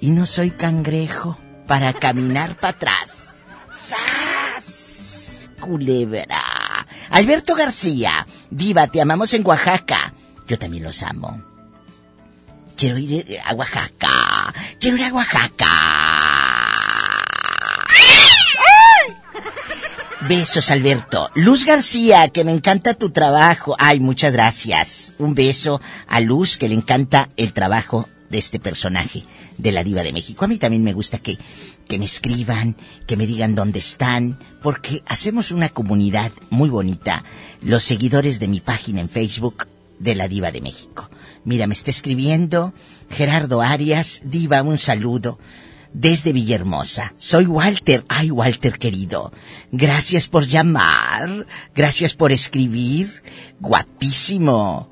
[0.00, 3.34] Y no soy cangrejo para caminar para atrás.
[3.70, 5.50] ¡Sas!
[5.60, 6.42] Culebra.
[7.10, 10.12] Alberto García, Diva, te amamos en Oaxaca.
[10.48, 11.40] Yo también los amo.
[12.76, 14.52] Quiero ir a Oaxaca.
[14.80, 15.91] Quiero ir a Oaxaca.
[20.28, 21.30] Besos, Alberto.
[21.34, 23.74] Luz García, que me encanta tu trabajo.
[23.78, 25.12] Ay, muchas gracias.
[25.18, 29.24] Un beso a Luz, que le encanta el trabajo de este personaje
[29.58, 30.44] de la diva de México.
[30.44, 31.38] A mí también me gusta que,
[31.88, 32.76] que me escriban,
[33.06, 37.24] que me digan dónde están, porque hacemos una comunidad muy bonita.
[37.60, 39.66] Los seguidores de mi página en Facebook
[39.98, 41.10] de la diva de México.
[41.44, 42.72] Mira, me está escribiendo
[43.10, 45.38] Gerardo Arias, diva, un saludo
[45.92, 47.14] desde Villahermosa.
[47.16, 48.04] Soy Walter.
[48.08, 49.32] Ay, Walter querido.
[49.70, 51.46] Gracias por llamar.
[51.74, 53.22] Gracias por escribir.
[53.60, 54.88] Guapísimo.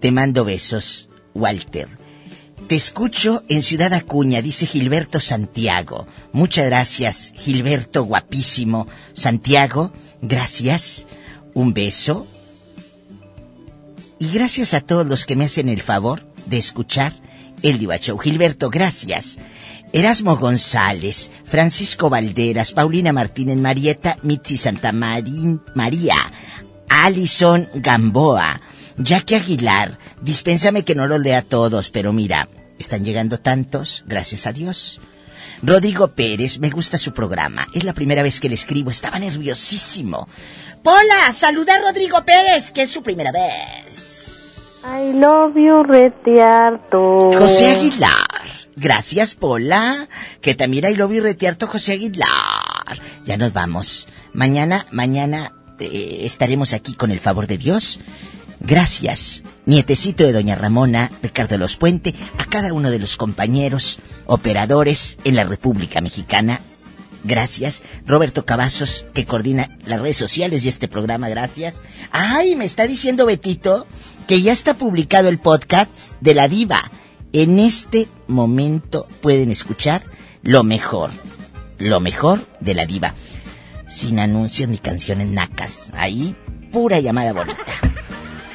[0.00, 1.88] Te mando besos, Walter.
[2.68, 6.06] Te escucho en Ciudad Acuña, dice Gilberto Santiago.
[6.32, 8.86] Muchas gracias, Gilberto, guapísimo.
[9.14, 9.90] Santiago,
[10.20, 11.06] gracias.
[11.54, 12.26] Un beso.
[14.18, 17.14] Y gracias a todos los que me hacen el favor de escuchar
[17.62, 17.96] el Diva.
[17.98, 19.38] Gilberto, gracias.
[19.92, 26.14] Erasmo González, Francisco Valderas, Paulina Martínez, Marieta Mitzi Santa Marín, María,
[26.88, 28.60] Alison Gamboa,
[28.98, 29.98] Jackie Aguilar.
[30.20, 32.48] Dispénsame que no los lea todos, pero mira,
[32.78, 35.00] están llegando tantos, gracias a Dios.
[35.62, 37.66] Rodrigo Pérez, me gusta su programa.
[37.74, 40.28] Es la primera vez que le escribo, estaba nerviosísimo.
[40.82, 44.80] Pola, saluda a Rodrigo Pérez, que es su primera vez.
[44.84, 47.30] I love you, retiarto.
[47.36, 48.67] José Aguilar.
[48.78, 50.08] Gracias, Pola.
[50.40, 52.98] Que también hay lobby retiarto José Aguilar.
[53.24, 54.08] Ya nos vamos.
[54.32, 58.00] Mañana, mañana eh, estaremos aquí con el favor de Dios.
[58.60, 65.18] Gracias, nietecito de Doña Ramona, Ricardo Los Puente, a cada uno de los compañeros, operadores
[65.22, 66.60] en la República Mexicana.
[67.24, 67.82] Gracias.
[68.06, 71.82] Roberto Cavazos, que coordina las redes sociales y este programa, gracias.
[72.10, 73.86] Ay, me está diciendo Betito
[74.26, 76.90] que ya está publicado el podcast de la diva.
[77.32, 80.02] En este momento pueden escuchar
[80.42, 81.10] lo mejor,
[81.78, 83.14] lo mejor de la diva.
[83.86, 85.90] Sin anuncios ni canciones nacas.
[85.94, 86.34] Ahí,
[86.72, 87.72] pura llamada bonita.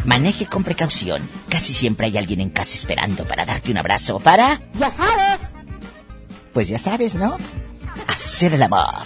[0.05, 1.21] Maneje con precaución.
[1.49, 4.19] Casi siempre hay alguien en casa esperando para darte un abrazo.
[4.19, 4.61] ¿Para?
[4.79, 5.53] Ya sabes.
[6.51, 7.37] Pues ya sabes, ¿no?
[8.07, 9.05] Hacer el amor.